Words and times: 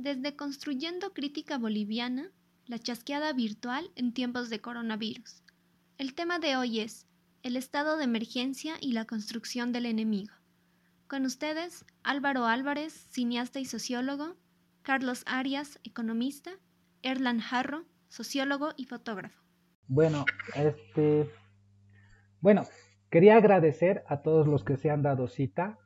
Desde 0.00 0.36
Construyendo 0.36 1.12
Crítica 1.12 1.58
Boliviana, 1.58 2.30
la 2.66 2.78
chasqueada 2.78 3.32
virtual 3.32 3.90
en 3.96 4.14
tiempos 4.14 4.48
de 4.48 4.60
coronavirus. 4.60 5.42
El 5.98 6.14
tema 6.14 6.38
de 6.38 6.54
hoy 6.54 6.78
es 6.78 7.08
el 7.42 7.56
estado 7.56 7.96
de 7.96 8.04
emergencia 8.04 8.74
y 8.80 8.92
la 8.92 9.06
construcción 9.06 9.72
del 9.72 9.86
enemigo. 9.86 10.32
Con 11.08 11.24
ustedes, 11.24 11.84
Álvaro 12.04 12.44
Álvarez, 12.46 12.92
cineasta 13.10 13.58
y 13.58 13.64
sociólogo, 13.64 14.36
Carlos 14.82 15.24
Arias, 15.26 15.80
economista, 15.82 16.52
Erlan 17.02 17.40
Jarro, 17.40 17.84
sociólogo 18.06 18.74
y 18.76 18.84
fotógrafo. 18.84 19.42
Bueno, 19.88 20.24
este, 20.54 21.28
bueno, 22.40 22.68
quería 23.10 23.36
agradecer 23.36 24.04
a 24.06 24.22
todos 24.22 24.46
los 24.46 24.62
que 24.62 24.76
se 24.76 24.90
han 24.90 25.02
dado 25.02 25.26
cita 25.26 25.76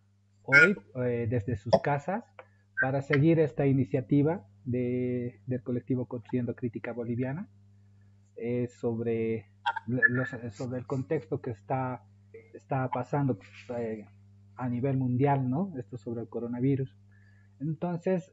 hoy 0.42 0.76
eh, 0.96 1.26
desde 1.30 1.56
sus 1.56 1.72
casas 1.82 2.24
para 2.82 3.00
seguir 3.00 3.38
esta 3.38 3.64
iniciativa 3.64 4.44
de, 4.64 5.40
del 5.46 5.62
colectivo 5.62 6.07
Construyendo 6.07 6.57
Crítica 6.57 6.93
Boliviana 6.93 7.48
eh, 8.34 8.66
sobre, 8.66 9.46
el 9.86 10.86
contexto 10.88 11.40
que 11.40 11.52
está, 11.52 12.02
pasando 12.93 13.38
eh, 13.79 14.04
a 14.57 14.68
nivel 14.68 14.96
mundial, 14.96 15.48
¿no? 15.48 15.72
Esto 15.79 15.96
sobre 15.96 16.22
el 16.22 16.29
coronavirus. 16.29 16.98
Entonces, 17.60 18.32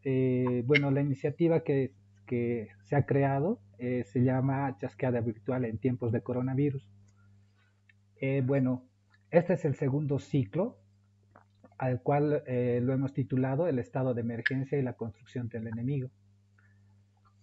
bueno, 0.65 0.89
la 0.89 1.01
iniciativa 1.01 1.59
que, 1.59 1.93
que 2.25 2.69
se 2.85 2.95
ha 2.95 3.05
creado 3.05 3.61
se 3.77 4.23
llama 4.23 4.75
Chasqueada 4.79 5.21
Virtual 5.21 5.63
en 5.65 5.77
tiempos 5.77 6.11
de 6.11 6.23
coronavirus. 6.23 6.89
bueno, 8.45 8.89
este 9.29 9.53
es 9.53 9.65
el 9.65 9.75
segundo 9.75 10.17
ciclo 10.17 10.79
al 11.79 12.01
cual 12.01 12.43
eh, 12.45 12.81
lo 12.83 12.93
hemos 12.93 13.13
titulado 13.13 13.67
El 13.67 13.79
estado 13.79 14.13
de 14.13 14.21
emergencia 14.21 14.77
y 14.77 14.83
la 14.83 14.93
construcción 14.93 15.47
del 15.47 15.67
enemigo. 15.67 16.09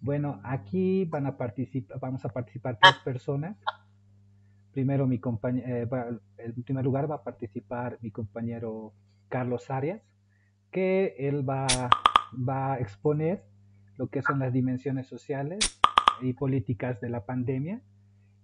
Bueno, 0.01 0.41
aquí 0.45 1.07
van 1.07 1.27
a 1.27 1.39
participar, 1.39 1.99
vamos 1.99 2.25
a 2.27 2.29
participar 2.29 2.79
tres 2.81 2.97
personas. 3.03 3.57
Primero, 4.73 5.07
mi 5.07 5.17
eh, 5.17 5.89
en 6.37 6.63
primer 6.63 6.85
lugar 6.85 7.11
va 7.11 7.17
a 7.17 7.25
participar 7.25 7.99
mi 8.03 8.11
compañero 8.11 8.93
Carlos 9.31 9.71
Arias, 9.71 10.03
que 10.71 11.17
él 11.19 11.49
va, 11.49 11.67
va 12.37 12.75
a 12.75 12.79
exponer 12.79 13.43
lo 13.97 14.09
que 14.09 14.21
son 14.21 14.39
las 14.39 14.53
dimensiones 14.53 15.07
sociales 15.07 15.81
y 16.21 16.35
políticas 16.35 17.01
de 17.01 17.09
la 17.09 17.25
pandemia 17.25 17.81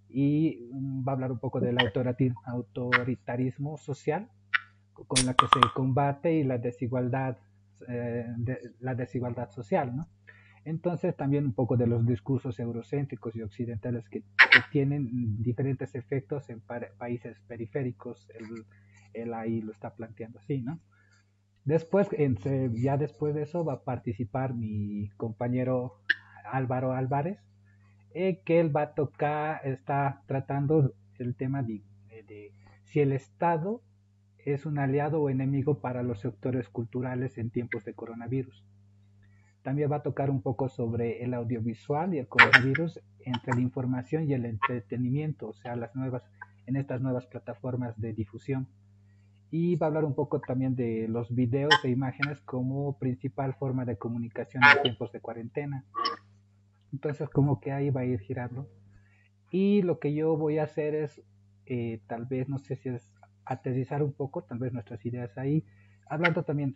y 0.09 0.67
mm, 0.71 1.07
va 1.07 1.11
a 1.11 1.15
hablar 1.15 1.31
un 1.31 1.39
poco 1.39 1.59
del 1.59 1.77
autoritarismo 1.77 3.77
social 3.77 4.27
con 4.93 5.25
la 5.25 5.33
que 5.33 5.45
se 5.47 5.59
combate 5.73 6.33
y 6.33 6.43
la 6.43 6.57
desigualdad, 6.57 7.37
eh, 7.87 8.25
la 8.79 8.95
desigualdad 8.95 9.49
social, 9.51 9.95
¿no? 9.95 10.07
Entonces 10.65 11.15
también 11.15 11.45
un 11.45 11.53
poco 11.53 11.75
de 11.75 11.87
los 11.87 12.05
discursos 12.05 12.57
eurocéntricos 12.59 13.35
y 13.35 13.41
occidentales 13.41 14.07
que, 14.07 14.23
tienen 14.71 15.41
diferentes 15.41 15.93
efectos 15.95 16.49
en 16.49 16.61
países 16.97 17.39
periféricos, 17.47 18.27
él, 19.13 19.33
ahí 19.33 19.61
lo 19.61 19.71
está 19.71 19.93
planteando 19.93 20.39
así, 20.39 20.61
¿no? 20.61 20.79
Después, 21.65 22.09
ya 22.73 22.97
después 22.97 23.33
de 23.35 23.43
eso 23.43 23.65
va 23.65 23.73
a 23.73 23.83
participar 23.83 24.53
mi 24.53 25.09
compañero 25.17 25.95
Álvaro 26.45 26.93
Álvarez, 26.93 27.39
eh, 28.13 28.41
que 28.45 28.59
él 28.59 28.75
va 28.75 28.81
a 28.83 28.93
tocar, 28.93 29.61
está 29.65 30.21
tratando 30.27 30.93
el 31.19 31.35
tema 31.35 31.63
de, 31.63 31.81
de 32.27 32.51
si 32.83 32.99
el 32.99 33.11
Estado 33.11 33.81
es 34.45 34.65
un 34.65 34.77
aliado 34.77 35.21
o 35.21 35.29
enemigo 35.29 35.79
para 35.79 36.03
los 36.03 36.19
sectores 36.19 36.69
culturales 36.69 37.37
en 37.37 37.49
tiempos 37.49 37.85
de 37.85 37.93
coronavirus. 37.93 38.63
También 39.61 39.89
va 39.91 39.97
a 39.97 40.03
tocar 40.03 40.29
un 40.29 40.41
poco 40.41 40.67
sobre 40.67 41.23
el 41.23 41.33
audiovisual 41.33 42.13
y 42.13 42.19
el 42.19 42.27
coronavirus 42.27 42.99
entre 43.21 43.55
la 43.55 43.61
información 43.61 44.29
y 44.29 44.33
el 44.33 44.45
entretenimiento, 44.45 45.47
o 45.47 45.53
sea, 45.53 45.77
las 45.77 45.95
nuevas, 45.95 46.23
en 46.65 46.75
estas 46.75 47.01
nuevas 47.01 47.25
plataformas 47.27 47.99
de 47.99 48.13
difusión. 48.13 48.67
Y 49.51 49.77
va 49.77 49.85
a 49.85 49.89
hablar 49.89 50.03
un 50.03 50.15
poco 50.15 50.41
también 50.41 50.75
de 50.75 51.07
los 51.07 51.33
videos 51.33 51.73
e 51.83 51.89
imágenes 51.89 52.41
como 52.41 52.97
principal 52.97 53.53
forma 53.53 53.85
de 53.85 53.97
comunicación 53.97 54.63
en 54.63 54.81
tiempos 54.81 55.11
de 55.13 55.21
cuarentena. 55.21 55.85
Entonces, 56.91 57.29
como 57.29 57.61
que 57.61 57.71
ahí 57.71 57.89
va 57.89 58.01
a 58.01 58.05
ir 58.05 58.19
girando. 58.19 58.67
Y 59.49 59.83
lo 59.83 59.99
que 59.99 60.13
yo 60.13 60.35
voy 60.35 60.57
a 60.57 60.63
hacer 60.63 60.95
es, 60.95 61.21
eh, 61.67 62.01
tal 62.07 62.25
vez, 62.25 62.49
no 62.49 62.57
sé 62.57 62.75
si 62.75 62.89
es 62.89 63.12
aterrizar 63.45 64.03
un 64.03 64.13
poco 64.13 64.43
tal 64.43 64.59
vez 64.59 64.73
nuestras 64.73 65.05
ideas 65.05 65.37
ahí, 65.37 65.65
hablando 66.07 66.43
también 66.43 66.75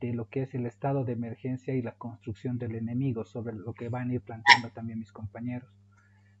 de 0.00 0.12
lo 0.12 0.28
que 0.28 0.42
es 0.42 0.54
el 0.54 0.66
estado 0.66 1.04
de 1.04 1.12
emergencia 1.12 1.74
y 1.74 1.82
la 1.82 1.92
construcción 1.92 2.58
del 2.58 2.74
enemigo, 2.74 3.24
sobre 3.24 3.54
lo 3.54 3.72
que 3.72 3.88
van 3.88 4.10
a 4.10 4.14
ir 4.14 4.20
planteando 4.20 4.70
también 4.70 4.98
mis 4.98 5.12
compañeros. 5.12 5.70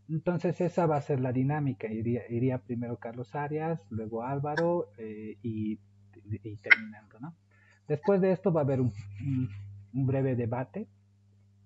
Entonces 0.08 0.60
esa 0.60 0.86
va 0.86 0.96
a 0.96 1.00
ser 1.00 1.20
la 1.20 1.32
dinámica, 1.32 1.90
iría, 1.90 2.22
iría 2.28 2.58
primero 2.58 2.98
Carlos 2.98 3.34
Arias, 3.34 3.80
luego 3.88 4.22
Álvaro 4.22 4.88
eh, 4.98 5.38
y, 5.42 5.78
terminando, 6.62 7.18
¿no? 7.20 7.34
Después 7.88 8.20
de 8.20 8.32
esto 8.32 8.52
va 8.52 8.60
a 8.60 8.64
haber 8.64 8.80
un, 8.80 8.92
breve 9.92 10.36
debate 10.36 10.88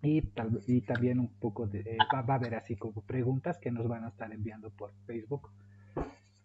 y, 0.03 0.23
tal, 0.23 0.61
y, 0.67 0.83
también 0.83 1.19
un 1.19 1.29
poco 1.29 1.67
de, 1.67 1.81
eh, 1.81 1.99
va, 2.13 2.23
va, 2.23 2.35
a 2.35 2.37
haber 2.37 2.55
así 2.55 2.77
como 2.77 3.03
preguntas 3.03 3.59
que 3.59 3.71
nos 3.71 3.89
van 3.89 4.05
a 4.05 4.09
estar 4.09 4.33
enviando 4.33 4.71
por 4.71 4.93
Facebook 5.07 5.51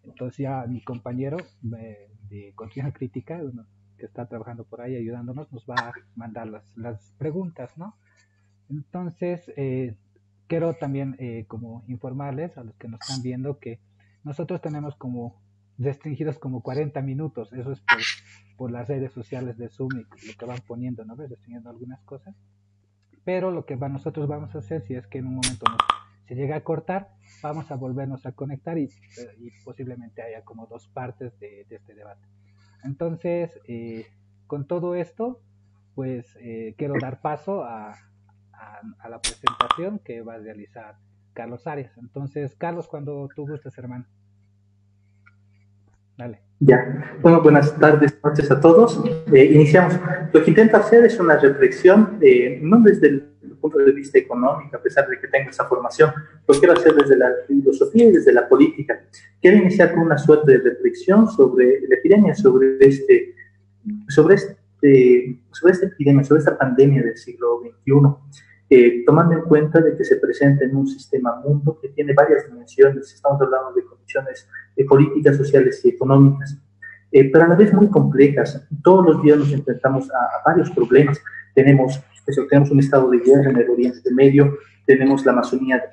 entonces 0.04 0.38
ya 0.38 0.66
mi 0.68 0.82
compañero 0.84 1.38
eh, 1.78 2.10
de 2.30 2.54
continua 2.56 2.92
crítica, 2.92 3.42
que 3.98 4.06
está 4.06 4.26
trabajando 4.28 4.66
por 4.66 4.82
ahí 4.82 4.96
ayudándonos, 4.96 5.52
nos 5.52 5.66
va 5.66 5.76
a 5.76 5.94
mandar 6.16 6.48
las, 6.48 6.78
las 6.78 7.14
preguntas, 7.18 7.78
¿no? 7.78 7.96
Entonces, 8.70 9.52
eh, 9.56 9.96
quiero 10.48 10.74
también 10.74 11.16
eh, 11.20 11.46
como 11.48 11.84
informarles 11.88 12.58
a 12.58 12.64
los 12.64 12.76
que 12.76 12.88
nos 12.88 13.02
están 13.02 13.22
viendo 13.22 13.60
que 13.60 13.80
nosotros 14.24 14.62
tenemos 14.62 14.96
como 14.96 15.42
restringidos 15.78 16.38
como 16.40 16.62
40 16.62 17.02
minutos, 17.02 17.52
eso 17.54 17.72
es 17.72 17.82
por, 17.82 18.00
por 18.58 18.72
las 18.72 18.88
redes 18.88 19.12
sociales 19.12 19.58
de 19.58 19.70
Zoom 19.70 19.90
y 19.98 20.28
lo 20.28 20.34
que 20.38 20.46
van 20.46 20.60
poniendo, 20.68 21.04
¿no? 21.06 21.16
Restringiendo 21.16 21.70
algunas 21.70 22.02
cosas. 22.04 22.36
Pero 23.24 23.52
lo 23.52 23.66
que 23.66 23.76
va, 23.76 23.90
nosotros 23.90 24.28
vamos 24.28 24.54
a 24.56 24.60
hacer, 24.60 24.82
si 24.82 24.96
es 24.96 25.08
que 25.08 25.20
en 25.20 25.28
un 25.28 25.36
momento 25.36 25.66
nos 25.70 25.80
se 26.28 26.36
llega 26.36 26.56
a 26.56 26.64
cortar, 26.64 27.10
vamos 27.42 27.70
a 27.72 27.76
volvernos 27.76 28.26
a 28.26 28.32
conectar 28.32 28.78
y, 28.78 28.90
posiblemente 29.64 30.22
haya 30.22 30.44
como 30.44 30.68
dos 30.68 30.88
partes 30.88 31.38
de, 31.40 31.66
este 31.70 31.94
debate. 31.94 32.28
Entonces, 32.84 33.60
eh, 33.68 34.08
con 34.48 34.68
todo 34.68 34.96
esto, 34.96 35.42
pues 35.96 36.38
eh, 36.40 36.76
quiero 36.78 36.96
dar 37.00 37.22
paso 37.22 37.64
a, 37.64 37.96
la 39.10 39.20
presentación 39.20 40.00
que 40.00 40.22
va 40.22 40.36
a 40.36 40.38
realizar 40.38 40.96
Carlos 41.34 41.68
Arias. 41.68 41.98
Entonces, 41.98 42.56
Carlos, 42.56 42.88
cuando 42.88 43.28
tú 43.36 43.46
gustes, 43.46 43.78
hermano. 43.78 44.06
Dale. 46.18 46.42
Ya. 46.66 47.18
Bueno, 47.22 47.42
buenas 47.42 47.78
tardes, 47.78 48.18
noches 48.24 48.50
a 48.50 48.60
todos. 48.60 49.02
Eh, 49.34 49.46
iniciamos. 49.46 50.00
Lo 50.32 50.44
que 50.44 50.52
intento 50.52 50.78
hacer 50.78 51.04
es 51.04 51.20
una 51.20 51.38
reflexión, 51.38 52.20
no 52.62 52.80
desde 52.80 53.08
el 53.08 53.22
punto 53.60 53.80
de 53.80 53.92
vista 53.92 54.18
económico, 54.18 54.78
a 54.78 54.82
pesar 54.82 55.08
de 55.10 55.20
que 55.20 55.28
tengo 55.28 55.50
esa 55.50 55.66
formación, 55.66 56.12
lo 56.48 56.58
quiero 56.58 56.74
hacer 56.74 56.96
desde 56.96 57.18
la 57.18 57.32
filosofía 57.48 58.06
y 58.06 58.12
desde 58.12 58.32
la 58.32 58.48
política. 58.48 59.02
Quiero 59.42 59.58
iniciar 59.58 59.94
con 59.94 60.04
una 60.04 60.18
suerte 60.18 60.54
de 60.54 60.58
reflexión 60.60 61.28
sobre 61.30 61.82
la 61.88 61.96
epidemia, 61.96 62.34
sobre 62.34 62.78
este, 62.80 63.36
sobre 64.08 64.36
este, 64.36 65.40
sobre 65.52 65.74
esta 65.74 65.86
epidemia, 65.88 66.24
sobre 66.24 66.40
esta 66.40 66.58
pandemia 66.58 67.04
del 67.04 67.18
siglo 67.18 67.62
XXI. 67.62 67.94
Eh, 68.70 69.04
tomando 69.06 69.36
en 69.36 69.42
cuenta 69.42 69.82
de 69.82 69.96
que 69.96 70.04
se 70.04 70.16
presenta 70.16 70.64
en 70.64 70.76
un 70.76 70.88
sistema 70.88 71.36
mundo 71.44 71.78
que 71.82 71.90
tiene 71.90 72.14
varias 72.14 72.48
dimensiones, 72.50 73.14
estamos 73.14 73.40
hablando 73.42 73.74
de 73.74 73.84
condiciones 73.84 74.48
eh, 74.76 74.86
políticas, 74.86 75.38
sociales 75.38 75.82
y 75.84 75.90
económicas, 75.90 76.58
eh, 77.12 77.30
pero 77.32 77.46
a 77.46 77.48
la 77.50 77.56
vez 77.56 77.74
muy 77.74 77.90
complejas. 77.90 78.68
Todos 78.84 79.06
los 79.06 79.22
días 79.22 79.38
nos 79.38 79.52
enfrentamos 79.52 80.10
a, 80.12 80.16
a 80.16 80.42
varios 80.46 80.70
problemas. 80.72 81.22
Tenemos 81.54 82.02
eso, 82.26 82.46
tenemos 82.50 82.72
un 82.72 82.80
estado 82.80 83.10
de 83.10 83.20
guerra 83.20 83.50
en 83.50 83.58
el 83.58 83.70
Oriente 83.70 84.12
Medio, 84.14 84.58
tenemos 84.86 85.26
la 85.26 85.34
Amazonía 85.34 85.84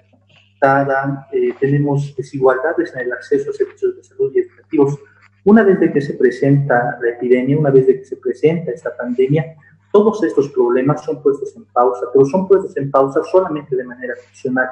dada, 0.60 1.26
eh, 1.32 1.54
tenemos 1.58 2.14
desigualdades 2.16 2.94
en 2.94 3.06
el 3.06 3.12
acceso 3.12 3.50
a 3.50 3.52
servicios 3.52 3.96
de 3.96 4.04
salud 4.04 4.30
y 4.34 4.40
educativos. 4.40 4.98
Una 5.44 5.62
vez 5.62 5.80
de 5.80 5.92
que 5.92 6.00
se 6.00 6.14
presenta 6.14 6.98
la 7.00 7.10
epidemia, 7.10 7.58
una 7.58 7.70
vez 7.70 7.86
de 7.86 7.98
que 7.98 8.04
se 8.04 8.16
presenta 8.16 8.70
esta 8.70 8.94
pandemia, 8.96 9.56
todos 9.90 10.22
estos 10.22 10.50
problemas 10.50 11.04
son 11.04 11.22
puestos 11.22 11.56
en 11.56 11.64
pausa, 11.64 12.06
pero 12.12 12.24
son 12.26 12.46
puestos 12.46 12.76
en 12.76 12.90
pausa 12.90 13.22
solamente 13.24 13.74
de 13.74 13.84
manera 13.84 14.14
funcional. 14.26 14.68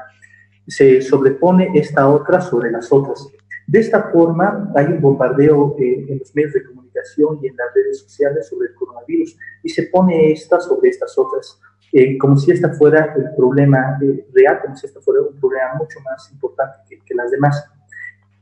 Se 0.67 1.01
sobrepone 1.01 1.71
esta 1.75 2.07
otra 2.09 2.41
sobre 2.41 2.71
las 2.71 2.93
otras. 2.93 3.27
De 3.69 3.81
esta 3.81 4.05
forma, 4.05 4.73
hay 4.75 4.87
un 4.87 5.03
bombardeo 5.03 5.77
eh, 5.79 6.07
en 6.09 6.19
los 6.21 6.35
medios 6.35 6.55
de 6.55 6.65
comunicación 6.65 7.39
y 7.43 7.49
en 7.49 7.57
las 7.57 7.67
redes 7.75 8.01
sociales 8.01 8.49
sobre 8.49 8.69
el 8.69 8.75
coronavirus 8.75 9.37
y 9.63 9.69
se 9.69 9.83
pone 9.85 10.33
esta 10.33 10.59
sobre 10.59 10.89
estas 10.89 11.19
otras, 11.19 11.61
eh, 11.93 12.17
como 12.17 12.39
si 12.39 12.51
esta 12.51 12.71
fuera 12.71 13.15
el 13.15 13.35
problema 13.37 13.99
eh, 14.01 14.27
real, 14.33 14.61
como 14.63 14.75
si 14.75 14.87
esta 14.87 15.03
fuera 15.03 15.21
un 15.21 15.39
problema 15.39 15.75
mucho 15.79 16.01
más 16.01 16.33
importante 16.33 16.79
que, 16.89 16.99
que, 17.05 17.15
las 17.15 17.31
demás. 17.31 17.63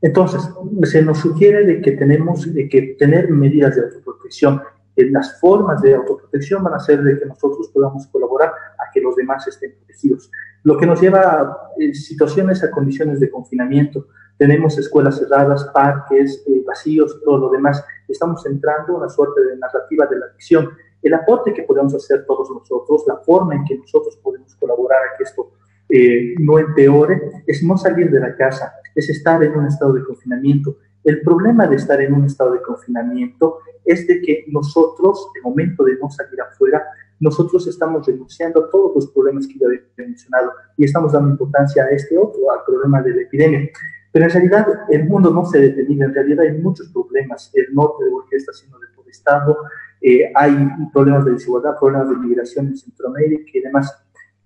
Entonces, 0.01 0.49
se 0.83 1.01
nos 1.01 1.17
sugiere 1.17 1.65
de 1.65 1.81
que 1.81 1.91
tenemos 1.91 2.53
de 2.53 2.69
que 2.69 2.95
tener 2.97 3.29
medidas 3.29 3.75
de 3.75 3.81
autoprotección. 3.81 4.61
las 4.95 5.41
formas 5.41 5.81
de 5.81 5.93
autoprotección 5.93 6.63
van 6.63 6.75
a 6.75 6.79
ser 6.79 7.03
de 7.03 7.19
que 7.19 7.25
nosotros 7.25 7.69
podamos 7.73 8.07
colaborar 8.07 8.49
a 8.49 8.89
que 8.93 9.01
los 9.01 9.13
demás 9.17 9.45
estén 9.45 9.73
protegidos. 9.75 10.31
Lo 10.63 10.77
que 10.77 10.85
nos 10.85 11.01
lleva 11.01 11.19
a 11.19 11.57
eh, 11.79 11.93
situaciones, 11.93 12.63
a 12.63 12.71
condiciones 12.71 13.19
de 13.19 13.29
confinamiento. 13.29 14.07
Tenemos 14.37 14.77
escuelas 14.77 15.17
cerradas, 15.17 15.65
parques 15.73 16.43
eh, 16.47 16.63
vacíos, 16.65 17.19
todo 17.23 17.37
lo 17.37 17.49
demás. 17.49 17.83
Estamos 18.07 18.45
entrando 18.45 18.93
en 18.93 18.99
una 18.99 19.09
suerte 19.09 19.41
de 19.41 19.57
narrativa 19.57 20.05
de 20.05 20.19
la 20.19 20.25
adicción. 20.27 20.69
El 21.01 21.13
aporte 21.13 21.53
que 21.53 21.63
podemos 21.63 21.93
hacer 21.95 22.25
todos 22.25 22.49
nosotros, 22.49 23.03
la 23.07 23.17
forma 23.17 23.55
en 23.55 23.65
que 23.65 23.77
nosotros 23.77 24.17
podemos 24.17 24.55
colaborar 24.55 24.99
a 24.99 25.17
que 25.17 25.23
esto 25.23 25.51
eh, 25.89 26.35
no 26.39 26.59
empeore, 26.59 27.43
es 27.47 27.63
no 27.63 27.77
salir 27.77 28.11
de 28.11 28.19
la 28.19 28.35
casa, 28.35 28.73
es 28.93 29.09
estar 29.09 29.41
en 29.43 29.55
un 29.55 29.65
estado 29.65 29.93
de 29.93 30.03
confinamiento. 30.03 30.77
El 31.03 31.21
problema 31.21 31.67
de 31.67 31.77
estar 31.77 32.01
en 32.01 32.13
un 32.13 32.25
estado 32.25 32.51
de 32.53 32.61
confinamiento 32.61 33.59
es 33.85 34.05
de 34.05 34.21
que 34.21 34.45
nosotros, 34.49 35.29
el 35.35 35.43
momento 35.43 35.83
de 35.83 35.97
no 35.97 36.09
salir 36.09 36.41
afuera, 36.41 36.83
nosotros 37.19 37.65
estamos 37.67 38.05
denunciando 38.05 38.65
a 38.65 38.69
todos 38.69 38.93
los 38.93 39.07
problemas 39.11 39.47
que 39.47 39.57
ya 39.57 39.67
he 39.67 40.01
mencionado 40.01 40.51
y 40.75 40.85
estamos 40.85 41.13
dando 41.13 41.29
importancia 41.29 41.83
a 41.83 41.89
este 41.89 42.17
otro, 42.17 42.51
al 42.51 42.63
problema 42.65 43.01
de 43.01 43.15
la 43.15 43.21
epidemia. 43.21 43.69
Pero 44.17 44.29
en 44.29 44.33
realidad 44.33 44.67
el 44.89 45.03
mundo 45.03 45.29
no 45.29 45.45
se 45.45 45.59
detenido, 45.59 46.07
en 46.07 46.11
realidad 46.15 46.43
hay 46.43 46.57
muchos 46.57 46.89
problemas. 46.89 47.51
El 47.53 47.71
norte 47.75 48.03
de 48.03 48.09
Bolivia 48.09 48.37
está 48.39 48.51
siendo 48.51 48.79
deforestado, 48.79 49.55
eh, 50.01 50.31
hay 50.33 50.57
problemas 50.91 51.23
de 51.25 51.33
desigualdad, 51.33 51.77
problemas 51.79 52.09
de 52.09 52.15
migración 52.15 52.65
en 52.65 52.77
Centroamérica 52.77 53.51
y 53.53 53.59
demás. 53.59 53.95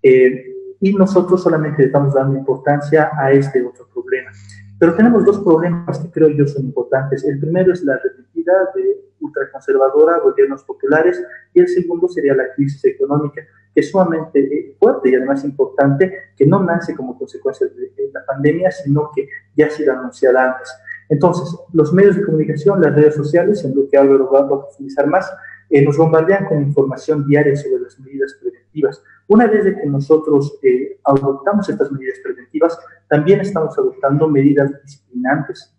Eh, 0.03 0.45
y 0.81 0.93
nosotros 0.93 1.41
solamente 1.41 1.85
estamos 1.85 2.13
dando 2.13 2.37
importancia 2.37 3.11
a 3.17 3.31
este 3.31 3.65
otro 3.65 3.87
problema. 3.93 4.31
Pero 4.77 4.93
tenemos 4.93 5.23
dos 5.23 5.39
problemas 5.39 5.99
que 5.99 6.11
creo 6.11 6.27
yo 6.27 6.45
son 6.47 6.65
importantes. 6.65 7.23
El 7.23 7.39
primero 7.39 7.71
es 7.71 7.81
la 7.85 7.97
repetida 7.97 8.51
de 8.75 9.05
ultraconservadora, 9.21 10.19
gobiernos 10.19 10.65
populares, 10.65 11.23
y 11.53 11.61
el 11.61 11.69
segundo 11.69 12.09
sería 12.09 12.35
la 12.35 12.53
crisis 12.55 12.83
económica, 12.83 13.41
que 13.73 13.81
es 13.81 13.91
sumamente 13.91 14.39
eh, 14.39 14.75
fuerte 14.79 15.09
y 15.09 15.15
además 15.15 15.43
importante, 15.43 16.11
que 16.35 16.45
no 16.45 16.61
nace 16.63 16.95
como 16.95 17.17
consecuencia 17.17 17.67
de 17.67 18.11
la 18.13 18.25
pandemia, 18.25 18.71
sino 18.71 19.11
que 19.15 19.27
ya 19.55 19.67
ha 19.67 19.69
sido 19.69 19.93
anunciada 19.93 20.53
antes. 20.53 20.69
Entonces, 21.09 21.53
los 21.73 21.91
medios 21.93 22.15
de 22.15 22.23
comunicación, 22.23 22.81
las 22.81 22.95
redes 22.95 23.15
sociales, 23.15 23.63
en 23.65 23.75
lo 23.75 23.87
que 23.89 23.97
Álvaro 23.97 24.31
va 24.31 24.39
a 24.39 24.47
profundizar 24.47 25.07
más, 25.07 25.29
eh, 25.69 25.81
nos 25.83 25.97
bombardean 25.97 26.45
con 26.45 26.61
información 26.61 27.25
diaria 27.27 27.55
sobre 27.55 27.83
las 27.83 27.99
medidas 27.99 28.37
preventivas. 28.41 29.03
Una 29.27 29.47
vez 29.47 29.63
de 29.63 29.75
que 29.75 29.85
nosotros 29.87 30.59
eh, 30.63 30.99
adoptamos 31.05 31.69
estas 31.69 31.91
medidas 31.91 32.19
preventivas, 32.21 32.77
también 33.07 33.39
estamos 33.39 33.77
adoptando 33.77 34.27
medidas 34.27 34.71
disciplinantes. 34.83 35.73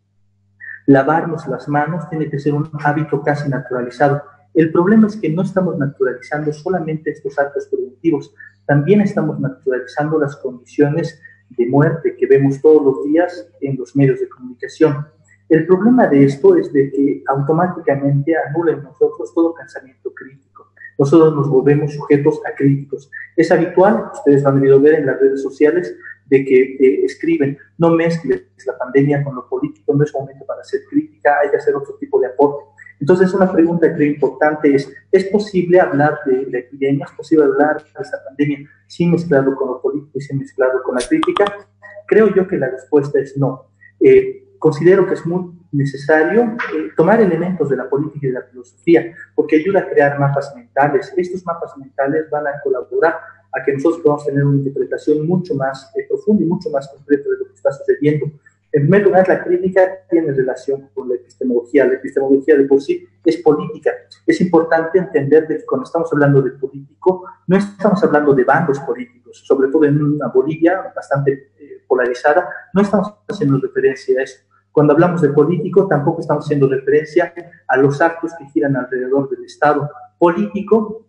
Lavarnos 0.86 1.46
las 1.46 1.68
manos 1.68 2.08
tiene 2.08 2.30
que 2.30 2.38
ser 2.38 2.54
un 2.54 2.70
hábito 2.82 3.22
casi 3.22 3.48
naturalizado. 3.48 4.22
El 4.54 4.70
problema 4.70 5.06
es 5.06 5.16
que 5.16 5.30
no 5.30 5.42
estamos 5.42 5.78
naturalizando 5.78 6.52
solamente 6.52 7.10
estos 7.10 7.38
actos 7.38 7.66
preventivos, 7.68 8.34
también 8.66 9.00
estamos 9.00 9.40
naturalizando 9.40 10.18
las 10.18 10.36
condiciones 10.36 11.20
de 11.50 11.66
muerte 11.66 12.16
que 12.16 12.26
vemos 12.26 12.60
todos 12.60 12.84
los 12.84 13.04
días 13.04 13.48
en 13.60 13.76
los 13.76 13.94
medios 13.96 14.20
de 14.20 14.28
comunicación. 14.28 15.06
El 15.48 15.66
problema 15.66 16.06
de 16.06 16.24
esto 16.24 16.56
es 16.56 16.72
de 16.72 16.90
que 16.90 17.22
automáticamente 17.26 18.34
anula 18.36 18.72
en 18.72 18.82
nosotros 18.82 19.34
todo 19.34 19.54
pensamiento 19.54 20.12
crítico 20.14 20.42
nosotros 20.98 21.34
nos 21.34 21.48
volvemos 21.48 21.92
sujetos 21.92 22.40
acríticos. 22.46 23.10
Es 23.36 23.50
habitual, 23.50 24.10
ustedes 24.12 24.44
han 24.44 24.56
debido 24.56 24.80
ver 24.80 24.94
en 24.94 25.06
las 25.06 25.18
redes 25.20 25.42
sociales, 25.42 25.96
de 26.26 26.44
que 26.44 26.76
eh, 26.80 27.04
escriben, 27.04 27.58
no 27.78 27.90
mezcles 27.90 28.46
la 28.64 28.78
pandemia 28.78 29.22
con 29.24 29.34
lo 29.34 29.48
político, 29.48 29.94
no 29.94 30.04
es 30.04 30.14
momento 30.14 30.44
para 30.46 30.60
hacer 30.60 30.80
crítica, 30.88 31.38
hay 31.42 31.50
que 31.50 31.56
hacer 31.56 31.74
otro 31.74 31.94
tipo 31.96 32.20
de 32.20 32.28
aporte. 32.28 32.64
Entonces, 33.02 33.34
una 33.34 33.50
pregunta 33.50 33.88
que 33.88 33.96
creo 33.96 34.12
importante 34.12 34.76
es, 34.76 34.88
¿es 35.10 35.24
posible 35.24 35.80
hablar 35.80 36.20
de 36.24 36.46
la 36.48 36.58
epidemia? 36.60 37.04
¿Es 37.04 37.10
posible 37.10 37.46
hablar 37.46 37.82
de 37.82 38.00
esta 38.00 38.22
pandemia 38.24 38.60
sin 38.86 39.10
mezclarlo 39.10 39.56
con 39.56 39.70
lo 39.70 39.82
político 39.82 40.18
y 40.18 40.20
sin 40.20 40.38
mezclarlo 40.38 40.84
con 40.84 40.94
la 40.94 41.00
crítica? 41.00 41.44
Creo 42.06 42.32
yo 42.32 42.46
que 42.46 42.56
la 42.56 42.70
respuesta 42.70 43.18
es 43.18 43.36
no. 43.36 43.66
Eh, 43.98 44.54
considero 44.56 45.04
que 45.04 45.14
es 45.14 45.26
muy 45.26 45.50
necesario 45.72 46.42
eh, 46.42 46.90
tomar 46.96 47.20
elementos 47.20 47.68
de 47.70 47.76
la 47.76 47.90
política 47.90 48.20
y 48.22 48.28
de 48.28 48.34
la 48.34 48.42
filosofía, 48.42 49.12
porque 49.34 49.56
ayuda 49.56 49.80
a 49.80 49.88
crear 49.88 50.20
mapas 50.20 50.54
mentales. 50.54 51.12
Estos 51.16 51.44
mapas 51.44 51.76
mentales 51.76 52.30
van 52.30 52.46
a 52.46 52.60
colaborar 52.62 53.16
a 53.52 53.64
que 53.64 53.72
nosotros 53.72 54.00
podamos 54.00 54.26
tener 54.26 54.44
una 54.44 54.58
interpretación 54.58 55.26
mucho 55.26 55.56
más 55.56 55.90
eh, 55.96 56.06
profunda 56.08 56.44
y 56.44 56.46
mucho 56.46 56.70
más 56.70 56.88
completa 56.88 57.28
de 57.28 57.36
lo 57.36 57.46
que 57.48 57.54
está 57.54 57.72
sucediendo. 57.72 58.26
En 58.72 58.82
primer 58.82 59.02
lugar, 59.02 59.28
la 59.28 59.44
crítica 59.44 59.82
tiene 60.08 60.32
relación 60.32 60.88
con 60.94 61.08
la 61.08 61.16
epistemología. 61.16 61.84
La 61.84 61.94
epistemología 61.94 62.56
de 62.56 62.64
por 62.64 62.80
sí 62.80 63.06
es 63.24 63.36
política. 63.38 63.90
Es 64.26 64.40
importante 64.40 64.98
entender 64.98 65.46
que 65.46 65.64
cuando 65.66 65.84
estamos 65.84 66.10
hablando 66.12 66.40
de 66.40 66.52
político, 66.52 67.26
no 67.46 67.56
estamos 67.56 68.02
hablando 68.02 68.34
de 68.34 68.44
bandos 68.44 68.80
políticos, 68.80 69.42
sobre 69.44 69.68
todo 69.68 69.84
en 69.84 70.02
una 70.02 70.28
Bolivia 70.28 70.92
bastante 70.94 71.50
eh, 71.58 71.82
polarizada, 71.86 72.48
no 72.72 72.80
estamos 72.80 73.14
haciendo 73.28 73.58
referencia 73.60 74.18
a 74.18 74.22
eso 74.22 74.38
cuando 74.72 74.94
hablamos 74.94 75.20
de 75.20 75.28
político, 75.28 75.86
tampoco 75.86 76.22
estamos 76.22 76.46
haciendo 76.46 76.66
referencia 76.66 77.32
a 77.68 77.76
los 77.76 78.00
actos 78.00 78.32
que 78.38 78.46
giran 78.46 78.74
alrededor 78.74 79.28
del 79.28 79.44
Estado. 79.44 79.88
Político, 80.18 81.06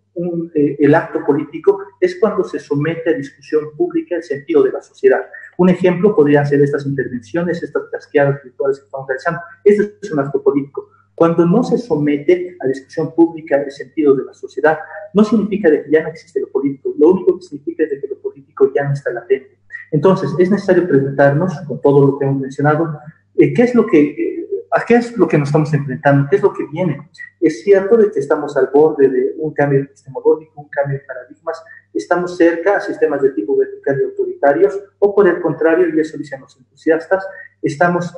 eh, 0.54 0.76
el 0.80 0.94
acto 0.94 1.24
político, 1.26 1.80
es 2.00 2.20
cuando 2.20 2.44
se 2.44 2.60
somete 2.60 3.10
a 3.10 3.14
discusión 3.14 3.64
pública 3.78 4.18
el 4.18 4.24
sentido 4.24 4.64
de 4.64 4.74
la 4.74 4.82
sociedad. 4.82 5.22
Un 5.58 5.70
ejemplo 5.70 6.16
podría 6.16 6.46
ser 6.46 6.62
estas 6.62 6.86
intervenciones, 6.86 7.62
estas 7.62 7.84
casqueadas 7.92 8.44
virtuales 8.44 8.80
que 8.80 8.86
estamos 8.86 9.08
realizando. 9.08 9.42
Este 9.64 9.98
es 10.02 10.12
un 10.12 10.20
acto 10.20 10.42
político. 10.42 10.90
Cuando 11.16 11.46
no 11.46 11.64
se 11.64 11.78
somete 11.78 12.58
a 12.60 12.68
discusión 12.68 13.14
pública 13.14 13.62
el 13.62 13.72
sentido 13.72 14.16
de 14.16 14.26
la 14.26 14.34
sociedad, 14.34 14.80
no 15.14 15.24
significa 15.24 15.70
de 15.70 15.84
que 15.84 15.92
ya 15.92 16.04
no 16.04 16.10
existe 16.10 16.40
lo 16.40 16.50
político. 16.50 16.94
Lo 16.98 17.10
único 17.10 17.38
que 17.38 17.44
significa 17.44 17.84
es 17.84 17.92
de 17.92 18.02
que 18.02 18.08
lo 18.08 18.18
político 18.20 18.72
ya 18.74 18.84
no 18.84 18.94
está 18.94 19.12
latente. 19.12 19.60
Entonces, 19.92 20.32
es 20.40 20.50
necesario 20.50 20.88
preguntarnos, 20.88 21.54
con 21.68 21.80
todo 21.80 22.08
lo 22.08 22.18
que 22.18 22.26
hemos 22.26 22.42
mencionado, 22.42 23.00
eh, 23.36 23.54
¿qué, 23.54 23.62
es 23.64 23.76
lo 23.76 23.86
que, 23.86 24.02
eh, 24.02 24.50
¿a 24.72 24.84
qué 24.84 24.96
es 24.96 25.16
lo 25.16 25.28
que 25.28 25.38
nos 25.38 25.50
estamos 25.50 25.72
enfrentando? 25.72 26.28
¿Qué 26.30 26.38
es 26.38 26.42
lo 26.42 26.52
que 26.52 26.66
viene? 26.66 27.10
Es 27.40 27.64
cierto 27.64 27.96
de 27.98 28.10
que 28.10 28.20
estamos 28.20 28.58
al 28.58 28.72
borde 28.74 29.08
de 29.08 29.36
un 29.38 29.54
cambio 29.54 29.82
epistemológico, 29.82 30.62
un 30.62 30.70
cambio 30.70 30.98
de 30.98 31.06
paradigmas, 31.06 31.64
estamos 31.94 32.38
cerca 32.38 32.78
a 32.78 32.82
sistemas 32.82 33.22
de 33.22 33.32
tipo 33.32 33.56
vertical 33.56 34.00
y 34.00 34.06
autoritarios, 34.06 34.80
o 35.00 35.14
por 35.14 35.28
el 35.28 35.42
contrario, 35.42 35.88
y 35.94 36.00
eso 36.00 36.18
dicen 36.18 36.42
los 36.42 36.58
entusiastas, 36.58 37.26
estamos 37.62 38.14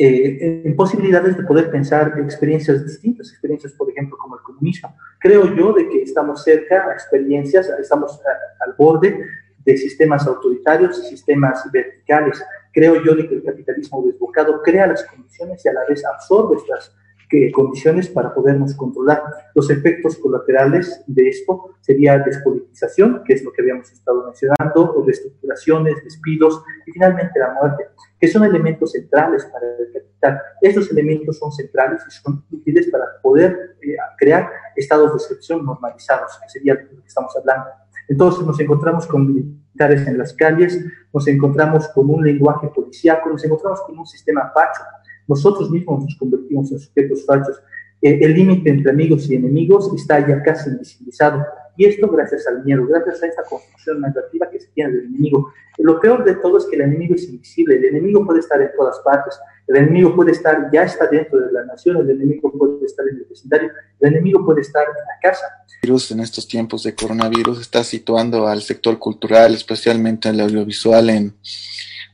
eh, 0.00 0.62
en 0.64 0.76
posibilidades 0.76 1.36
de 1.36 1.42
poder 1.42 1.70
pensar 1.70 2.14
experiencias 2.18 2.84
distintas, 2.84 3.30
experiencias, 3.30 3.72
por 3.72 3.90
ejemplo, 3.90 4.16
como 4.16 4.36
el 4.36 4.42
comunismo. 4.42 4.94
Creo 5.18 5.52
yo 5.54 5.72
de 5.72 5.88
que 5.88 6.02
estamos 6.02 6.44
cerca 6.44 6.88
a 6.88 6.92
experiencias, 6.92 7.68
estamos 7.80 8.20
al 8.60 8.74
borde 8.78 9.26
de 9.64 9.76
sistemas 9.76 10.26
autoritarios 10.26 10.98
y 10.98 11.08
sistemas 11.08 11.68
verticales. 11.72 12.42
Creo 12.72 13.02
yo 13.02 13.14
de 13.16 13.28
que 13.28 13.34
el 13.34 13.42
capitalismo 13.42 14.04
desbocado 14.06 14.62
crea 14.62 14.86
las 14.86 15.04
condiciones 15.04 15.64
y 15.64 15.68
a 15.68 15.72
la 15.72 15.84
vez 15.84 16.04
absorbe 16.04 16.56
estas 16.56 16.94
que, 17.28 17.52
condiciones 17.52 18.08
para 18.08 18.34
podernos 18.34 18.74
controlar. 18.74 19.22
Los 19.54 19.70
efectos 19.70 20.16
colaterales 20.16 21.02
de 21.06 21.28
esto 21.28 21.74
sería 21.80 22.18
despolitización, 22.18 23.22
que 23.24 23.34
es 23.34 23.44
lo 23.44 23.52
que 23.52 23.62
habíamos 23.62 23.90
estado 23.92 24.24
mencionando, 24.24 24.94
o 24.94 25.04
reestructuraciones, 25.04 26.02
despidos 26.04 26.62
y 26.86 26.92
finalmente 26.92 27.38
la 27.38 27.54
muerte, 27.54 27.88
que 28.18 28.28
son 28.28 28.44
elementos 28.44 28.92
centrales 28.92 29.44
para 29.46 29.66
el 29.66 29.92
capital. 29.92 30.40
Estos 30.60 30.90
elementos 30.90 31.38
son 31.38 31.52
centrales 31.52 32.02
y 32.06 32.10
son 32.10 32.44
útiles 32.50 32.88
para 32.88 33.04
poder 33.22 33.76
eh, 33.82 33.96
crear 34.18 34.50
estados 34.76 35.12
de 35.12 35.16
excepción 35.16 35.64
normalizados, 35.64 36.38
que 36.42 36.48
sería 36.48 36.74
lo 36.74 37.02
que 37.02 37.08
estamos 37.08 37.36
hablando. 37.36 37.66
Entonces 38.08 38.44
nos 38.46 38.58
encontramos 38.58 39.06
con 39.06 39.26
militares 39.26 40.06
en 40.06 40.18
las 40.18 40.32
calles, 40.32 40.82
nos 41.12 41.26
encontramos 41.28 41.88
con 41.88 42.08
un 42.08 42.24
lenguaje 42.24 42.68
policíaco, 42.68 43.28
nos 43.28 43.44
encontramos 43.44 43.80
con 43.82 43.98
un 43.98 44.06
sistema 44.06 44.50
facho. 44.54 44.82
Nosotros 45.28 45.70
mismos 45.70 46.04
nos 46.04 46.16
convertimos 46.16 46.72
en 46.72 46.80
sujetos 46.80 47.24
fachos. 47.26 47.60
Eh, 48.00 48.18
el 48.22 48.34
límite 48.34 48.70
entre 48.70 48.90
amigos 48.90 49.30
y 49.30 49.34
enemigos 49.34 49.92
está 49.94 50.26
ya 50.26 50.42
casi 50.42 50.70
invisibilizado. 50.70 51.44
Y 51.76 51.84
esto 51.84 52.08
gracias 52.08 52.44
al 52.48 52.64
miedo, 52.64 52.84
gracias 52.88 53.22
a 53.22 53.26
esta 53.26 53.42
construcción 53.44 54.00
narrativa 54.00 54.50
que 54.50 54.58
se 54.58 54.66
tiene 54.68 54.94
del 54.94 55.06
enemigo. 55.06 55.52
Lo 55.78 56.00
peor 56.00 56.24
de 56.24 56.34
todo 56.34 56.58
es 56.58 56.64
que 56.64 56.74
el 56.74 56.82
enemigo 56.82 57.14
es 57.14 57.28
invisible, 57.28 57.76
el 57.76 57.84
enemigo 57.84 58.26
puede 58.26 58.40
estar 58.40 58.60
en 58.60 58.70
todas 58.76 58.98
partes, 59.04 59.38
el 59.68 59.76
enemigo 59.76 60.16
puede 60.16 60.32
estar, 60.32 60.70
ya 60.72 60.82
está 60.82 61.06
dentro 61.06 61.38
de 61.38 61.52
la 61.52 61.64
nación, 61.66 61.98
el 61.98 62.10
enemigo 62.10 62.50
puede 62.50 62.84
estar 62.84 63.06
en 63.06 63.18
el 63.18 63.26
vecindario, 63.30 63.70
el 64.00 64.12
enemigo 64.12 64.44
puede 64.44 64.62
estar 64.62 64.82
en 64.82 64.94
la 64.94 65.30
casa. 65.30 65.46
El 65.68 65.88
virus 65.88 66.10
en 66.10 66.18
estos 66.18 66.48
tiempos 66.48 66.82
de 66.82 66.96
coronavirus 66.96 67.60
está 67.60 67.84
situando 67.84 68.48
al 68.48 68.62
sector 68.62 68.98
cultural, 68.98 69.54
especialmente 69.54 70.30
el 70.30 70.40
audiovisual, 70.40 71.10
en, 71.10 71.34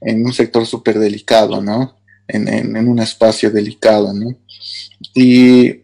en 0.03 0.27
un 0.27 0.33
sector 0.35 0.67
súper 0.67 0.99
delicado, 0.99 1.63
¿no? 1.63 1.97
En, 2.27 2.89
un 2.89 2.99
espacio 3.01 3.51
delicado, 3.51 4.13
¿no? 4.15 4.35
Y 5.15 5.83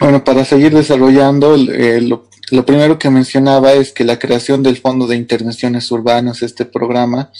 bueno, 0.00 0.22
para 0.22 0.44
seguir 0.44 0.74
desarrollando, 0.74 1.56
lo, 1.56 2.66
primero 2.66 2.98
que 2.98 3.08
mencionaba 3.08 3.72
es 3.72 3.92
que 3.92 4.04
la 4.04 4.18
creación 4.18 4.62
del 4.62 4.76
Fondo 4.76 5.06
de 5.06 5.16
Intervenciones 5.16 5.90
Urbanas, 5.90 6.42
este 6.42 6.64
programa, 6.66 7.30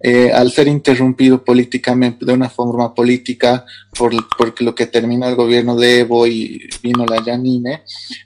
eh, 0.00 0.30
al 0.32 0.52
ser 0.52 0.68
interrumpido 0.68 1.44
políticamente, 1.44 2.24
de 2.24 2.32
una 2.32 2.48
forma 2.48 2.94
política, 2.94 3.64
por, 3.96 4.12
porque 4.36 4.64
lo 4.64 4.74
que 4.74 4.86
terminó 4.86 5.28
el 5.28 5.34
gobierno 5.34 5.76
de 5.76 6.00
Evo 6.00 6.26
y 6.26 6.68
vino 6.82 7.04
la 7.04 7.22
Yanine, 7.24 7.82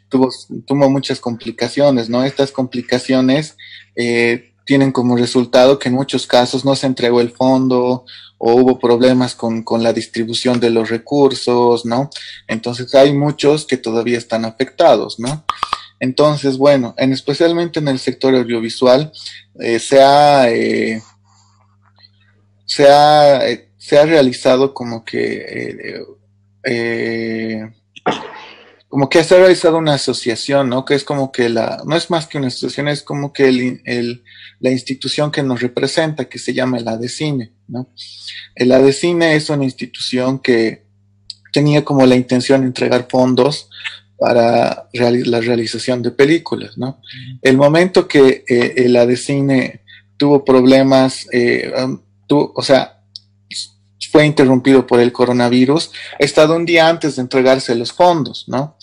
tuvo, 0.08 0.30
tuvo 0.66 0.90
muchas 0.90 1.18
complicaciones, 1.18 2.10
¿no? 2.10 2.24
Estas 2.24 2.52
complicaciones 2.52 3.56
eh, 3.96 4.52
tienen 4.66 4.92
como 4.92 5.16
resultado 5.16 5.78
que 5.78 5.88
en 5.88 5.94
muchos 5.94 6.26
casos 6.26 6.64
no 6.64 6.76
se 6.76 6.86
entregó 6.86 7.20
el 7.20 7.30
fondo 7.30 8.04
o 8.44 8.54
hubo 8.54 8.76
problemas 8.76 9.36
con, 9.36 9.62
con 9.62 9.84
la 9.84 9.92
distribución 9.92 10.58
de 10.58 10.70
los 10.70 10.90
recursos, 10.90 11.86
¿no? 11.86 12.10
Entonces 12.48 12.92
hay 12.92 13.14
muchos 13.14 13.64
que 13.64 13.76
todavía 13.76 14.18
están 14.18 14.44
afectados, 14.44 15.20
¿no? 15.20 15.44
Entonces, 16.00 16.58
bueno, 16.58 16.92
en, 16.98 17.12
especialmente 17.12 17.78
en 17.78 17.86
el 17.86 18.00
sector 18.00 18.34
audiovisual, 18.34 19.12
eh, 19.60 19.78
se 19.78 20.02
ha... 20.02 20.50
Eh, 20.50 21.00
se 22.64 22.88
ha, 22.88 23.48
eh, 23.48 23.70
se 23.78 23.98
ha 23.98 24.06
realizado 24.06 24.74
como 24.74 25.04
que, 25.04 26.00
como 28.92 29.08
que 29.08 29.24
se 29.24 29.34
ha 29.34 29.38
realizado 29.38 29.78
una 29.78 29.94
asociación, 29.94 30.68
¿no? 30.68 30.84
Que 30.84 30.94
es 30.94 31.02
como 31.02 31.32
que 31.32 31.48
la, 31.48 31.82
no 31.86 31.96
es 31.96 32.10
más 32.10 32.26
que 32.26 32.36
una 32.36 32.48
asociación, 32.48 32.88
es 32.88 33.02
como 33.02 33.32
que 33.32 33.48
el, 33.48 33.80
el, 33.86 34.22
la 34.60 34.70
institución 34.70 35.30
que 35.30 35.42
nos 35.42 35.62
representa, 35.62 36.26
que 36.26 36.38
se 36.38 36.52
llama 36.52 36.76
el 36.76 36.86
ADECINE, 36.86 37.54
¿no? 37.68 37.88
El 38.54 38.70
ADECINE 38.70 39.34
es 39.34 39.48
una 39.48 39.64
institución 39.64 40.40
que 40.40 40.84
tenía 41.54 41.86
como 41.86 42.04
la 42.04 42.16
intención 42.16 42.60
de 42.60 42.66
entregar 42.66 43.08
fondos 43.10 43.70
para 44.18 44.90
la 44.92 45.40
realización 45.40 46.02
de 46.02 46.10
películas, 46.10 46.76
¿no? 46.76 47.00
El 47.40 47.56
momento 47.56 48.06
que 48.06 48.44
eh, 48.46 48.74
el 48.76 48.94
ADECINE 48.94 49.80
tuvo 50.18 50.44
problemas, 50.44 51.26
eh, 51.32 51.72
o 52.28 52.62
sea, 52.62 52.91
fue 54.12 54.26
interrumpido 54.26 54.86
por 54.86 55.00
el 55.00 55.10
coronavirus, 55.10 55.90
ha 56.20 56.24
estado 56.24 56.54
un 56.54 56.66
día 56.66 56.86
antes 56.86 57.16
de 57.16 57.22
entregarse 57.22 57.74
los 57.74 57.92
fondos, 57.92 58.44
¿no? 58.46 58.76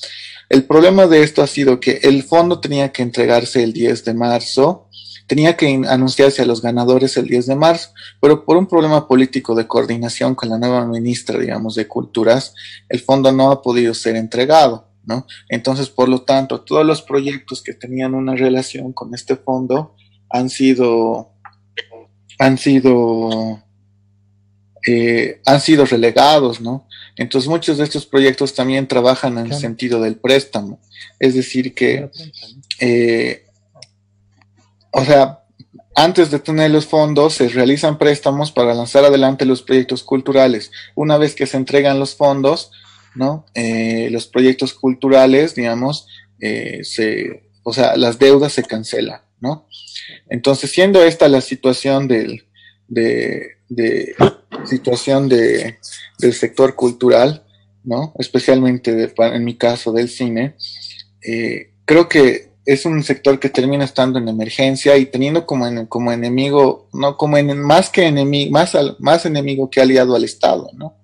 El 0.50 0.64
problema 0.66 1.06
de 1.06 1.22
esto 1.22 1.44
ha 1.44 1.48
sido 1.48 1.80
que 1.80 2.00
el 2.02 2.24
fondo 2.24 2.60
tenía 2.60 2.92
que 2.92 3.04
entregarse 3.04 3.64
el 3.64 3.72
10 3.72 4.06
de 4.06 4.16
marzo, 4.16 4.90
tenía 5.28 5.56
que 5.56 5.82
anunciarse 5.88 6.42
a 6.42 6.48
los 6.48 6.64
ganadores 6.64 7.16
el 7.18 7.28
10 7.28 7.46
de 7.46 7.56
marzo, 7.56 7.90
pero 8.20 8.44
por 8.44 8.58
un 8.58 8.66
problema 8.66 9.08
político 9.08 9.54
de 9.54 9.68
coordinación 9.68 10.34
con 10.34 10.50
la 10.50 10.58
nueva 10.58 10.84
ministra, 10.88 11.38
digamos, 11.38 11.76
de 11.76 11.88
Culturas, 11.88 12.56
el 12.90 13.00
fondo 13.00 13.32
no 13.32 13.52
ha 13.52 13.62
podido 13.62 13.94
ser 13.94 14.16
entregado, 14.16 14.90
¿no? 15.06 15.28
Entonces, 15.48 15.90
por 15.90 16.10
lo 16.10 16.24
tanto, 16.24 16.62
todos 16.62 16.84
los 16.84 17.04
proyectos 17.04 17.62
que 17.62 17.76
tenían 17.76 18.16
una 18.16 18.36
relación 18.36 18.94
con 18.94 19.14
este 19.14 19.36
fondo 19.36 19.94
han 20.32 20.50
sido 20.50 21.34
han 22.40 22.58
sido, 22.58 23.62
eh, 24.88 25.42
han 25.46 25.62
sido 25.62 25.86
relegados, 25.86 26.62
¿no? 26.62 26.88
Entonces 27.16 27.50
muchos 27.50 27.78
de 27.78 27.84
estos 27.84 28.06
proyectos 28.06 28.54
también 28.54 28.88
trabajan 28.88 29.38
en 29.38 29.48
el 29.48 29.54
sentido 29.54 30.02
del 30.02 30.16
préstamo. 30.16 30.80
Es 31.20 31.34
decir, 31.34 31.74
que, 31.74 32.10
eh, 32.80 33.46
o 34.92 35.04
sea, 35.04 35.40
antes 35.96 36.32
de 36.32 36.40
tener 36.40 36.72
los 36.72 36.86
fondos, 36.86 37.34
se 37.34 37.50
realizan 37.50 37.98
préstamos 37.98 38.52
para 38.52 38.74
lanzar 38.74 39.04
adelante 39.04 39.46
los 39.46 39.62
proyectos 39.62 40.04
culturales. 40.04 40.72
Una 40.96 41.18
vez 41.18 41.36
que 41.36 41.46
se 41.46 41.58
entregan 41.58 42.00
los 42.00 42.16
fondos, 42.16 42.72
¿no? 43.16 43.46
Eh, 43.54 44.08
los 44.12 44.28
proyectos 44.28 44.74
culturales, 44.74 45.56
digamos, 45.56 46.08
se, 46.40 47.50
o 47.64 47.74
sea, 47.74 47.98
las 47.98 48.18
deudas 48.18 48.54
se 48.54 48.64
cancelan, 48.64 49.22
¿no? 49.42 49.68
Entonces, 50.30 50.72
siendo 50.72 51.04
esta 51.04 51.28
la 51.28 51.42
situación 51.42 52.08
del, 52.08 52.46
de, 52.90 54.16
situación 54.66 55.30
de, 55.30 55.78
del 56.18 56.34
sector 56.34 56.76
cultural, 56.76 57.44
¿no? 57.84 58.14
Especialmente 58.20 59.14
en 59.18 59.44
mi 59.44 59.56
caso 59.56 59.92
del 59.92 60.10
cine, 60.10 60.56
eh, 61.22 61.72
creo 61.86 62.08
que 62.08 62.50
es 62.66 62.86
un 62.86 63.04
sector 63.04 63.40
que 63.40 63.50
termina 63.50 63.84
estando 63.84 64.20
en 64.20 64.28
emergencia 64.28 64.96
y 64.98 65.08
teniendo 65.08 65.46
como, 65.46 65.88
como 65.88 66.12
enemigo, 66.12 66.88
no 66.94 67.18
como 67.18 67.38
en, 67.38 67.60
más 67.60 67.90
que 67.90 68.06
enemigo, 68.06 68.52
más, 68.52 68.78
más 69.00 69.26
enemigo 69.26 69.70
que 69.70 69.82
aliado 69.82 70.16
al 70.16 70.24
Estado, 70.24 70.70
¿no? 70.74 70.96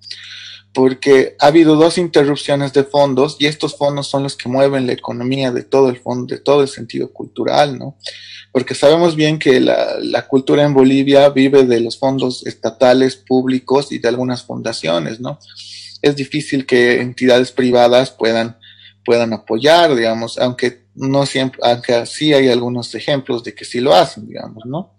Porque 0.75 1.35
ha 1.39 1.47
habido 1.47 1.75
dos 1.75 1.97
interrupciones 1.97 2.73
de 2.73 2.83
fondos 2.83 3.37
y 3.39 3.47
estos 3.47 3.75
fondos 3.75 4.07
son 4.07 4.21
los 4.21 4.35
que 4.35 4.49
mueven 4.49 4.85
la 4.85 4.93
economía 4.93 5.51
de 5.51 5.63
todo 5.63 5.89
el 5.89 5.97
fondo, 5.97 6.35
de 6.35 6.39
todo 6.39 6.61
el 6.61 6.67
sentido 6.67 7.11
cultural, 7.11 7.79
¿no? 7.79 7.97
porque 8.55 8.73
sabemos 8.73 9.17
bien 9.17 9.37
que 9.37 9.59
la, 9.59 10.27
cultura 10.29 10.63
en 10.63 10.73
Bolivia 10.73 11.27
vive 11.27 11.65
de 11.65 11.81
los 11.81 11.99
fondos 11.99 12.47
estatales, 12.47 13.17
públicos 13.17 13.91
y 13.91 13.99
de 13.99 14.07
algunas 14.07 14.43
fundaciones, 14.43 15.19
¿no? 15.19 15.39
Es 16.01 16.15
difícil 16.15 16.65
que 16.65 17.01
entidades 17.01 17.51
privadas 17.51 18.11
puedan, 18.11 18.57
puedan 19.03 19.33
apoyar, 19.33 19.93
digamos, 19.93 20.37
aunque 20.37 20.85
no 20.95 21.25
siempre, 21.25 21.59
aunque 21.63 22.05
sí 22.05 22.33
hay 22.33 22.47
algunos 22.47 22.95
ejemplos 22.95 23.43
de 23.43 23.53
que 23.53 23.65
sí 23.65 23.81
lo 23.81 23.93
hacen, 23.93 24.25
digamos, 24.25 24.63
¿no? 24.65 24.95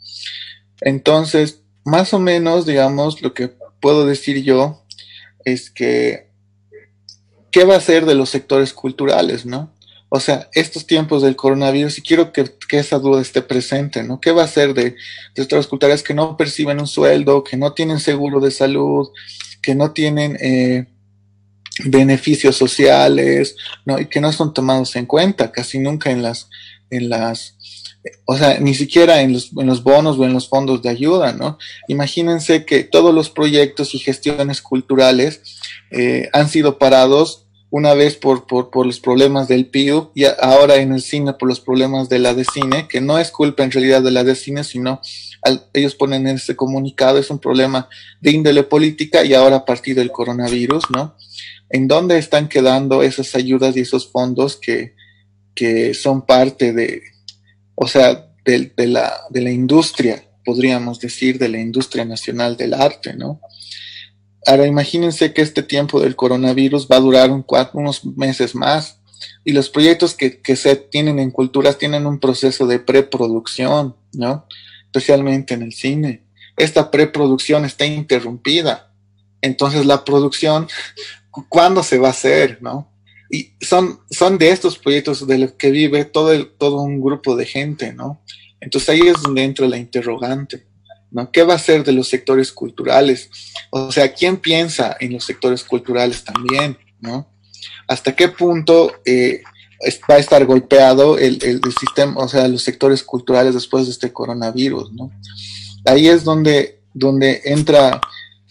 Entonces, 0.82 1.62
más 1.82 2.12
o 2.12 2.18
menos, 2.18 2.66
digamos, 2.66 3.22
lo 3.22 3.32
que 3.32 3.48
puedo 3.80 4.04
decir 4.04 4.42
yo 4.44 4.84
es 5.46 5.70
que, 5.70 6.28
¿qué 7.52 7.64
va 7.64 7.76
a 7.76 7.80
ser 7.80 8.04
de 8.04 8.16
los 8.16 8.28
sectores 8.30 8.72
culturales, 8.72 9.46
no? 9.46 9.72
O 10.08 10.18
sea, 10.18 10.50
estos 10.52 10.86
tiempos 10.86 11.22
del 11.22 11.36
coronavirus, 11.36 11.98
y 11.98 12.02
quiero 12.02 12.32
que, 12.32 12.44
esa 12.70 12.98
duda 12.98 13.22
esté 13.22 13.42
presente, 13.42 14.02
¿no? 14.02 14.20
¿Qué 14.20 14.32
va 14.32 14.42
a 14.42 14.48
ser 14.48 14.74
de, 14.74 14.96
de 15.34 15.66
culturales 15.68 16.02
que 16.02 16.14
no 16.14 16.36
perciben 16.36 16.80
un 16.80 16.88
sueldo, 16.88 17.44
que 17.44 17.56
no 17.56 17.72
tienen 17.72 18.00
seguro 18.00 18.40
de 18.40 18.50
salud, 18.50 19.08
que 19.62 19.76
no 19.76 19.92
tienen 19.92 20.36
eh, 20.40 20.86
beneficios 21.84 22.56
sociales, 22.56 23.56
¿no? 23.84 24.00
Y 24.00 24.06
que 24.06 24.20
no 24.20 24.32
son 24.32 24.52
tomados 24.52 24.96
en 24.96 25.06
cuenta 25.06 25.52
casi 25.52 25.78
nunca 25.78 26.10
en 26.10 26.22
las, 26.22 26.48
en 26.90 27.08
las, 27.08 27.56
o 28.24 28.36
sea, 28.36 28.58
ni 28.58 28.74
siquiera 28.74 29.22
en 29.22 29.32
los, 29.32 29.50
en 29.56 29.66
los 29.66 29.82
bonos 29.82 30.18
o 30.18 30.24
en 30.24 30.32
los 30.32 30.48
fondos 30.48 30.82
de 30.82 30.90
ayuda, 30.90 31.32
¿no? 31.32 31.58
Imagínense 31.88 32.64
que 32.64 32.84
todos 32.84 33.14
los 33.14 33.30
proyectos 33.30 33.94
y 33.94 33.98
gestiones 33.98 34.62
culturales 34.62 35.40
eh, 35.90 36.28
han 36.32 36.48
sido 36.48 36.78
parados 36.78 37.46
una 37.70 37.94
vez 37.94 38.16
por, 38.16 38.46
por, 38.46 38.70
por, 38.70 38.86
los 38.86 39.00
problemas 39.00 39.48
del 39.48 39.66
PIU 39.66 40.10
y 40.14 40.24
ahora 40.24 40.76
en 40.76 40.92
el 40.92 41.02
cine 41.02 41.32
por 41.32 41.48
los 41.48 41.60
problemas 41.60 42.08
de 42.08 42.20
la 42.20 42.32
de 42.32 42.44
cine, 42.44 42.86
que 42.88 43.00
no 43.00 43.18
es 43.18 43.30
culpa 43.30 43.64
en 43.64 43.72
realidad 43.72 44.02
de 44.02 44.12
la 44.12 44.24
de 44.24 44.36
cine, 44.36 44.62
sino 44.62 45.00
ellos 45.72 45.94
ponen 45.94 46.26
en 46.26 46.36
ese 46.36 46.56
comunicado, 46.56 47.18
es 47.18 47.30
un 47.30 47.38
problema 47.38 47.88
de 48.20 48.30
índole 48.30 48.62
política 48.62 49.24
y 49.24 49.34
ahora 49.34 49.56
a 49.56 49.64
partir 49.64 49.96
del 49.96 50.12
coronavirus, 50.12 50.84
¿no? 50.90 51.16
¿En 51.68 51.88
dónde 51.88 52.18
están 52.18 52.48
quedando 52.48 53.02
esas 53.02 53.34
ayudas 53.34 53.76
y 53.76 53.80
esos 53.80 54.10
fondos 54.10 54.56
que, 54.56 54.94
que 55.54 55.94
son 55.94 56.24
parte 56.24 56.72
de, 56.72 57.02
o 57.76 57.86
sea, 57.86 58.26
de, 58.44 58.72
de, 58.76 58.86
la, 58.88 59.12
de 59.30 59.42
la 59.42 59.50
industria, 59.52 60.24
podríamos 60.44 60.98
decir, 60.98 61.38
de 61.38 61.48
la 61.48 61.60
industria 61.60 62.04
nacional 62.04 62.56
del 62.56 62.74
arte, 62.74 63.14
¿no? 63.14 63.40
Ahora 64.46 64.66
imagínense 64.66 65.32
que 65.32 65.42
este 65.42 65.62
tiempo 65.62 66.00
del 66.00 66.16
coronavirus 66.16 66.88
va 66.90 66.96
a 66.96 67.00
durar 67.00 67.30
un, 67.30 67.44
unos 67.74 68.04
meses 68.04 68.54
más 68.54 69.00
y 69.44 69.52
los 69.52 69.68
proyectos 69.68 70.14
que, 70.14 70.40
que, 70.40 70.56
se 70.56 70.76
tienen 70.76 71.18
en 71.18 71.32
culturas 71.32 71.78
tienen 71.78 72.06
un 72.06 72.20
proceso 72.20 72.66
de 72.66 72.78
preproducción, 72.78 73.96
¿no? 74.12 74.46
Especialmente 74.84 75.54
en 75.54 75.62
el 75.62 75.72
cine. 75.72 76.22
Esta 76.56 76.90
preproducción 76.90 77.64
está 77.64 77.86
interrumpida. 77.86 78.92
Entonces 79.42 79.84
la 79.84 80.04
producción, 80.04 80.68
¿cuándo 81.48 81.82
se 81.82 81.98
va 81.98 82.08
a 82.08 82.12
hacer, 82.12 82.58
no? 82.62 82.88
Y 83.30 83.52
son, 83.60 84.00
son 84.10 84.38
de 84.38 84.50
estos 84.50 84.78
proyectos 84.78 85.26
de 85.26 85.38
los 85.38 85.52
que 85.52 85.70
vive 85.70 86.04
todo, 86.04 86.32
el, 86.32 86.50
todo 86.56 86.82
un 86.82 87.00
grupo 87.00 87.36
de 87.36 87.46
gente, 87.46 87.92
¿no? 87.92 88.22
Entonces 88.60 88.88
ahí 88.88 89.00
es 89.00 89.20
donde 89.22 89.44
entra 89.44 89.68
la 89.68 89.76
interrogante. 89.76 90.66
¿no? 91.10 91.30
¿Qué 91.30 91.42
va 91.42 91.54
a 91.54 91.58
ser 91.58 91.84
de 91.84 91.92
los 91.92 92.08
sectores 92.08 92.52
culturales? 92.52 93.30
O 93.70 93.92
sea, 93.92 94.12
¿quién 94.12 94.38
piensa 94.38 94.96
en 95.00 95.12
los 95.12 95.24
sectores 95.24 95.64
culturales 95.64 96.24
también, 96.24 96.78
¿no? 97.00 97.28
¿Hasta 97.88 98.14
qué 98.14 98.28
punto 98.28 98.92
eh, 99.04 99.42
va 100.10 100.16
a 100.16 100.18
estar 100.18 100.44
golpeado 100.44 101.18
el, 101.18 101.38
el, 101.42 101.60
sistema, 101.78 102.20
o 102.20 102.28
sea, 102.28 102.48
los 102.48 102.62
sectores 102.62 103.02
culturales 103.02 103.54
después 103.54 103.86
de 103.86 103.92
este 103.92 104.12
coronavirus, 104.12 104.92
¿no? 104.92 105.10
Ahí 105.84 106.08
es 106.08 106.24
donde, 106.24 106.80
donde 106.92 107.42
entra 107.44 108.00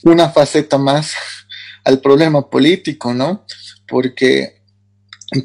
una 0.03 0.29
faceta 0.29 0.77
más 0.77 1.13
al 1.83 1.99
problema 1.99 2.49
político, 2.49 3.13
¿no? 3.13 3.45
Porque, 3.87 4.61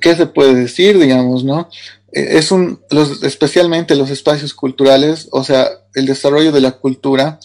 ¿qué 0.00 0.14
se 0.14 0.26
puede 0.26 0.54
decir, 0.54 0.98
digamos, 0.98 1.44
no? 1.44 1.68
Eh, 2.12 2.38
es 2.38 2.50
un, 2.50 2.80
los, 2.90 3.22
especialmente 3.22 3.94
los 3.94 4.10
espacios 4.10 4.54
culturales, 4.54 5.28
o 5.32 5.44
sea, 5.44 5.68
el 5.94 6.06
desarrollo 6.06 6.52
de 6.52 6.60
la 6.60 6.72
cultura, 6.72 7.38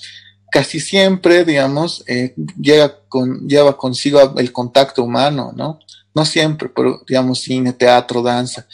casi 0.51 0.79
siempre, 0.79 1.45
digamos, 1.45 2.03
eh, 2.07 2.33
llega 2.59 2.99
con, 3.09 3.47
lleva 3.47 3.77
consigo 3.77 4.37
el 4.37 4.51
contacto 4.51 5.03
humano, 5.03 5.53
¿no? 5.55 5.79
No 6.13 6.25
siempre, 6.25 6.69
pero 6.69 7.01
digamos, 7.07 7.41
cine, 7.41 7.73
teatro, 7.73 8.21
danza. 8.21 8.67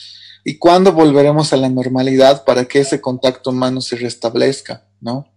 ¿Y 0.43 0.57
cuándo 0.57 0.91
volveremos 0.91 1.53
a 1.53 1.57
la 1.57 1.69
normalidad 1.69 2.43
para 2.45 2.65
que 2.65 2.79
ese 2.79 3.01
contacto 3.01 3.51
humano 3.51 3.81
se 3.81 3.95
restablezca, 3.95 4.85
¿no? 4.99 5.27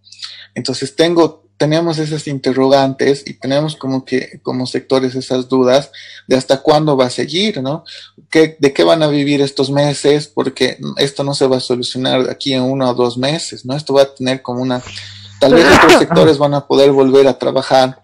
Entonces 0.55 0.95
tengo 0.95 1.44
tenemos 1.57 1.99
esas 1.99 2.27
interrogantes 2.27 3.23
y 3.25 3.33
tenemos 3.33 3.75
como 3.75 4.03
que 4.03 4.39
como 4.43 4.67
sectores 4.67 5.15
esas 5.15 5.47
dudas 5.47 5.91
de 6.27 6.35
hasta 6.35 6.61
cuándo 6.61 6.97
va 6.97 7.05
a 7.05 7.09
seguir, 7.09 7.61
¿no? 7.61 7.85
¿Qué, 8.29 8.57
¿De 8.59 8.73
qué 8.73 8.83
van 8.83 9.03
a 9.03 9.07
vivir 9.07 9.41
estos 9.41 9.71
meses? 9.71 10.27
Porque 10.27 10.77
esto 10.97 11.23
no 11.23 11.33
se 11.33 11.47
va 11.47 11.57
a 11.57 11.61
solucionar 11.61 12.29
aquí 12.29 12.53
en 12.53 12.63
uno 12.63 12.89
o 12.89 12.93
dos 12.93 13.17
meses, 13.17 13.65
¿no? 13.65 13.75
Esto 13.75 13.93
va 13.93 14.03
a 14.03 14.13
tener 14.13 14.41
como 14.41 14.61
una... 14.61 14.81
Tal 15.39 15.53
vez 15.53 15.65
otros 15.65 15.99
sectores 15.99 16.37
van 16.37 16.53
a 16.53 16.65
poder 16.65 16.91
volver 16.91 17.27
a 17.27 17.37
trabajar, 17.37 18.01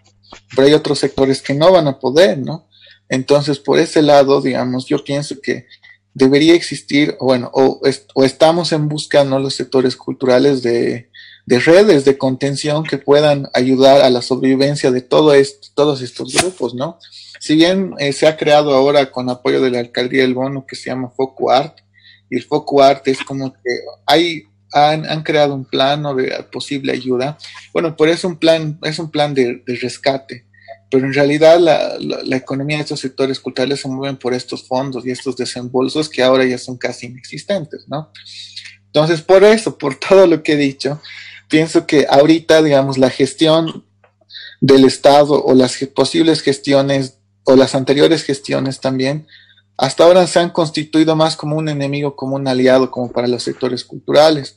pero 0.56 0.68
hay 0.68 0.74
otros 0.74 1.00
sectores 1.00 1.42
que 1.42 1.54
no 1.54 1.72
van 1.72 1.88
a 1.88 2.00
poder, 2.00 2.38
¿no? 2.38 2.68
Entonces, 3.10 3.60
por 3.60 3.80
ese 3.80 4.02
lado, 4.02 4.42
digamos, 4.42 4.86
yo 4.86 5.04
pienso 5.04 5.36
que 5.42 5.66
debería 6.14 6.54
existir, 6.54 7.18
bueno, 7.20 7.50
o, 7.54 7.82
o 8.14 8.24
estamos 8.24 8.72
en 8.72 8.88
busca, 8.88 9.24
¿no? 9.24 9.40
Los 9.40 9.56
sectores 9.56 9.96
culturales 9.96 10.62
de, 10.62 11.11
de 11.46 11.60
redes 11.60 12.06
de 12.06 12.18
contención 12.18 12.84
que 12.84 12.98
puedan 12.98 13.48
ayudar 13.54 14.02
a 14.02 14.10
la 14.10 14.22
sobrevivencia 14.22 14.92
de 14.92 15.02
todos 15.02 15.36
estos 16.02 16.34
grupos, 16.34 16.76
¿no? 16.76 17.00
Si 17.40 17.56
bien 17.56 17.96
eh, 17.98 18.14
se 18.14 18.28
ha 18.28 18.38
creado 18.38 18.76
ahora 18.76 19.12
con 19.12 19.30
apoyo 19.30 19.62
de 19.62 19.72
la 19.72 19.80
alcaldía 19.80 20.22
del 20.22 20.36
Bono 20.36 20.66
que 20.68 20.76
se 20.76 20.92
llama 20.92 21.10
Foco 21.10 21.50
Art, 21.50 21.80
y 22.30 22.38
el 22.38 22.44
Foco 22.44 22.82
Art 22.82 23.08
es 23.08 23.18
como 23.24 23.52
que 23.52 23.60
hay, 24.06 24.44
han, 24.72 25.24
creado 25.24 25.56
un 25.56 25.66
plan 25.66 26.04
de 26.16 26.46
posible 26.52 26.94
ayuda. 26.94 27.38
Bueno, 27.74 27.98
por 27.98 28.10
eso 28.10 28.28
un 28.28 28.38
plan, 28.38 28.80
es 28.84 29.00
un 29.00 29.10
plan 29.10 29.34
de, 29.34 29.64
rescate, 29.66 30.46
pero 30.90 31.06
en 31.06 31.14
realidad 31.14 31.60
la, 31.60 31.98
la, 32.00 32.38
economía 32.38 32.78
de 32.78 32.84
estos 32.84 33.00
sectores 33.00 33.40
culturales 33.40 33.82
se 33.82 33.88
mueven 33.88 34.18
por 34.18 34.34
estos 34.34 34.68
fondos 34.68 35.06
y 35.06 35.12
estos 35.12 35.36
desembolsos 35.36 36.08
que 36.10 36.22
ahora 36.22 36.46
ya 36.46 36.58
son 36.58 36.78
casi 36.78 37.08
inexistentes, 37.08 37.86
¿no? 37.88 38.12
Entonces, 38.86 39.22
por 39.22 39.44
eso, 39.44 39.78
por 39.78 39.96
todo 39.96 40.28
lo 40.28 40.44
que 40.44 40.54
he 40.54 40.58
dicho, 40.58 41.02
pienso 41.52 41.86
que 41.86 42.08
ahorita, 42.10 42.64
digamos, 42.64 42.98
la 42.98 43.12
gestión 43.12 43.86
del 44.62 44.86
Estado 44.86 45.44
o 45.44 45.54
las 45.54 45.78
posibles 45.94 46.42
gestiones 46.42 47.18
o 47.44 47.56
las 47.56 47.76
anteriores 47.76 48.24
gestiones 48.24 48.80
también, 48.80 49.28
hasta 49.78 50.06
ahora 50.06 50.26
se 50.28 50.40
han 50.40 50.52
constituido 50.52 51.16
más 51.16 51.36
como 51.36 51.58
un 51.58 51.68
enemigo, 51.68 52.16
como 52.16 52.36
un 52.38 52.48
aliado, 52.48 52.90
como 52.90 53.12
para 53.12 53.28
los 53.28 53.44
sectores 53.44 53.84
culturales. 53.84 54.56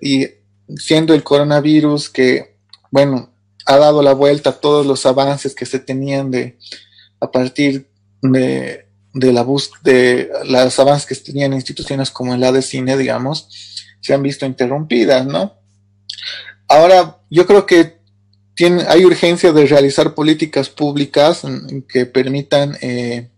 Y 0.00 0.28
siendo 0.76 1.12
el 1.12 1.24
coronavirus 1.24 2.08
que, 2.08 2.56
bueno, 2.90 3.30
ha 3.66 3.76
dado 3.76 4.00
la 4.02 4.12
vuelta 4.12 4.50
a 4.50 4.60
todos 4.60 4.86
los 4.86 5.06
avances 5.06 5.54
que 5.54 5.66
se 5.66 5.80
tenían 5.80 6.30
de, 6.30 6.58
a 7.20 7.30
partir 7.30 7.90
de, 8.22 8.86
de 9.12 9.32
la 9.32 9.42
bus 9.42 9.70
de 9.82 10.30
los 10.44 10.78
avances 10.78 11.06
que 11.06 11.14
se 11.14 11.24
tenían 11.24 11.52
instituciones 11.52 12.10
como 12.10 12.36
la 12.36 12.52
de 12.52 12.62
cine, 12.62 12.96
digamos, 12.96 13.48
se 14.00 14.14
han 14.14 14.22
visto 14.22 14.46
interrumpidas, 14.46 15.26
¿no? 15.26 15.58
Ahora, 16.68 17.18
yo 17.30 17.46
creo 17.46 17.66
que 17.66 17.98
tiene, 18.54 18.84
hay 18.88 19.04
urgencia 19.04 19.52
de 19.52 19.66
realizar 19.66 20.14
políticas 20.14 20.68
públicas 20.68 21.42
que 21.88 22.06
permitan 22.06 22.76
eh, 22.80 23.30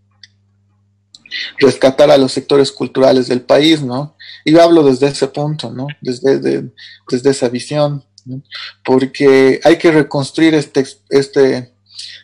rescatar 1.59 2.11
a 2.11 2.17
los 2.17 2.31
sectores 2.31 2.71
culturales 2.71 3.27
del 3.27 3.41
país, 3.41 3.81
¿no? 3.81 4.17
Y 4.43 4.51
yo 4.51 4.61
hablo 4.61 4.83
desde 4.83 5.07
ese 5.07 5.27
punto, 5.27 5.71
¿no? 5.71 5.87
Desde, 6.01 6.39
desde 7.09 7.29
esa 7.29 7.49
visión, 7.49 8.03
porque 8.83 9.59
hay 9.63 9.77
que 9.77 9.91
reconstruir 9.91 10.55
este, 10.55 10.85
este, 11.09 11.73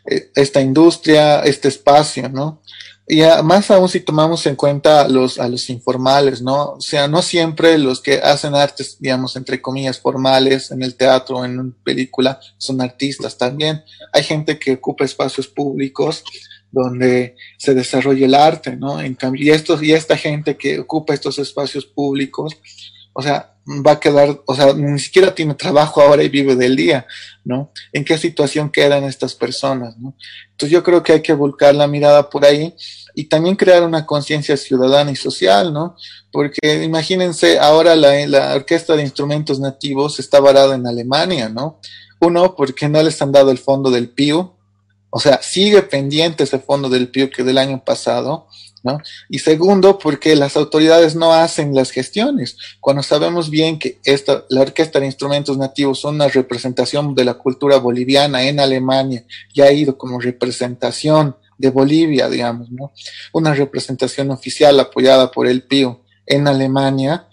eh, 0.09 0.31
esta 0.35 0.61
industria, 0.61 1.41
este 1.41 1.67
espacio, 1.67 2.29
¿no? 2.29 2.61
Y 3.09 3.21
más 3.43 3.71
aún 3.71 3.87
si 3.87 4.01
tomamos 4.01 4.45
en 4.47 4.57
cuenta 4.57 5.07
los, 5.07 5.39
a 5.39 5.47
los 5.47 5.69
informales, 5.69 6.41
¿no? 6.41 6.71
O 6.71 6.81
sea, 6.81 7.07
no 7.07 7.21
siempre 7.21 7.77
los 7.77 8.01
que 8.01 8.15
hacen 8.15 8.53
artes, 8.53 8.97
digamos, 8.99 9.37
entre 9.37 9.61
comillas, 9.61 9.97
formales 9.97 10.71
en 10.71 10.83
el 10.83 10.95
teatro, 10.95 11.45
en 11.45 11.57
una 11.57 11.73
película, 11.85 12.37
son 12.57 12.81
artistas 12.81 13.37
también. 13.37 13.81
Hay 14.11 14.23
gente 14.23 14.59
que 14.59 14.73
ocupa 14.73 15.05
espacios 15.05 15.47
públicos 15.47 16.21
donde 16.69 17.37
se 17.57 17.73
desarrolla 17.73 18.25
el 18.25 18.35
arte, 18.35 18.75
¿no? 18.75 18.99
En 18.99 19.15
cambio, 19.15 19.45
y, 19.45 19.51
estos, 19.51 19.81
y 19.81 19.93
esta 19.93 20.17
gente 20.17 20.57
que 20.57 20.79
ocupa 20.79 21.13
estos 21.13 21.39
espacios 21.39 21.85
públicos, 21.85 22.57
o 23.17 23.21
sea, 23.24 23.55
va 23.67 23.93
a 23.93 24.00
quedar, 24.00 24.41
o 24.45 24.53
sea, 24.53 24.74
ni 24.74 25.00
siquiera 25.00 25.33
tiene 25.33 25.55
trabajo 25.55 26.01
ahora 26.01 26.21
y 26.21 26.29
vive 26.29 26.55
del 26.55 26.75
día, 26.75 27.07
¿no? 27.43 27.71
¿En 27.92 28.05
qué 28.05 28.15
situación 28.15 28.70
quedan 28.70 29.05
estas 29.05 29.33
personas, 29.33 29.98
¿no? 29.98 30.15
Entonces 30.51 30.70
yo 30.70 30.83
creo 30.83 31.01
que 31.01 31.13
hay 31.13 31.22
que 31.24 31.33
volcar 31.33 31.74
la 31.74 31.87
mirada 31.87 32.29
por 32.29 32.46
ahí 32.46 32.75
y 33.15 33.24
también 33.24 33.55
crear 33.55 33.81
una 33.81 34.05
conciencia 34.05 34.55
ciudadana 34.55 35.09
y 35.09 35.15
social, 35.15 35.74
¿no? 35.74 35.96
Porque 36.31 36.83
imagínense, 36.83 37.57
ahora 37.57 37.96
la, 37.96 38.24
la, 38.27 38.53
Orquesta 38.53 38.96
de 38.96 39.01
Instrumentos 39.01 39.59
Nativos 39.59 40.20
está 40.20 40.39
varada 40.39 40.75
en 40.75 40.85
Alemania, 40.85 41.50
¿no? 41.50 41.79
Uno, 42.22 42.55
porque 42.55 42.87
no 42.87 43.01
les 43.01 43.20
han 43.20 43.31
dado 43.31 43.50
el 43.50 43.57
fondo 43.57 43.89
del 43.89 44.09
PIU, 44.09 44.53
o 45.09 45.20
sea, 45.20 45.42
sigue 45.42 45.81
pendiente 45.81 46.44
ese 46.44 46.59
fondo 46.59 46.87
del 46.87 47.09
PIU 47.09 47.31
que 47.31 47.44
del 47.44 47.57
año 47.57 47.83
pasado, 47.83 48.48
Y 49.29 49.39
segundo, 49.39 49.97
porque 50.00 50.35
las 50.35 50.55
autoridades 50.55 51.15
no 51.15 51.33
hacen 51.33 51.75
las 51.75 51.91
gestiones. 51.91 52.57
Cuando 52.79 53.03
sabemos 53.03 53.50
bien 53.50 53.79
que 53.79 54.00
esta, 54.03 54.45
la 54.50 54.61
Orquesta 54.61 55.00
de 55.00 55.05
Instrumentos 55.05 55.57
Nativos 55.57 56.03
una 56.03 56.27
representación 56.27 57.15
de 57.15 57.25
la 57.25 57.35
cultura 57.35 57.77
boliviana 57.77 58.43
en 58.43 58.59
Alemania 58.59 59.23
y 59.53 59.61
ha 59.61 59.71
ido 59.71 59.97
como 59.97 60.19
representación 60.19 61.35
de 61.57 61.69
Bolivia, 61.69 62.29
digamos, 62.29 62.69
¿no? 62.71 62.91
Una 63.33 63.53
representación 63.53 64.31
oficial 64.31 64.79
apoyada 64.79 65.31
por 65.31 65.47
el 65.47 65.63
PIO 65.63 66.01
en 66.25 66.47
Alemania. 66.47 67.27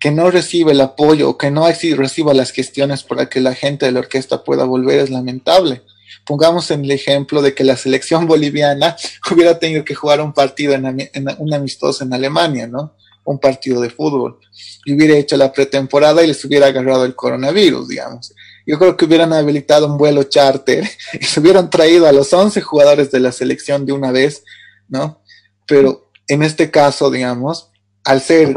Que 0.00 0.10
no 0.10 0.28
recibe 0.30 0.72
el 0.72 0.80
apoyo 0.80 1.30
o 1.30 1.38
que 1.38 1.52
no 1.52 1.68
reciba 1.68 2.34
las 2.34 2.50
gestiones 2.50 3.04
para 3.04 3.28
que 3.28 3.40
la 3.40 3.54
gente 3.54 3.86
de 3.86 3.92
la 3.92 4.00
orquesta 4.00 4.42
pueda 4.42 4.64
volver 4.64 4.98
es 4.98 5.08
lamentable. 5.08 5.82
Pongamos 6.26 6.70
en 6.70 6.84
el 6.84 6.90
ejemplo 6.90 7.40
de 7.40 7.54
que 7.54 7.64
la 7.64 7.76
selección 7.76 8.26
boliviana 8.26 8.96
hubiera 9.30 9.58
tenido 9.58 9.84
que 9.84 9.94
jugar 9.94 10.20
un 10.20 10.32
partido 10.32 10.74
en, 10.74 11.08
un 11.38 11.54
amistoso 11.54 12.04
en 12.04 12.12
Alemania, 12.12 12.66
¿no? 12.66 12.96
Un 13.24 13.38
partido 13.38 13.80
de 13.80 13.90
fútbol. 13.90 14.38
Y 14.84 14.94
hubiera 14.94 15.16
hecho 15.16 15.36
la 15.36 15.52
pretemporada 15.52 16.22
y 16.22 16.28
les 16.28 16.44
hubiera 16.44 16.66
agarrado 16.66 17.04
el 17.04 17.14
coronavirus, 17.14 17.88
digamos 17.88 18.32
yo 18.66 18.78
creo 18.78 18.96
que 18.96 19.04
hubieran 19.04 19.32
habilitado 19.32 19.86
un 19.86 19.96
vuelo 19.96 20.24
charter 20.24 20.84
y 21.20 21.24
se 21.24 21.40
hubieran 21.40 21.70
traído 21.70 22.06
a 22.06 22.12
los 22.12 22.32
11 22.32 22.60
jugadores 22.60 23.10
de 23.10 23.20
la 23.20 23.32
selección 23.32 23.86
de 23.86 23.92
una 23.92 24.10
vez, 24.10 24.42
¿no? 24.88 25.22
Pero 25.66 26.10
en 26.26 26.42
este 26.42 26.70
caso, 26.70 27.10
digamos, 27.10 27.70
al 28.04 28.20
ser 28.20 28.56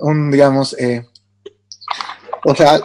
un, 0.00 0.30
digamos, 0.30 0.74
eh, 0.78 1.06
o 2.44 2.54
sea, 2.54 2.80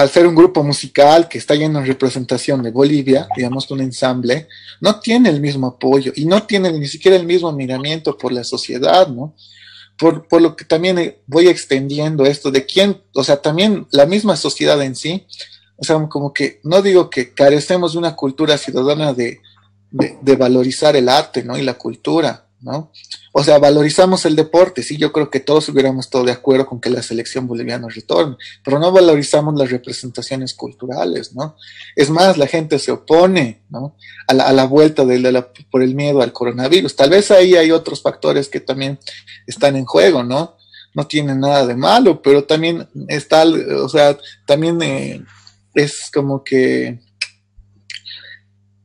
al 0.00 0.10
ser 0.10 0.26
un 0.26 0.34
grupo 0.34 0.62
musical 0.62 1.28
que 1.28 1.38
está 1.38 1.54
lleno 1.54 1.80
de 1.80 1.86
representación 1.86 2.62
de 2.62 2.70
Bolivia, 2.70 3.28
digamos, 3.36 3.70
un 3.70 3.80
ensamble, 3.80 4.48
no 4.80 5.00
tiene 5.00 5.30
el 5.30 5.40
mismo 5.40 5.68
apoyo 5.68 6.12
y 6.14 6.24
no 6.24 6.42
tiene 6.42 6.72
ni 6.72 6.86
siquiera 6.86 7.16
el 7.16 7.26
mismo 7.26 7.52
miramiento 7.52 8.16
por 8.16 8.32
la 8.32 8.44
sociedad, 8.44 9.08
¿no? 9.08 9.34
Por, 9.98 10.28
por 10.28 10.42
lo 10.42 10.54
que 10.54 10.66
también 10.66 10.98
eh, 10.98 11.18
voy 11.26 11.48
extendiendo 11.48 12.26
esto 12.26 12.50
de 12.50 12.66
quién, 12.66 13.00
o 13.14 13.24
sea, 13.24 13.40
también 13.40 13.86
la 13.90 14.04
misma 14.04 14.36
sociedad 14.36 14.80
en 14.82 14.94
sí 14.94 15.26
o 15.76 15.84
sea, 15.84 15.96
como 16.08 16.32
que 16.32 16.60
no 16.62 16.82
digo 16.82 17.10
que 17.10 17.34
carecemos 17.34 17.92
de 17.92 17.98
una 17.98 18.16
cultura 18.16 18.56
ciudadana 18.56 19.12
de, 19.12 19.40
de, 19.90 20.36
valorizar 20.36 20.96
el 20.96 21.08
arte, 21.08 21.44
¿no? 21.44 21.56
Y 21.58 21.62
la 21.62 21.74
cultura, 21.74 22.45
¿no? 22.66 22.90
O 23.32 23.44
sea, 23.44 23.58
valorizamos 23.58 24.26
el 24.26 24.34
deporte, 24.34 24.82
sí, 24.82 24.96
yo 24.96 25.12
creo 25.12 25.30
que 25.30 25.38
todos 25.38 25.68
hubiéramos 25.68 26.06
estado 26.06 26.24
de 26.24 26.32
acuerdo 26.32 26.66
con 26.66 26.80
que 26.80 26.90
la 26.90 27.00
selección 27.00 27.46
boliviana 27.46 27.86
retorne, 27.88 28.36
pero 28.64 28.80
no 28.80 28.90
valorizamos 28.90 29.54
las 29.54 29.70
representaciones 29.70 30.52
culturales, 30.52 31.32
¿no? 31.32 31.56
Es 31.94 32.10
más, 32.10 32.36
la 32.36 32.48
gente 32.48 32.80
se 32.80 32.90
opone, 32.90 33.62
¿no? 33.70 33.96
A 34.26 34.34
la, 34.34 34.48
a 34.48 34.52
la 34.52 34.64
vuelta 34.64 35.04
por 35.70 35.82
el 35.84 35.94
miedo 35.94 36.20
al 36.22 36.32
coronavirus. 36.32 36.96
Tal 36.96 37.10
vez 37.10 37.30
ahí 37.30 37.54
hay 37.54 37.70
otros 37.70 38.02
factores 38.02 38.48
que 38.48 38.58
también 38.58 38.98
están 39.46 39.76
en 39.76 39.84
juego, 39.84 40.24
¿no? 40.24 40.56
No 40.92 41.06
tienen 41.06 41.38
nada 41.38 41.64
de 41.66 41.76
malo, 41.76 42.20
pero 42.20 42.42
también 42.42 42.88
está, 43.06 43.44
o 43.44 43.88
sea, 43.88 44.18
también... 44.44 44.82
Eh, 44.82 45.22
es 45.76 46.10
como 46.12 46.42
que 46.42 46.98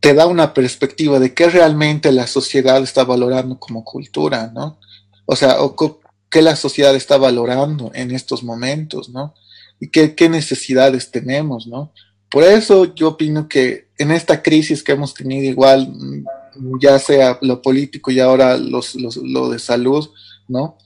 te 0.02 0.14
da 0.14 0.26
una 0.26 0.54
perspectiva 0.54 1.20
de 1.20 1.34
qué 1.34 1.50
realmente 1.50 2.12
la 2.12 2.28
sociedad 2.28 2.82
está 2.84 3.04
valorando 3.04 3.58
como 3.60 3.84
cultura, 3.86 4.52
¿no? 4.54 4.80
O 5.26 5.36
sea, 5.36 5.62
o 5.62 5.76
qué 6.30 6.42
la 6.42 6.56
sociedad 6.56 6.96
está 6.96 7.18
valorando 7.18 7.92
en 7.94 8.12
estos 8.12 8.44
momentos, 8.44 9.10
¿no? 9.10 9.34
Y 9.80 9.90
qué, 9.90 10.30
necesidades 10.30 11.12
tenemos, 11.12 11.68
¿no? 11.68 11.94
Por 12.30 12.44
eso 12.44 12.94
yo 12.96 13.10
opino 13.10 13.48
que 13.48 13.90
en 13.98 14.12
esta 14.12 14.42
crisis 14.42 14.84
que 14.84 14.94
hemos 14.94 15.14
tenido 15.14 15.50
igual, 15.50 15.94
ya 16.82 16.98
sea 17.00 17.38
lo 17.42 17.62
político 17.62 18.12
y 18.12 18.20
ahora 18.20 18.58
los, 18.58 18.96
lo 18.96 19.50
de 19.50 19.60
salud, 19.60 20.10
¿no? 20.48 20.78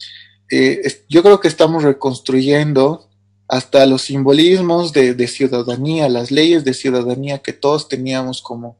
Eh, 0.51 0.81
yo 1.09 1.23
creo 1.23 1.39
que 1.39 1.47
estamos 1.47 1.83
reconstruyendo 1.83 3.09
hasta 3.47 3.85
los 3.85 4.03
simbolismos 4.03 4.93
de, 4.93 5.27
ciudadanía, 5.27 6.09
las 6.09 6.31
leyes 6.31 6.63
de 6.63 6.73
ciudadanía 6.73 7.39
que 7.39 7.53
todos 7.53 7.87
teníamos 7.87 8.41
como, 8.41 8.77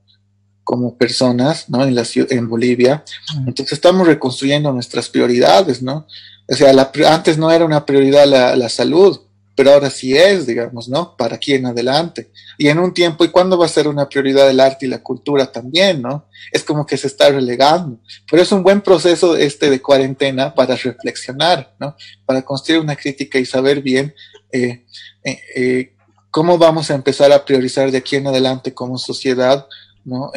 como 0.66 0.98
personas, 0.98 1.70
¿no? 1.70 1.84
En, 1.84 1.96
la, 1.96 2.04
en 2.30 2.50
Bolivia. 2.50 3.06
Entonces 3.48 3.74
estamos 3.74 4.06
reconstruyendo 4.06 4.74
nuestras 4.74 5.08
prioridades, 5.08 5.82
¿no? 5.82 6.08
O 6.50 6.54
sea, 6.54 6.74
antes 7.08 7.38
no 7.38 7.52
era 7.52 7.64
una 7.66 7.86
prioridad 7.86 8.26
la, 8.28 8.70
salud, 8.70 9.22
pero 9.56 9.72
ahora 9.72 9.90
sí 9.90 10.18
es, 10.18 10.48
digamos, 10.48 10.90
¿no? 10.90 11.16
Para 11.16 11.36
aquí 11.36 11.54
en 11.54 11.68
adelante. 11.68 12.32
Y 12.58 12.68
en 12.68 12.80
un 12.80 12.94
tiempo, 12.94 13.24
¿y 13.24 13.30
cuándo 13.30 13.58
va 13.58 13.68
a 13.68 13.70
ser 13.70 13.88
una 13.88 14.10
prioridad 14.10 14.50
el 14.50 14.60
arte 14.60 14.88
y 14.88 14.90
la 14.90 15.04
cultura 15.04 15.52
también, 15.52 16.02
¿no? 16.02 16.26
Es 16.52 16.64
como 16.64 16.86
que 16.86 16.98
se 16.98 17.08
está 17.08 17.30
relegando. 17.30 18.00
Pero 18.30 18.42
es 18.42 18.52
un 18.52 18.64
buen 18.64 18.82
proceso 18.82 19.38
este 19.38 19.70
de 19.70 19.82
cuarentena 19.82 20.54
para 20.54 20.76
reflexionar, 20.76 21.76
¿no? 21.80 21.96
Para 22.26 22.42
construir 22.42 22.82
una 22.82 22.96
crítica 22.96 23.38
y 23.38 23.46
saber 23.46 23.82
bien 23.82 24.14
eh, 24.52 24.84
eh, 25.24 25.40
eh, 25.56 25.94
cómo 26.32 26.58
vamos 26.58 26.92
a 26.92 26.96
empezar 26.96 27.32
a 27.32 27.46
priorizar 27.46 27.92
de 27.92 28.00
aquí 28.00 28.16
en 28.16 28.28
adelante 28.28 28.74
como 28.74 28.98
sociedad, 28.98 29.68
¿no? 30.06 30.32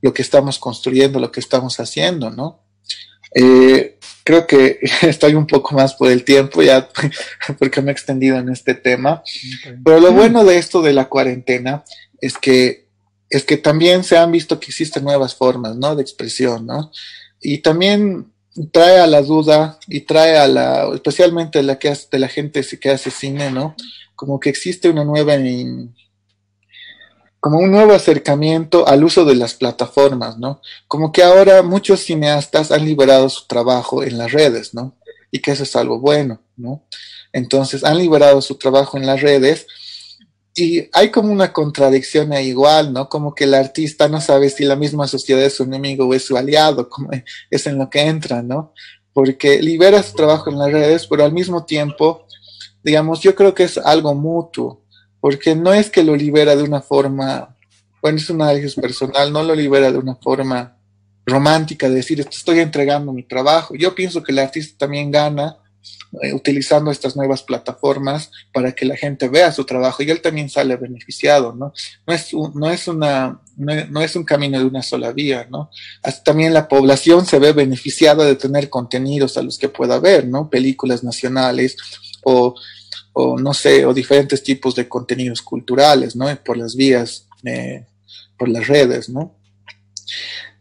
lo 0.00 0.14
que 0.14 0.22
estamos 0.22 0.58
construyendo, 0.58 1.18
lo 1.18 1.32
que 1.32 1.40
estamos 1.40 1.80
haciendo, 1.80 2.30
¿no? 2.30 2.62
Eh, 3.34 3.98
creo 4.24 4.46
que 4.46 4.78
estoy 5.02 5.34
un 5.34 5.46
poco 5.46 5.74
más 5.74 5.94
por 5.94 6.10
el 6.10 6.24
tiempo 6.24 6.62
ya, 6.62 6.88
porque 7.58 7.82
me 7.82 7.90
he 7.90 7.92
extendido 7.92 8.38
en 8.38 8.48
este 8.48 8.74
tema. 8.74 9.22
Pero 9.84 10.00
lo 10.00 10.12
bueno 10.12 10.44
de 10.44 10.58
esto 10.58 10.82
de 10.82 10.92
la 10.92 11.08
cuarentena 11.08 11.84
es 12.20 12.38
que, 12.38 12.88
es 13.30 13.44
que 13.44 13.56
también 13.56 14.04
se 14.04 14.16
han 14.16 14.32
visto 14.32 14.58
que 14.58 14.66
existen 14.66 15.04
nuevas 15.04 15.34
formas, 15.34 15.76
¿no? 15.76 15.96
De 15.96 16.02
expresión, 16.02 16.66
¿no? 16.66 16.90
Y 17.40 17.58
también 17.58 18.32
trae 18.72 18.98
a 18.98 19.06
la 19.06 19.22
duda 19.22 19.78
y 19.86 20.00
trae 20.00 20.36
a 20.36 20.48
la, 20.48 20.90
especialmente 20.94 21.62
la 21.62 21.78
que 21.78 21.96
de 22.10 22.18
la 22.18 22.28
gente 22.28 22.64
que 22.80 22.90
hace 22.90 23.10
cine, 23.10 23.50
¿no? 23.50 23.76
Como 24.16 24.40
que 24.40 24.50
existe 24.50 24.88
una 24.88 25.04
nueva 25.04 25.36
como 27.40 27.58
un 27.58 27.70
nuevo 27.70 27.92
acercamiento 27.92 28.86
al 28.88 29.04
uso 29.04 29.24
de 29.24 29.36
las 29.36 29.54
plataformas, 29.54 30.38
¿no? 30.38 30.60
Como 30.88 31.12
que 31.12 31.22
ahora 31.22 31.62
muchos 31.62 32.00
cineastas 32.00 32.72
han 32.72 32.84
liberado 32.84 33.28
su 33.28 33.46
trabajo 33.46 34.02
en 34.02 34.18
las 34.18 34.32
redes, 34.32 34.74
¿no? 34.74 34.96
Y 35.30 35.40
que 35.40 35.52
eso 35.52 35.62
es 35.62 35.76
algo 35.76 36.00
bueno, 36.00 36.40
¿no? 36.56 36.82
Entonces 37.32 37.84
han 37.84 37.98
liberado 37.98 38.40
su 38.42 38.56
trabajo 38.56 38.96
en 38.96 39.06
las 39.06 39.20
redes 39.20 39.66
y 40.54 40.88
hay 40.92 41.10
como 41.10 41.32
una 41.32 41.52
contradicción 41.52 42.32
igual, 42.32 42.92
¿no? 42.92 43.08
Como 43.08 43.34
que 43.34 43.44
el 43.44 43.54
artista 43.54 44.08
no 44.08 44.20
sabe 44.20 44.50
si 44.50 44.64
la 44.64 44.74
misma 44.74 45.06
sociedad 45.06 45.44
es 45.44 45.54
su 45.54 45.62
enemigo 45.62 46.06
o 46.06 46.14
es 46.14 46.24
su 46.24 46.36
aliado, 46.36 46.88
como 46.88 47.10
es 47.50 47.66
en 47.66 47.78
lo 47.78 47.88
que 47.88 48.00
entra, 48.00 48.42
¿no? 48.42 48.72
Porque 49.12 49.62
libera 49.62 50.02
su 50.02 50.14
trabajo 50.14 50.50
en 50.50 50.58
las 50.58 50.72
redes, 50.72 51.06
pero 51.06 51.24
al 51.24 51.32
mismo 51.32 51.64
tiempo, 51.64 52.26
digamos, 52.82 53.20
yo 53.20 53.36
creo 53.36 53.54
que 53.54 53.64
es 53.64 53.78
algo 53.78 54.14
mutuo 54.14 54.82
porque 55.20 55.54
no 55.54 55.72
es 55.72 55.90
que 55.90 56.02
lo 56.02 56.14
libera 56.14 56.56
de 56.56 56.62
una 56.62 56.80
forma, 56.80 57.56
bueno, 58.02 58.18
es 58.18 58.30
un 58.30 58.42
análisis 58.42 58.74
personal, 58.74 59.32
no 59.32 59.42
lo 59.42 59.54
libera 59.54 59.90
de 59.90 59.98
una 59.98 60.14
forma 60.16 60.76
romántica 61.26 61.88
de 61.88 61.96
decir, 61.96 62.20
estoy 62.20 62.60
entregando 62.60 63.12
mi 63.12 63.22
trabajo. 63.22 63.74
Yo 63.74 63.94
pienso 63.94 64.22
que 64.22 64.32
el 64.32 64.38
artista 64.38 64.78
también 64.78 65.10
gana 65.10 65.58
eh, 66.22 66.32
utilizando 66.32 66.90
estas 66.90 67.16
nuevas 67.16 67.42
plataformas 67.42 68.30
para 68.52 68.72
que 68.72 68.86
la 68.86 68.96
gente 68.96 69.28
vea 69.28 69.52
su 69.52 69.64
trabajo 69.64 70.02
y 70.02 70.10
él 70.10 70.22
también 70.22 70.48
sale 70.48 70.76
beneficiado, 70.76 71.54
¿no? 71.54 71.74
No 72.06 72.14
es, 72.14 72.32
no 72.54 72.70
es, 72.70 72.88
una, 72.88 73.40
no, 73.56 74.00
es 74.00 74.16
un 74.16 74.24
camino 74.24 74.58
de 74.58 74.64
una 74.64 74.82
sola 74.82 75.12
vía, 75.12 75.46
¿no? 75.50 75.70
también 76.24 76.54
la 76.54 76.66
población 76.66 77.26
se 77.26 77.38
ve 77.38 77.52
beneficiada 77.52 78.24
de 78.24 78.36
tener 78.36 78.70
contenidos 78.70 79.36
a 79.36 79.42
los 79.42 79.58
que 79.58 79.68
pueda 79.68 79.98
ver, 79.98 80.26
¿no? 80.26 80.48
Películas 80.48 81.04
nacionales 81.04 81.76
o 82.24 82.54
o 83.20 83.36
no 83.36 83.52
sé, 83.52 83.84
o 83.84 83.92
diferentes 83.92 84.44
tipos 84.44 84.76
de 84.76 84.88
contenidos 84.88 85.42
culturales, 85.42 86.14
¿no? 86.14 86.26
Por 86.44 86.56
las 86.56 86.76
vías, 86.76 87.26
eh, 87.42 87.84
por 88.38 88.48
las 88.48 88.68
redes, 88.68 89.08
¿no? 89.08 89.34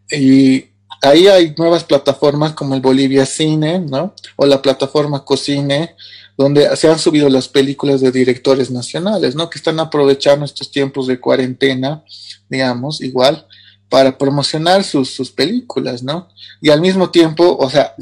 Y 0.10 0.65
ahí 1.04 1.28
hay 1.28 1.54
nuevas 1.56 1.84
plataformas 1.84 2.54
como 2.54 2.74
el 2.74 2.82
Bolivia 2.82 3.28
Cine, 3.28 3.78
¿no? 3.78 4.15
O 4.38 4.48
la 4.48 4.60
plataforma 4.60 5.24
Cocine, 5.24 5.96
donde 6.36 6.76
se 6.76 6.89
han 6.89 6.98
subido 6.98 7.30
las 7.30 7.48
películas 7.48 8.02
de 8.02 8.12
directores 8.12 8.72
nacionales, 8.72 9.36
¿no? 9.36 9.52
Que 9.52 9.60
están 9.60 9.80
aprovechando 9.80 10.43
estos 10.43 10.72
tiempos 10.72 11.06
de 11.06 11.20
cuarentena, 11.20 12.04
digamos, 12.50 13.02
igual, 13.02 13.46
para 13.88 14.17
promocionar 14.17 14.84
sus, 14.84 15.12
sus 15.12 15.30
películas, 15.30 16.02
¿no? 16.02 16.28
Y 16.60 16.72
al 16.72 16.82
mismo 16.82 17.12
tiempo, 17.12 17.56
o 17.56 17.70
sea, 17.70 17.93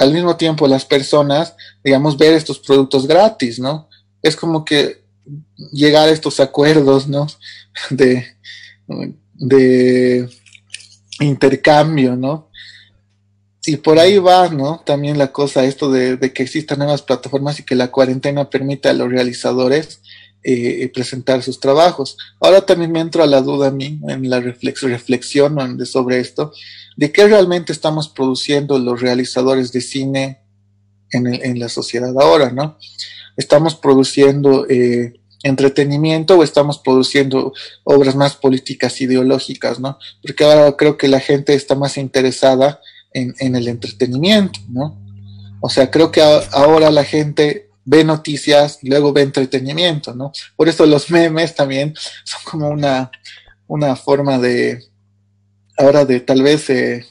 al 0.00 0.12
mismo 0.12 0.36
tiempo 0.36 0.66
las 0.66 0.84
personas, 0.84 1.54
digamos, 1.84 2.16
ver 2.16 2.32
estos 2.32 2.58
productos 2.58 3.06
gratis, 3.06 3.58
¿no? 3.58 3.88
Es 4.22 4.34
como 4.34 4.64
que 4.64 5.02
llegar 5.72 6.08
a 6.08 6.12
estos 6.12 6.40
acuerdos, 6.40 7.06
¿no? 7.06 7.26
De, 7.90 8.26
de 9.34 10.28
intercambio, 11.20 12.16
¿no? 12.16 12.50
Y 13.64 13.76
por 13.76 13.98
ahí 13.98 14.18
va, 14.18 14.48
¿no? 14.48 14.82
También 14.84 15.18
la 15.18 15.32
cosa, 15.32 15.64
esto 15.64 15.90
de, 15.90 16.18
que 16.32 16.42
existan 16.42 16.78
nuevas 16.78 17.02
plataformas 17.02 17.60
y 17.60 17.62
que 17.62 17.74
la 17.74 17.90
cuarentena 17.90 18.48
permita 18.48 18.90
a 18.90 18.94
los 18.94 19.10
realizadores 19.10 20.00
eh, 20.42 20.90
presentar 20.94 21.42
sus 21.42 21.60
trabajos. 21.60 22.16
Ahora 22.40 22.64
también 22.64 22.92
me 22.92 23.00
entro 23.00 23.22
a 23.22 23.26
la 23.26 23.42
duda 23.42 23.68
a 23.68 23.70
mí, 23.70 24.00
en 24.08 24.28
la 24.30 24.40
reflexión 24.40 25.86
sobre 25.86 26.20
esto, 26.20 26.52
de 26.96 27.12
qué 27.12 27.26
realmente 27.26 27.72
estamos 27.72 28.08
produciendo 28.08 28.78
los 28.78 29.00
realizadores 29.00 29.72
de 29.72 29.80
cine 29.80 30.40
en, 31.12 31.58
la 31.58 31.68
sociedad 31.68 32.14
ahora, 32.20 32.50
¿no? 32.50 32.78
Estamos 33.36 33.74
produciendo 33.74 34.66
eh, 34.68 35.20
entretenimiento 35.42 36.38
o 36.38 36.44
estamos 36.44 36.78
produciendo 36.78 37.52
obras 37.84 38.14
más 38.14 38.36
políticas 38.36 39.00
ideológicas, 39.00 39.80
¿no? 39.80 39.98
Porque 40.22 40.44
ahora 40.44 40.76
creo 40.76 40.96
que 40.96 41.08
la 41.08 41.20
gente 41.20 41.54
está 41.54 41.74
más 41.74 41.96
interesada 41.96 42.80
en, 43.12 43.56
el 43.56 43.66
entretenimiento, 43.68 44.60
¿no? 44.68 44.98
O 45.60 45.68
sea, 45.68 45.90
creo 45.90 46.10
que 46.10 46.22
ahora 46.52 46.90
la 46.90 47.04
gente 47.04 47.69
ve 47.90 48.04
noticias 48.04 48.78
y 48.82 48.88
luego 48.88 49.12
ve 49.12 49.22
entretenimiento, 49.22 50.14
¿no? 50.14 50.30
Por 50.54 50.68
eso 50.68 50.86
los 50.86 51.10
memes 51.10 51.56
también 51.56 51.92
son 52.24 52.40
como 52.48 52.68
una, 52.68 53.10
una 53.66 53.96
forma 53.96 54.38
de, 54.38 54.84
ahora 55.76 56.04
de 56.04 56.20
tal 56.20 56.40
vez 56.40 56.70
eh, 56.70 57.04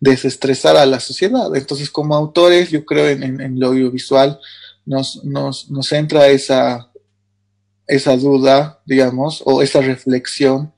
desestresar 0.00 0.78
a 0.78 0.86
la 0.86 0.98
sociedad. 0.98 1.54
Entonces, 1.54 1.90
como 1.90 2.14
autores, 2.14 2.70
yo 2.70 2.86
creo 2.86 3.06
en, 3.06 3.60
lo 3.60 3.66
audiovisual 3.66 4.40
nos, 4.86 5.22
nos, 5.24 5.70
nos, 5.70 5.92
entra 5.92 6.28
esa, 6.28 6.90
esa 7.86 8.16
duda, 8.16 8.80
digamos, 8.86 9.42
o 9.44 9.60
esa 9.60 9.82
reflexión 9.82 10.72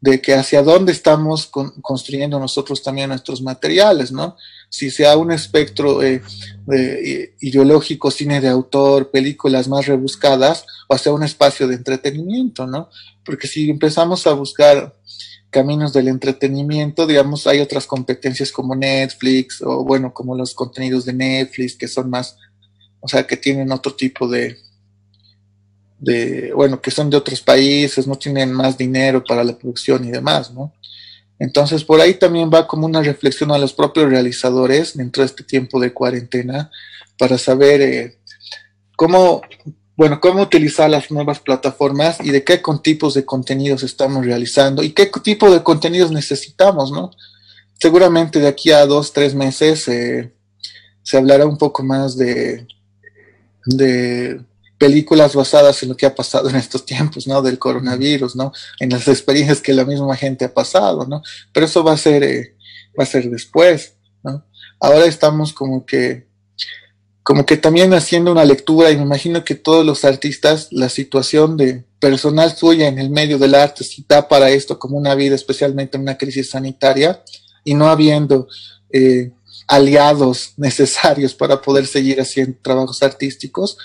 de 0.00 0.22
que 0.22 0.34
hacia 0.34 0.62
dónde 0.62 0.92
estamos 0.92 1.50
construyendo 1.82 2.38
nosotros 2.38 2.84
también 2.84 3.08
nuestros 3.08 3.42
materiales, 3.42 4.12
¿no? 4.12 4.36
Si 4.68 4.90
sea 4.90 5.16
un 5.16 5.32
espectro 5.32 6.02
eh, 6.02 6.22
ideológico, 7.40 8.10
cine 8.10 8.40
de 8.40 8.48
autor, 8.48 9.10
películas 9.10 9.68
más 9.68 9.86
rebuscadas, 9.86 10.66
o 10.88 10.94
hacia 10.94 11.12
un 11.12 11.22
espacio 11.22 11.66
de 11.68 11.76
entretenimiento, 11.76 12.66
¿no? 12.66 12.88
Porque 13.24 13.46
si 13.46 13.70
empezamos 13.70 14.26
a 14.26 14.32
buscar 14.32 14.94
caminos 15.50 15.92
del 15.92 16.08
entretenimiento, 16.08 17.06
digamos, 17.06 17.46
hay 17.46 17.60
otras 17.60 17.86
competencias 17.86 18.52
como 18.52 18.74
Netflix 18.74 19.62
o 19.62 19.84
bueno, 19.84 20.12
como 20.12 20.36
los 20.36 20.54
contenidos 20.54 21.04
de 21.06 21.14
Netflix 21.14 21.76
que 21.76 21.88
son 21.88 22.10
más, 22.10 22.36
o 23.00 23.08
sea, 23.08 23.26
que 23.26 23.36
tienen 23.36 23.72
otro 23.72 23.94
tipo 23.94 24.28
de, 24.28 24.58
de, 25.98 26.52
bueno, 26.54 26.80
que 26.80 26.90
son 26.90 27.08
de 27.08 27.16
otros 27.16 27.40
países, 27.40 28.06
no 28.06 28.16
tienen 28.16 28.52
más 28.52 28.76
dinero 28.76 29.24
para 29.24 29.44
la 29.44 29.56
producción 29.56 30.04
y 30.04 30.10
demás, 30.10 30.52
¿no? 30.52 30.74
Entonces, 31.38 31.84
por 31.84 32.00
ahí 32.00 32.14
también 32.14 32.50
va 32.52 32.66
como 32.66 32.86
una 32.86 33.02
reflexión 33.02 33.52
a 33.52 33.58
los 33.58 33.72
propios 33.72 34.08
realizadores 34.08 34.96
dentro 34.96 35.22
de 35.22 35.26
este 35.26 35.44
tiempo 35.44 35.80
de 35.80 35.92
cuarentena 35.92 36.70
para 37.18 37.36
saber 37.38 37.80
eh, 37.82 38.18
cómo 38.96 39.42
bueno, 39.96 40.20
cómo 40.20 40.42
utilizar 40.42 40.90
las 40.90 41.10
nuevas 41.10 41.40
plataformas 41.40 42.18
y 42.20 42.30
de 42.30 42.44
qué 42.44 42.60
tipos 42.82 43.14
de 43.14 43.24
contenidos 43.24 43.82
estamos 43.82 44.26
realizando 44.26 44.82
y 44.82 44.90
qué 44.90 45.10
tipo 45.22 45.50
de 45.50 45.62
contenidos 45.62 46.12
necesitamos, 46.12 46.92
¿no? 46.92 47.10
Seguramente 47.78 48.38
de 48.38 48.48
aquí 48.48 48.70
a 48.72 48.84
dos, 48.84 49.14
tres 49.14 49.34
meses 49.34 49.88
eh, 49.88 50.34
se 51.02 51.16
hablará 51.16 51.46
un 51.46 51.56
poco 51.56 51.82
más 51.82 52.16
de, 52.16 52.66
de 53.64 54.38
películas 54.78 55.34
basadas 55.34 55.82
en 55.82 55.90
lo 55.90 55.96
que 55.96 56.06
ha 56.06 56.14
pasado 56.14 56.48
en 56.50 56.56
estos 56.56 56.84
tiempos, 56.84 57.26
¿no? 57.26 57.42
Del 57.42 57.58
coronavirus, 57.58 58.36
¿no? 58.36 58.52
En 58.80 58.90
las 58.90 59.08
experiencias 59.08 59.60
que 59.60 59.72
la 59.72 59.84
misma 59.84 60.16
gente 60.16 60.44
ha 60.44 60.52
pasado, 60.52 61.06
¿no? 61.06 61.22
Pero 61.52 61.66
eso 61.66 61.82
va 61.82 61.92
a 61.92 61.96
ser, 61.96 62.22
eh, 62.22 62.56
va 62.98 63.04
a 63.04 63.06
ser 63.06 63.30
después, 63.30 63.94
¿no? 64.22 64.44
Ahora 64.80 65.06
estamos 65.06 65.52
como 65.52 65.86
que 65.86 66.26
como 67.26 67.44
que 67.44 67.56
también 67.56 67.92
haciendo 67.92 68.30
una 68.30 68.44
lectura 68.44 68.92
y 68.92 68.96
me 68.96 69.02
imagino 69.02 69.44
que 69.44 69.56
todos 69.56 69.84
los 69.84 70.04
artistas, 70.04 70.68
la 70.70 70.88
situación 70.88 71.56
de 71.56 71.84
personal 71.98 72.54
suya 72.54 72.86
en 72.86 73.00
el 73.00 73.10
medio 73.10 73.36
del 73.36 73.56
arte, 73.56 73.82
si 73.82 74.06
da 74.08 74.28
para 74.28 74.50
esto 74.50 74.78
como 74.78 74.96
una 74.96 75.16
vida, 75.16 75.34
especialmente 75.34 75.96
en 75.96 76.02
una 76.02 76.16
crisis 76.16 76.50
sanitaria, 76.50 77.24
y 77.64 77.74
no 77.74 77.88
habiendo 77.88 78.46
eh, 78.90 79.32
aliados 79.66 80.52
necesarios 80.56 81.34
para 81.34 81.60
poder 81.60 81.88
seguir 81.88 82.20
haciendo 82.20 82.58
trabajos 82.62 83.02
artísticos, 83.02 83.76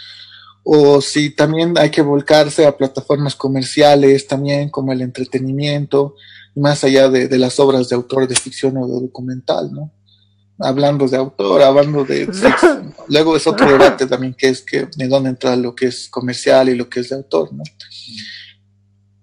o 0.63 1.02
si 1.02 1.32
también 1.32 1.78
hay 1.78 1.89
que 1.89 2.02
volcarse 2.02 2.65
a 2.65 2.78
plataformas 2.78 3.36
comerciales 3.36 4.28
también 4.28 4.69
como 4.69 4.91
el 4.91 5.02
entretenimiento, 5.02 6.15
más 6.56 6.84
allá 6.84 7.10
de, 7.10 7.28
de 7.28 7.38
las 7.38 7.60
obras 7.60 7.89
de 7.89 7.95
autor 7.95 8.28
de 8.28 8.36
ficción 8.36 8.78
o 8.78 8.88
de 8.88 9.02
documental, 9.02 9.71
¿no? 9.71 9.91
hablando 10.62 11.08
de 11.08 11.17
autor, 11.17 11.62
hablando 11.62 12.06
de 12.06 12.26
sexo. 12.34 12.82
Luego 13.08 13.36
es 13.36 13.47
otro 13.47 13.69
debate 13.69 14.06
también, 14.06 14.34
que 14.34 14.50
es 14.50 14.62
que 14.62 14.88
de 14.95 15.08
dónde 15.08 15.30
entra 15.30 15.56
lo 15.56 15.76
que 15.76 15.88
es 15.88 16.08
comercial 16.08 16.69
y 16.69 16.76
lo 16.76 16.89
que 16.89 17.02
es 17.02 17.10
de 17.10 17.15
autor, 17.15 17.54
¿no? 17.54 17.63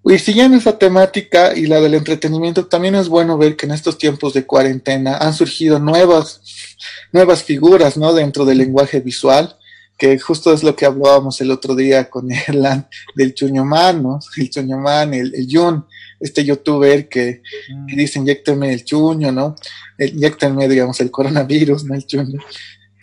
Y 0.05 0.19
siguiendo 0.19 0.57
esa 0.57 0.79
temática 0.79 1.55
y 1.55 1.67
la 1.67 1.81
del 1.81 1.95
entretenimiento, 1.95 2.67
también 2.67 2.95
es 2.95 3.09
bueno 3.09 3.37
ver 3.37 3.57
que 3.57 3.67
en 3.67 3.73
estos 3.73 3.99
tiempos 3.99 4.33
de 4.33 4.47
cuarentena 4.47 5.19
han 5.19 5.35
surgido 5.35 5.79
nuevas, 5.81 6.41
nuevas 7.13 7.43
figuras, 7.43 7.99
¿no? 7.99 8.15
Dentro 8.15 8.47
del 8.47 8.59
lenguaje 8.59 9.01
visual, 9.01 9.58
que 9.99 10.19
justo 10.19 10.53
es 10.53 10.63
lo 10.63 10.77
que 10.77 10.87
hablábamos 10.87 11.41
el 11.41 11.51
otro 11.51 11.75
día 11.75 12.09
con 12.09 12.31
Erlan 12.49 12.89
del 13.15 13.35
Chuñoman, 13.35 14.03
¿no? 14.03 14.21
El 14.37 14.49
Chuñoman, 14.49 15.13
el, 15.13 15.35
el 15.35 15.47
Jun, 15.51 15.85
este 16.21 16.45
youtuber 16.45 17.09
que, 17.09 17.43
que 17.89 17.97
dice 17.97 18.19
inyectenme 18.19 18.73
el 18.73 18.85
chuño, 18.85 19.33
¿no? 19.33 19.55
Inyectenme, 19.99 20.69
digamos, 20.69 21.01
el 21.01 21.11
coronavirus, 21.11 21.85
¿no? 21.85 21.95
El 21.95 22.07
chuño. 22.07 22.41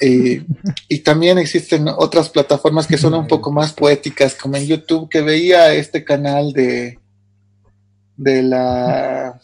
Eh, 0.02 0.44
y 0.90 1.00
también 1.00 1.38
existen 1.38 1.88
otras 1.88 2.30
plataformas 2.30 2.88
que 2.88 2.98
son 2.98 3.14
un 3.14 3.28
poco 3.28 3.52
más 3.52 3.74
poéticas, 3.74 4.36
como 4.36 4.58
en 4.58 4.68
YouTube, 4.68 5.10
que 5.10 5.22
veía 5.22 5.74
este 5.74 6.04
canal 6.04 6.52
de, 6.54 7.00
de 8.18 8.44
la 8.44 9.40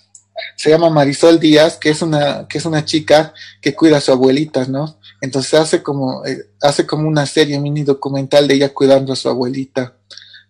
se 0.62 0.70
llama 0.70 0.90
Marisol 0.90 1.40
Díaz, 1.40 1.78
que 1.78 1.90
es 1.90 2.02
una, 2.02 2.48
que 2.48 2.58
es 2.58 2.66
una 2.66 2.86
chica 2.86 3.34
que 3.62 3.74
cuida 3.76 3.98
a 3.98 4.02
su 4.02 4.12
abuelita, 4.12 4.66
¿no? 4.66 5.00
Entonces 5.22 5.54
hace 5.56 5.84
como, 5.84 6.26
eh, 6.26 6.50
hace 6.62 6.86
como 6.86 7.08
una 7.08 7.26
serie 7.26 7.60
mini 7.60 7.84
documental 7.84 8.48
de 8.48 8.56
ella 8.56 8.74
cuidando 8.74 9.14
a 9.14 9.16
su 9.16 9.30
abuelita, 9.30 9.96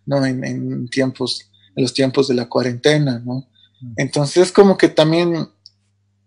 ¿no? 0.06 0.26
En, 0.26 0.44
en 0.44 0.88
tiempos, 0.90 1.50
en 1.76 1.84
los 1.84 1.94
tiempos 1.94 2.28
de 2.28 2.36
la 2.36 2.50
cuarentena, 2.50 3.22
¿no? 3.24 3.48
Entonces 3.98 4.48
es 4.48 4.52
como 4.52 4.78
que 4.78 4.90
también 4.90 5.50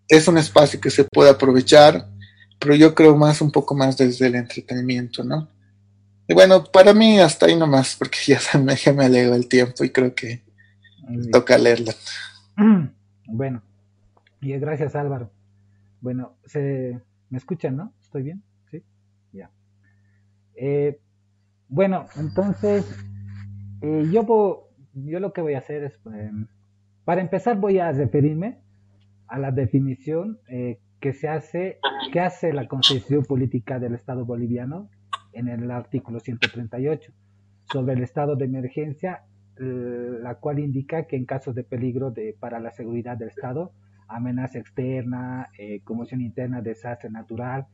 es 0.08 0.28
un 0.28 0.38
espacio 0.38 0.80
que 0.80 0.90
se 0.90 1.04
puede 1.04 1.30
aprovechar 1.30 2.08
pero 2.64 2.74
yo 2.74 2.94
creo 2.94 3.14
más 3.16 3.40
un 3.40 3.50
poco 3.50 3.74
más 3.74 3.96
desde 3.98 4.26
el 4.26 4.36
entretenimiento, 4.36 5.22
¿no? 5.22 5.48
Y 6.26 6.32
bueno, 6.32 6.64
para 6.64 6.94
mí 6.94 7.20
hasta 7.20 7.46
ahí 7.46 7.56
nomás, 7.56 7.96
porque 7.98 8.18
ya 8.26 8.40
se 8.40 8.58
me, 8.58 8.74
ya 8.74 8.92
me 8.92 9.06
el 9.06 9.48
tiempo 9.48 9.84
y 9.84 9.90
creo 9.90 10.14
que 10.14 10.42
toca 11.30 11.58
leerla. 11.58 11.94
Bueno, 13.26 13.62
gracias 14.52 14.94
Álvaro. 14.94 15.30
Bueno, 16.00 16.36
se, 16.44 17.00
¿me 17.30 17.38
escuchan, 17.38 17.76
no? 17.76 17.94
¿Estoy 18.02 18.22
bien? 18.22 18.42
Sí, 18.70 18.82
ya. 19.32 19.50
Eh, 20.54 21.00
bueno, 21.68 22.06
entonces, 22.16 22.84
eh, 23.80 24.08
yo, 24.12 24.68
yo 24.92 25.20
lo 25.20 25.32
que 25.32 25.40
voy 25.40 25.54
a 25.54 25.58
hacer 25.58 25.84
es, 25.84 25.98
em, 26.06 26.46
para 27.04 27.22
empezar 27.22 27.58
voy 27.58 27.78
a 27.78 27.90
referirme 27.90 28.58
a 29.26 29.38
la 29.38 29.50
definición 29.50 30.38
eh, 30.48 30.78
que 31.00 31.12
se 31.12 31.28
hace, 31.28 31.78
que 32.12 32.20
hace 32.20 32.52
la 32.52 32.68
Constitución 32.68 33.24
Política 33.24 33.78
del 33.78 33.94
Estado 33.94 34.24
Boliviano 34.24 34.90
en 35.32 35.48
el 35.48 35.70
artículo 35.70 36.20
138 36.20 37.12
sobre 37.72 37.94
el 37.94 38.02
estado 38.02 38.36
de 38.36 38.44
emergencia, 38.44 39.24
la 39.56 40.34
cual 40.34 40.58
indica 40.58 41.06
que 41.06 41.16
en 41.16 41.24
casos 41.24 41.54
de 41.54 41.64
peligro 41.64 42.10
de, 42.10 42.36
para 42.38 42.60
la 42.60 42.72
seguridad 42.72 43.16
del 43.16 43.28
Estado, 43.28 43.72
amenaza 44.08 44.58
externa, 44.58 45.50
eh, 45.58 45.80
conmoción 45.84 46.20
interna, 46.20 46.60
desastre 46.60 47.10
natural, 47.10 47.66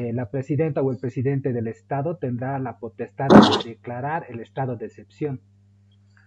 eh, 0.00 0.12
la 0.12 0.30
presidenta 0.30 0.82
o 0.82 0.90
el 0.90 0.98
presidente 0.98 1.52
del 1.52 1.68
Estado 1.68 2.16
tendrá 2.16 2.58
la 2.58 2.78
potestad 2.78 3.28
de 3.28 3.70
declarar 3.70 4.26
el 4.28 4.40
estado 4.40 4.76
de 4.76 4.86
excepción 4.86 5.40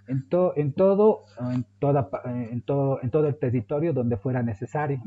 en, 0.09 0.27
todo, 0.27 0.53
toda, 1.79 2.09
en, 2.25 2.61
todo, 2.61 2.99
en 3.01 3.09
todo 3.11 3.27
el 3.27 3.37
territorio 3.37 3.93
donde 3.93 4.17
fuera 4.17 4.41
necesario. 4.41 4.99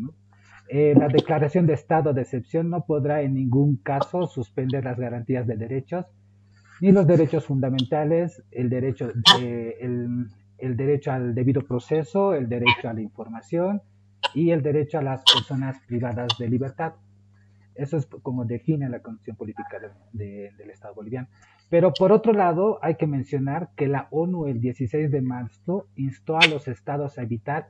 Eh, 0.69 0.95
la 0.97 1.09
declaración 1.09 1.67
de 1.67 1.75
estado 1.75 2.13
de 2.13 2.23
excepción 2.23 2.71
no 2.71 2.87
podrá 2.87 3.23
en 3.23 3.35
ningún 3.35 3.77
caso 3.77 4.27
suspender 4.27 4.85
las 4.85 4.99
garantías 4.99 5.47
de 5.47 5.57
derechos, 5.57 6.07
ni 6.81 6.93
los 6.93 7.07
derechos 7.07 7.45
fundamentales, 7.45 8.43
el, 8.51 8.71
derecho 8.71 9.11
al 11.13 11.35
debido 11.35 11.63
proceso, 11.63 12.35
el 12.35 12.49
derecho 12.49 12.89
a 12.89 12.95
la 12.95 13.03
información 13.03 13.83
y 14.35 14.51
el 14.51 14.63
derecho 14.63 14.99
a 14.99 15.03
las 15.03 15.23
personas 15.23 15.79
privadas 15.87 16.29
de 16.39 16.49
libertad. 16.49 16.95
Eso 17.75 17.97
es 17.97 18.07
como 18.07 18.45
define 18.45 18.89
la 18.89 19.01
Constitución 19.01 19.37
Política 19.37 19.79
del 20.13 20.71
Estado 20.71 20.95
boliviano. 20.95 21.29
Pero 21.71 21.93
por 21.95 22.13
otro 22.13 22.33
lado, 22.33 22.79
hay 22.83 22.97
que 22.97 23.07
mencionar 23.07 23.71
que 23.77 23.89
la 23.89 24.09
ONU 24.11 24.47
el 24.47 24.61
16 24.61 25.11
de 25.11 25.23
marzo 25.23 25.89
instó 25.97 26.37
a 26.37 26.47
los 26.47 26.69
estados 26.69 27.19
a 27.19 27.23
evitar 27.23 27.69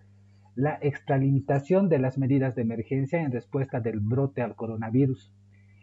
la 0.54 0.78
extralimitación 0.82 1.88
de 1.88 1.98
las 1.98 2.18
medidas 2.18 2.54
de 2.54 2.62
emergencia 2.62 3.22
en 3.22 3.32
respuesta 3.32 3.80
del 3.80 4.00
brote 4.00 4.42
al 4.42 4.56
coronavirus 4.56 5.32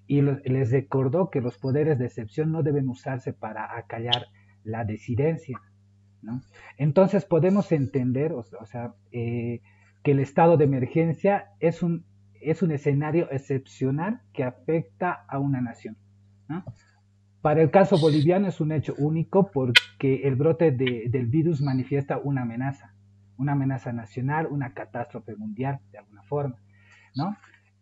y 0.06 0.22
les 0.22 0.72
recordó 0.72 1.30
que 1.30 1.40
los 1.40 1.58
poderes 1.60 2.00
de 2.00 2.06
excepción 2.06 2.52
no 2.52 2.64
deben 2.64 2.90
usarse 2.90 3.32
para 3.32 3.78
acallar 3.78 4.26
la 4.64 4.84
disidencia. 4.84 5.62
Entonces 6.78 7.26
podemos 7.26 7.72
entender, 7.72 8.34
o, 8.34 8.44
sea, 8.44 8.96
eh, 9.12 9.62
que 10.04 10.12
el 10.12 10.20
estado 10.20 10.58
de 10.58 10.66
emergencia 10.66 11.50
es 11.60 11.84
un, 11.84 12.06
es 12.42 12.62
un 12.62 12.72
escenario 12.72 13.30
excepcional 13.32 14.22
que 14.34 14.44
afecta 14.44 15.26
a 15.28 15.40
una 15.40 15.62
nación. 15.62 15.98
Para 17.42 17.62
el 17.62 17.72
caso 17.72 17.98
boliviano 17.98 18.48
es 18.48 18.60
un 18.60 18.72
hecho 18.72 18.96
único 18.98 19.52
porque 19.52 20.28
el 20.28 20.36
brote 20.36 20.72
del 20.72 21.28
virus 21.28 21.62
manifiesta 21.62 22.18
una 22.18 22.42
amenaza 22.42 22.94
una 23.40 23.54
amenaza 23.54 23.94
nacional, 23.94 24.48
una 24.52 24.74
catástrofe 24.74 25.36
mundial, 25.36 25.80
de 25.92 25.98
alguna 25.98 26.22
forma, 26.24 26.58
¿no? 27.16 27.36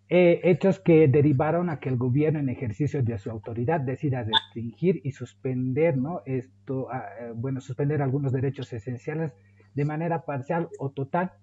Eh, 0.10 0.40
hechos 0.44 0.80
que 0.80 1.10
derivaron 1.10 1.70
a 1.70 1.80
que 1.82 1.90
el 1.90 1.98
gobierno 1.98 2.40
en 2.40 2.48
ejercicio 2.48 3.04
de 3.04 3.18
su 3.18 3.30
autoridad 3.30 3.82
decida 3.82 4.24
restringir 4.24 5.02
y 5.04 5.12
suspender, 5.12 5.98
¿no? 5.98 6.22
Esto, 6.26 6.88
ah, 6.92 7.04
eh, 7.20 7.32
bueno, 7.36 7.60
suspender 7.60 8.02
algunos 8.02 8.32
derechos 8.32 8.72
esenciales 8.72 9.34
de 9.74 9.84
manera 9.84 10.24
parcial 10.24 10.70
o 10.80 10.92
total 10.92 11.34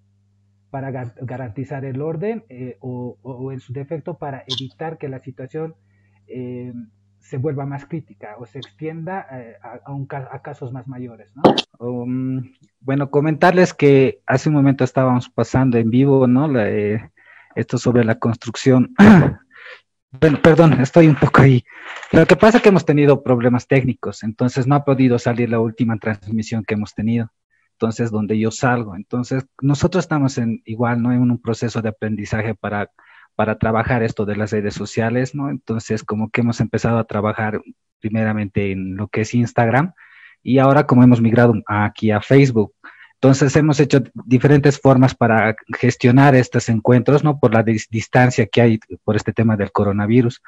para 0.75 0.91
garantizar 0.91 1.85
el 1.85 2.03
orden 2.03 2.45
eh, 2.49 2.79
o, 2.81 3.17
en 3.53 3.61
su 3.61 3.73
defecto 3.73 4.19
para 4.19 4.43
evitar 4.49 4.99
que 4.99 5.09
la 5.09 5.21
situación 5.21 5.77
se 7.25 7.39
vuelva 7.39 7.65
más 7.65 7.87
crítica 7.87 8.35
o 8.41 8.45
se 8.45 8.59
extienda 8.59 9.25
eh, 9.31 9.55
a, 9.63 9.81
a, 10.35 10.43
casos 10.43 10.73
más 10.73 10.89
mayores. 10.89 11.31
¿no? 11.37 11.43
Um, 11.79 12.53
bueno, 12.81 13.09
comentarles 13.09 13.73
que 13.73 14.21
hace 14.27 14.49
un 14.49 14.57
momento 14.57 14.83
estábamos 14.83 15.31
pasando 15.31 15.79
en 15.79 15.91
vivo, 15.91 16.27
¿no? 16.27 16.51
Eh, 16.61 17.09
esto 17.55 17.79
sobre 17.79 18.05
la 18.05 18.19
construcción. 18.19 18.95
bueno, 20.21 20.43
perdón, 20.43 20.73
estoy 20.81 21.07
un 21.07 21.15
poco 21.15 21.43
ahí. 21.43 21.65
Lo 22.11 22.27
que 22.27 22.35
pasa 22.35 22.57
es 22.57 22.65
que 22.65 22.71
hemos 22.71 22.85
tenido 22.85 23.23
problemas 23.23 23.69
técnicos, 23.69 24.25
entonces 24.25 24.67
no 24.67 24.75
ha 24.75 24.85
podido 24.85 25.21
salir 25.21 25.51
la 25.51 25.61
última 25.61 25.97
transmisión 25.99 26.65
que 26.65 26.75
hemos 26.75 26.95
tenido. 26.95 27.31
Entonces, 27.75 28.11
donde 28.11 28.39
yo 28.39 28.51
salgo. 28.51 28.97
Entonces, 28.97 29.47
nosotros 29.61 30.05
estamos 30.05 30.39
en 30.39 30.63
igual, 30.65 31.03
¿no? 31.03 31.13
En 31.13 31.23
un 31.23 31.41
proceso 31.41 31.83
de 31.83 31.91
aprendizaje 31.91 32.55
para 32.55 32.91
para 33.35 33.59
trabajar 33.59 34.03
esto 34.03 34.25
de 34.25 34.37
las 34.37 34.53
redes 34.53 34.75
sociales, 34.75 35.35
¿no? 35.35 35.51
Entonces, 35.51 36.05
como 36.05 36.31
que 36.31 36.41
hemos 36.43 36.61
empezado 36.61 36.99
a 36.99 37.05
trabajar 37.05 37.61
primeramente 38.01 38.73
en 38.73 38.97
lo 38.97 39.09
que 39.09 39.23
es 39.23 39.35
Instagram 39.35 39.93
y 40.43 40.59
ahora 40.59 40.87
como 40.87 41.03
hemos 41.03 41.21
migrado 41.21 41.55
aquí 41.67 42.11
a 42.11 42.21
Facebook. 42.21 42.75
Entonces, 43.15 43.57
hemos 43.57 43.81
hecho 43.81 44.03
diferentes 44.27 44.79
formas 44.79 45.15
para 45.15 45.57
gestionar 45.79 46.35
estos 46.35 46.69
encuentros, 46.69 47.25
¿no? 47.25 47.39
Por 47.41 47.55
la 47.55 47.63
distancia 47.63 48.47
que 48.47 48.61
hay 48.61 48.79
por 49.03 49.17
este 49.17 49.33
tema 49.33 49.57
del 49.57 49.73
coronavirus. 49.73 50.43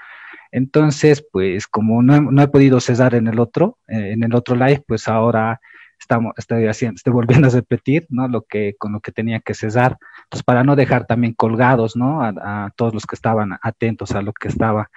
Entonces, 0.53 1.25
pues 1.33 1.67
como 1.67 2.03
no, 2.03 2.21
no 2.21 2.43
he 2.43 2.49
podido 2.49 2.81
cesar 2.81 3.15
en 3.15 3.27
el 3.27 3.41
otro, 3.41 3.79
eh, 3.89 4.13
en 4.13 4.23
el 4.23 4.35
otro 4.35 4.55
live, 4.55 4.85
pues 4.87 5.09
ahora 5.09 5.61
estamos, 5.99 6.33
estoy 6.37 6.67
haciendo, 6.67 6.97
estoy 6.97 7.13
volviendo 7.13 7.49
a 7.49 7.51
repetir, 7.51 8.07
¿no? 8.09 8.29
Lo 8.29 8.43
que, 8.43 8.75
con 8.79 8.93
lo 8.93 9.01
que 9.01 9.13
tenía 9.13 9.41
que 9.41 9.55
cesar, 9.55 9.99
pues 10.31 10.43
para 10.43 10.65
no 10.65 10.77
dejar 10.77 11.07
también 11.07 11.35
colgados, 11.35 11.97
¿no? 11.97 12.23
A, 12.23 12.71
todos 12.77 12.95
los 12.95 13.07
que 13.07 13.15
estaban 13.17 13.59
atentos 13.63 14.13
a 14.13 14.23
lo 14.23 14.33
que 14.33 14.49
estaba, 14.49 14.91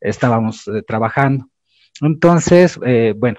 estábamos 0.00 0.68
eh, 0.68 0.82
trabajando. 0.82 1.48
Entonces, 2.00 2.78
eh, 2.84 3.14
bueno, 3.16 3.38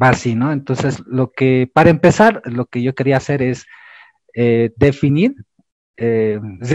va 0.00 0.10
así, 0.10 0.34
¿no? 0.34 0.52
Entonces, 0.52 1.02
lo 1.06 1.32
que, 1.32 1.70
para 1.72 1.90
empezar, 1.90 2.42
lo 2.44 2.66
que 2.66 2.82
yo 2.82 2.94
quería 2.94 3.18
hacer 3.18 3.42
es 3.42 3.66
eh, 4.34 4.72
definir, 4.76 5.34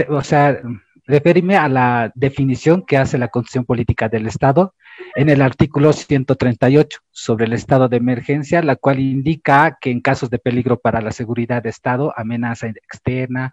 o 0.08 0.22
sea, 0.22 0.60
referirme 1.06 1.56
a 1.56 1.68
la 1.68 2.12
definición 2.14 2.82
que 2.82 2.96
hace 2.96 3.18
la 3.18 3.28
Constitución 3.28 3.64
Política 3.64 4.08
del 4.08 4.26
Estado 4.26 4.74
en 5.16 5.28
el 5.28 5.42
artículo 5.42 5.92
138 5.92 7.00
sobre 7.10 7.46
el 7.46 7.52
estado 7.52 7.88
de 7.88 7.96
emergencia, 7.96 8.62
la 8.62 8.76
cual 8.76 9.00
indica 9.00 9.78
que 9.80 9.90
en 9.90 10.00
casos 10.00 10.30
de 10.30 10.38
peligro 10.38 10.78
para 10.78 11.00
la 11.00 11.12
seguridad 11.12 11.62
de 11.62 11.70
Estado, 11.70 12.12
amenaza 12.16 12.68
externa, 12.68 13.52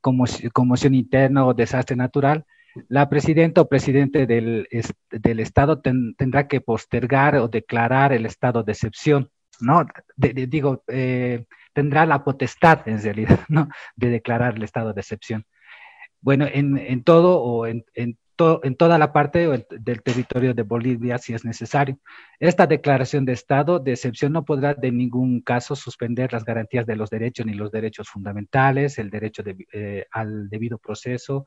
conmoción 0.00 0.94
interna 0.94 1.46
o 1.46 1.54
desastre 1.54 1.96
natural, 1.96 2.44
la 2.88 3.08
presidenta 3.08 3.60
o 3.60 3.68
presidente 3.68 4.26
del, 4.26 4.68
del 5.10 5.40
Estado 5.40 5.80
tendrá 5.80 6.48
que 6.48 6.60
postergar 6.60 7.36
o 7.36 7.48
declarar 7.48 8.12
el 8.12 8.26
estado 8.26 8.62
de 8.62 8.72
excepción, 8.72 9.30
¿no? 9.60 9.86
digo, 10.16 10.82
eh, 10.88 11.44
tendrá 11.72 12.06
la 12.06 12.24
potestad 12.24 12.88
en 12.88 13.02
realidad, 13.02 13.40
¿no? 13.48 13.68
De 13.96 14.08
declarar 14.08 14.56
el 14.56 14.62
estado 14.62 14.92
de 14.92 15.00
excepción. 15.00 15.44
Bueno, 16.22 16.46
en, 16.50 16.78
en 16.78 17.02
todo 17.02 17.40
o 17.40 17.66
en, 17.66 17.84
en, 17.94 18.16
en 18.62 18.76
toda 18.76 18.98
la 18.98 19.12
parte 19.12 19.46
del 19.70 20.02
territorio 20.02 20.54
de 20.54 20.62
Bolivia 20.62 21.18
si 21.18 21.34
es 21.34 21.44
necesario. 21.44 21.98
Esta 22.38 22.66
declaración 22.66 23.24
de 23.24 23.32
estado 23.32 23.78
de 23.78 23.92
excepción 23.92 24.32
no 24.32 24.44
podrá 24.44 24.74
de 24.74 24.90
ningún 24.90 25.40
caso 25.40 25.76
suspender 25.76 26.32
las 26.32 26.44
garantías 26.44 26.86
de 26.86 26.96
los 26.96 27.10
derechos 27.10 27.44
ni 27.44 27.54
los 27.54 27.70
derechos 27.70 28.08
fundamentales, 28.08 28.98
el 28.98 29.10
derecho 29.10 29.42
eh, 29.72 30.06
al 30.10 30.48
debido 30.48 30.78
proceso, 30.78 31.44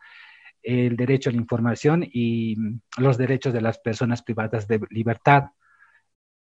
el 0.61 0.95
derecho 0.95 1.29
a 1.29 1.33
la 1.33 1.39
información 1.39 2.03
y 2.03 2.55
los 2.97 3.17
derechos 3.17 3.53
de 3.53 3.61
las 3.61 3.79
personas 3.79 4.21
privadas 4.21 4.67
de 4.67 4.81
libertad. 4.89 5.45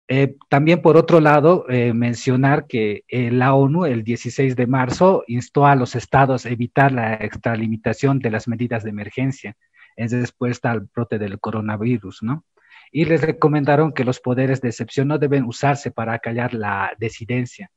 Eh, 0.06 0.36
también, 0.50 0.82
por 0.82 0.96
otro 0.96 1.18
lado, 1.20 1.64
eh, 1.68 1.94
mencionar 1.94 2.66
que 2.66 3.04
la 3.08 3.54
ONU 3.54 3.86
el 3.86 4.04
16 4.04 4.54
de 4.54 4.66
marzo 4.66 5.24
instó 5.28 5.66
a 5.66 5.76
los 5.76 5.94
estados 5.94 6.44
a 6.44 6.50
evitar 6.50 6.92
la 6.92 7.14
extralimitación 7.14 8.18
de 8.18 8.30
las 8.30 8.46
medidas 8.46 8.84
de 8.84 8.90
emergencia 8.90 9.56
en 9.96 10.10
respuesta 10.10 10.70
al 10.70 10.88
brote 10.94 11.18
del 11.18 11.40
coronavirus, 11.40 12.22
¿no? 12.22 12.44
Y 12.92 13.06
les 13.06 13.22
recomendaron 13.22 13.92
que 13.92 14.04
los 14.04 14.20
poderes 14.20 14.60
de 14.60 14.68
excepción 14.68 15.08
no 15.08 15.18
deben 15.18 15.44
usarse 15.44 15.90
para 15.90 16.12
acallar 16.12 16.52
la 16.52 16.92
desidencia. 16.98 17.70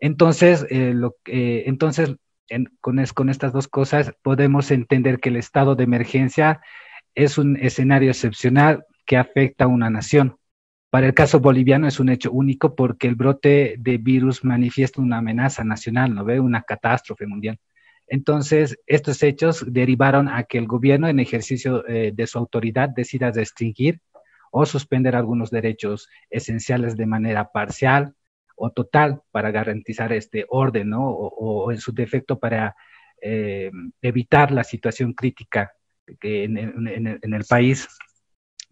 Entonces, 0.00 0.66
eh, 0.70 0.92
lo, 0.92 1.16
entonces 1.24 2.16
con 2.80 3.28
estas 3.28 3.52
dos 3.52 3.68
cosas 3.68 4.12
podemos 4.22 4.70
entender 4.70 5.18
que 5.18 5.30
el 5.30 5.36
estado 5.36 5.76
de 5.76 5.84
emergencia 5.84 6.60
es 7.14 7.38
un 7.38 7.56
escenario 7.56 8.10
excepcional 8.10 8.84
que 9.06 9.16
afecta 9.16 9.64
a 9.64 9.68
una 9.68 9.88
nación. 9.88 10.36
Para 10.94 11.08
el 11.08 11.14
caso 11.14 11.40
boliviano 11.40 11.88
es 11.88 11.98
un 11.98 12.08
hecho 12.08 12.30
único 12.30 12.76
porque 12.76 13.08
el 13.08 13.16
brote 13.16 13.74
de 13.80 13.98
virus 13.98 14.44
manifiesta 14.44 15.02
una 15.02 15.18
amenaza 15.18 15.64
nacional, 15.64 16.14
¿no 16.14 16.24
ve? 16.24 16.38
Una 16.38 16.62
catástrofe 16.62 17.26
mundial. 17.26 17.58
Entonces, 18.06 18.78
estos 18.86 19.20
hechos 19.24 19.64
derivaron 19.66 20.28
a 20.28 20.44
que 20.44 20.56
el 20.56 20.68
gobierno, 20.68 21.08
en 21.08 21.18
ejercicio 21.18 21.84
eh, 21.88 22.12
de 22.14 22.26
su 22.28 22.38
autoridad, 22.38 22.90
decida 22.90 23.32
restringir 23.32 24.02
o 24.52 24.64
suspender 24.66 25.16
algunos 25.16 25.50
derechos 25.50 26.08
esenciales 26.30 26.96
de 26.96 27.06
manera 27.06 27.50
parcial 27.50 28.14
o 28.54 28.70
total 28.70 29.20
para 29.32 29.50
garantizar 29.50 30.12
este 30.12 30.46
orden, 30.48 30.90
¿no? 30.90 31.08
O, 31.10 31.72
en 31.72 31.78
su 31.78 31.92
defecto 31.92 32.38
para 32.38 32.76
eh, 33.20 33.68
evitar 34.00 34.52
la 34.52 34.62
situación 34.62 35.12
crítica 35.12 35.72
en, 36.22 37.34
el 37.34 37.44
país. 37.48 37.88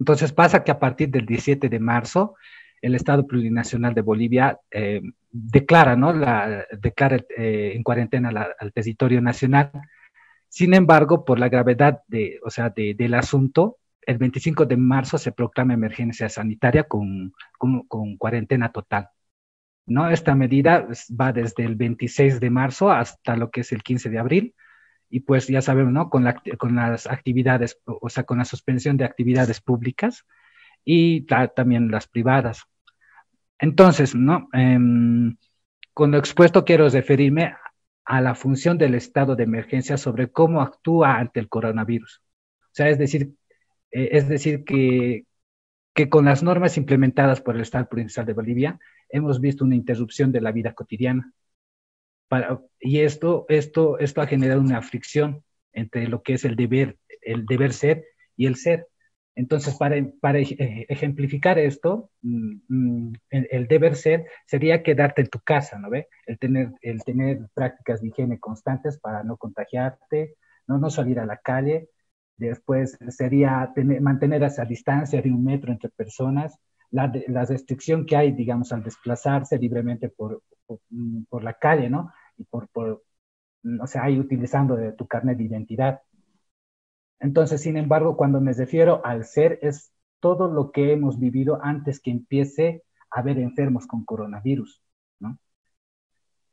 Entonces 0.02 0.32
pasa 0.32 0.64
que 0.64 0.72
a 0.72 0.80
partir 0.80 1.10
del 1.10 1.26
17 1.26 1.68
de 1.68 1.78
marzo, 1.78 2.34
el 2.80 2.96
Estado 2.96 3.24
Plurinacional 3.24 3.94
de 3.94 4.00
Bolivia 4.00 4.58
eh, 4.68 5.00
declara, 5.30 5.94
¿no? 5.94 6.12
La, 6.12 6.66
declara 6.76 7.18
eh, 7.38 7.74
en 7.76 7.84
cuarentena 7.84 8.30
al 8.58 8.72
territorio 8.72 9.20
nacional. 9.20 9.70
Sin 10.48 10.74
embargo, 10.74 11.24
por 11.24 11.38
la 11.38 11.48
gravedad 11.48 12.00
de, 12.08 12.40
o 12.44 12.50
sea, 12.50 12.70
del 12.70 13.14
asunto, 13.14 13.78
el 14.04 14.18
25 14.18 14.66
de 14.66 14.76
marzo 14.76 15.18
se 15.18 15.30
proclama 15.30 15.74
emergencia 15.74 16.28
sanitaria 16.28 16.82
con, 16.82 17.32
con 17.56 18.16
cuarentena 18.16 18.72
total. 18.72 19.08
¿no? 19.86 20.10
Esta 20.10 20.34
medida 20.34 20.88
va 21.20 21.32
desde 21.32 21.64
el 21.64 21.76
26 21.76 22.40
de 22.40 22.50
marzo 22.50 22.90
hasta 22.90 23.36
lo 23.36 23.52
que 23.52 23.60
es 23.60 23.70
el 23.70 23.84
15 23.84 24.10
de 24.10 24.18
abril. 24.18 24.54
Y 25.14 25.20
pues 25.20 25.46
ya 25.46 25.60
sabemos, 25.60 25.92
¿no? 25.92 26.08
Con, 26.08 26.24
con 26.58 26.74
las 26.74 27.06
actividades, 27.06 27.78
o 27.84 28.08
sea, 28.08 28.24
con 28.24 28.38
la 28.38 28.46
suspensión 28.46 28.96
de 28.96 29.04
actividades 29.04 29.60
públicas 29.60 30.24
y 30.86 31.26
también 31.54 31.90
las 31.90 32.08
privadas. 32.08 32.64
Entonces, 33.58 34.14
¿no? 34.14 34.48
Em, 34.54 35.36
con 35.92 36.10
lo 36.10 36.18
expuesto 36.18 36.64
quiero 36.64 36.88
referirme 36.88 37.54
a 38.04 38.20
la 38.22 38.34
función 38.34 38.78
del 38.78 38.94
estado 38.94 39.36
de 39.36 39.44
emergencia 39.44 39.98
sobre 39.98 40.32
cómo 40.32 40.62
actúa 40.62 41.18
ante 41.18 41.40
el 41.40 41.48
coronavirus. 41.50 42.22
O 42.62 42.70
sea, 42.72 42.88
es 42.88 42.98
decir, 42.98 43.34
eh, 43.90 44.08
es 44.12 44.28
decir 44.28 44.64
que, 44.64 45.26
que 45.94 46.08
con 46.08 46.24
las 46.24 46.42
normas 46.42 46.78
implementadas 46.78 47.42
por 47.42 47.54
el 47.54 47.62
Estado 47.62 47.86
Provincial 47.88 48.24
de 48.26 48.32
Bolivia, 48.32 48.80
hemos 49.10 49.40
visto 49.40 49.64
una 49.64 49.76
interrupción 49.76 50.32
de 50.32 50.40
la 50.40 50.52
vida 50.52 50.72
cotidiana. 50.72 51.32
Y 52.80 53.00
esto, 53.00 53.46
esto, 53.48 53.98
esto 53.98 54.20
ha 54.20 54.26
generado 54.26 54.60
una 54.60 54.82
fricción 54.82 55.44
entre 55.72 56.08
lo 56.08 56.22
que 56.22 56.34
es 56.34 56.44
el 56.44 56.56
deber, 56.56 56.98
el 57.20 57.46
deber 57.46 57.72
ser 57.72 58.04
y 58.36 58.46
el 58.46 58.56
ser. 58.56 58.88
Entonces, 59.34 59.76
para, 59.76 59.96
para 60.20 60.40
ejemplificar 60.40 61.58
esto, 61.58 62.10
mm, 62.20 62.54
mm, 62.68 63.12
el, 63.30 63.66
deber 63.66 63.96
ser 63.96 64.26
sería 64.46 64.82
quedarte 64.82 65.22
en 65.22 65.28
tu 65.28 65.40
casa, 65.40 65.78
¿no 65.78 65.88
ve? 65.88 66.08
El 66.26 66.38
tener, 66.38 66.72
el 66.82 67.02
tener 67.02 67.48
prácticas 67.54 68.02
de 68.02 68.08
higiene 68.08 68.38
constantes 68.38 68.98
para 68.98 69.22
no 69.24 69.36
contagiarte, 69.38 70.36
no, 70.66 70.78
no 70.78 70.90
salir 70.90 71.18
a 71.18 71.26
la 71.26 71.38
calle. 71.38 71.88
Después 72.36 72.98
sería 73.08 73.72
mantener 74.00 74.42
esa 74.42 74.64
distancia 74.64 75.22
de 75.22 75.30
un 75.30 75.44
metro 75.44 75.72
entre 75.72 75.90
personas, 75.90 76.58
la, 76.90 77.10
la, 77.28 77.44
restricción 77.46 78.04
que 78.04 78.16
hay, 78.16 78.32
digamos, 78.32 78.72
al 78.72 78.82
desplazarse 78.82 79.58
libremente 79.58 80.10
por, 80.10 80.42
por, 81.28 81.42
la 81.42 81.54
calle, 81.54 81.88
¿no? 81.88 82.12
Y 82.36 82.44
por, 82.44 82.68
por, 82.68 83.02
o 83.80 83.86
sea, 83.86 84.04
ahí 84.04 84.18
utilizando 84.18 84.76
de 84.76 84.92
tu 84.92 85.06
carnet 85.06 85.38
de 85.38 85.44
identidad. 85.44 86.00
Entonces, 87.20 87.60
sin 87.60 87.76
embargo, 87.76 88.16
cuando 88.16 88.40
me 88.40 88.52
refiero 88.52 89.04
al 89.04 89.24
ser, 89.24 89.58
es 89.62 89.92
todo 90.20 90.48
lo 90.48 90.72
que 90.72 90.92
hemos 90.92 91.18
vivido 91.18 91.58
antes 91.62 92.00
que 92.00 92.10
empiece 92.10 92.82
a 93.10 93.20
haber 93.20 93.38
enfermos 93.38 93.86
con 93.86 94.04
coronavirus, 94.04 94.82
¿no? 95.20 95.38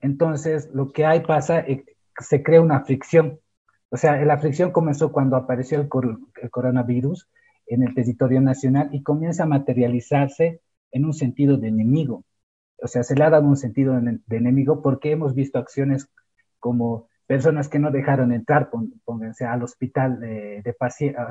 Entonces, 0.01 0.69
lo 0.73 0.91
que 0.91 1.05
hay 1.05 1.21
pasa, 1.21 1.59
eh, 1.59 1.85
se 2.19 2.43
crea 2.43 2.61
una 2.61 2.83
fricción. 2.85 3.39
O 3.89 3.97
sea, 3.97 4.23
la 4.23 4.37
fricción 4.37 4.71
comenzó 4.71 5.11
cuando 5.11 5.35
apareció 5.35 5.79
el, 5.79 5.89
el 6.41 6.49
coronavirus 6.49 7.27
en 7.67 7.83
el 7.83 7.93
territorio 7.93 8.41
nacional 8.41 8.89
y 8.91 9.03
comienza 9.03 9.43
a 9.43 9.47
materializarse 9.47 10.61
en 10.91 11.05
un 11.05 11.13
sentido 11.13 11.57
de 11.57 11.67
enemigo. 11.67 12.23
O 12.81 12.87
sea, 12.87 13.03
se 13.03 13.15
le 13.15 13.23
ha 13.23 13.29
dado 13.29 13.45
un 13.45 13.57
sentido 13.57 13.99
de 13.99 14.37
enemigo 14.37 14.81
porque 14.81 15.11
hemos 15.11 15.35
visto 15.35 15.59
acciones 15.59 16.09
como 16.59 17.07
personas 17.27 17.69
que 17.69 17.79
no 17.79 17.91
dejaron 17.91 18.31
entrar, 18.33 18.71
pónganse 19.05 19.45
al 19.45 19.61
hospital 19.61 20.19
de, 20.19 20.63
de 20.63 20.75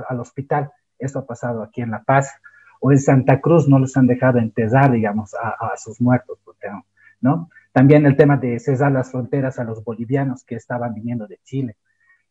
al 0.09 0.21
hospital, 0.21 0.71
eso 0.99 1.19
ha 1.19 1.27
pasado 1.27 1.63
aquí 1.63 1.81
en 1.81 1.91
La 1.91 2.05
Paz, 2.05 2.33
o 2.81 2.93
en 2.93 3.01
Santa 3.01 3.41
Cruz 3.41 3.69
no 3.69 3.79
los 3.79 3.97
han 3.97 4.07
dejado 4.07 4.39
enterrar, 4.39 4.93
digamos, 4.93 5.35
a, 5.35 5.77
sus 5.77 6.01
muertos, 6.01 6.39
¿no? 7.21 7.51
También 7.73 8.07
el 8.07 8.17
tema 8.17 8.37
de 8.37 8.59
cesar 8.61 8.93
las 8.93 9.11
fronteras 9.11 9.59
a 9.59 9.65
los 9.65 9.83
bolivianos 9.83 10.45
que 10.45 10.55
estaban 10.55 10.95
viniendo 10.95 11.27
de 11.27 11.41
Chile. 11.43 11.77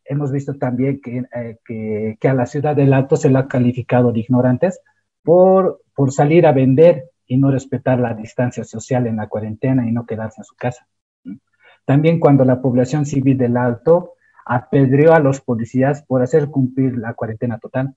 Hemos 0.05 0.31
visto 0.31 0.57
también 0.57 1.01
eh, 1.33 1.57
que, 1.65 2.17
que, 2.19 2.27
a 2.29 2.33
la 2.33 2.45
ciudad 2.45 2.75
del 2.75 2.93
Alto 2.93 3.17
se 3.17 3.29
le 3.29 3.37
ha 3.37 3.47
calificado 3.47 4.13
de 4.13 4.21
ignorantes 4.21 4.79
por, 5.23 5.81
por 5.93 6.13
salir 6.13 6.47
a 6.47 6.53
vender 6.53 7.09
y 7.27 7.37
no 7.37 7.51
respetar 7.51 7.99
la 7.99 8.13
distancia 8.13 8.63
social 8.63 9.05
en 9.05 9.17
la 9.17 9.27
cuarentena 9.27 9.87
y 9.87 9.91
no 9.91 10.05
quedarse 10.05 10.41
en 10.41 10.45
su 10.45 10.55
casa. 10.55 10.87
También 11.85 12.19
cuando 12.19 12.43
la 12.45 12.61
población 12.61 13.05
civil 13.05 13.37
del 13.37 13.57
Alto 13.57 14.13
apedreó 14.45 15.13
a 15.13 15.19
los 15.19 15.41
policías 15.41 16.03
por 16.03 16.21
hacer 16.21 16.49
cumplir 16.49 16.97
la 16.97 17.13
cuarentena 17.13 17.59
total. 17.59 17.95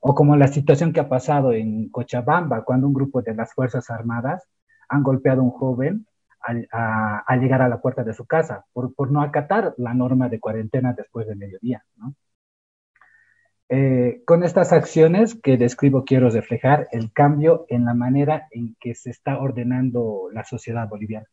O 0.00 0.14
como 0.14 0.36
la 0.36 0.48
situación 0.48 0.92
que 0.92 1.00
ha 1.00 1.08
pasado 1.08 1.52
en 1.52 1.88
Cochabamba, 1.88 2.64
cuando 2.64 2.86
un 2.86 2.92
grupo 2.92 3.22
de 3.22 3.34
las 3.34 3.54
Fuerzas 3.54 3.90
Armadas 3.90 4.46
han 4.88 5.02
golpeado 5.02 5.40
a 5.40 5.44
un 5.44 5.50
joven 5.50 6.06
a, 6.40 7.36
llegar 7.36 7.62
a 7.62 7.68
la 7.68 7.80
puerta 7.80 8.04
de 8.04 8.12
su 8.12 8.26
casa 8.26 8.66
por, 8.72 8.94
por, 8.94 9.10
no 9.10 9.22
acatar 9.22 9.74
la 9.78 9.94
norma 9.94 10.28
de 10.28 10.40
cuarentena 10.40 10.92
después 10.92 11.26
de 11.26 11.36
mediodía. 11.36 11.84
Eh, 13.68 14.22
con 14.26 14.42
estas 14.44 14.72
acciones 14.72 15.34
que 15.34 15.56
describo 15.56 16.04
quiero 16.04 16.30
reflejar 16.30 16.88
el 16.92 17.12
cambio 17.12 17.66
en 17.68 17.84
la 17.84 17.94
manera 17.94 18.46
en 18.50 18.76
que 18.80 18.94
se 18.94 19.10
está 19.10 19.38
ordenando 19.38 20.28
la 20.32 20.44
sociedad 20.44 20.88
boliviana. 20.88 21.26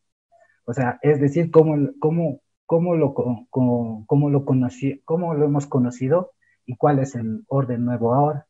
O 0.64 0.72
sea, 0.74 0.98
es 1.02 1.20
decir, 1.20 1.50
cómo, 1.50 1.90
cómo, 2.00 2.40
cómo, 2.66 2.96
lo, 2.96 3.14
cómo, 3.14 4.04
cómo 4.06 4.30
lo, 4.30 4.44
conocí, 4.44 5.02
cómo 5.04 5.34
lo 5.34 5.46
hemos 5.46 5.66
conocido 5.66 6.32
y 6.66 6.76
cuál 6.76 7.00
es 7.00 7.14
el 7.14 7.44
orden 7.48 7.84
nuevo 7.84 8.14
ahora 8.14 8.46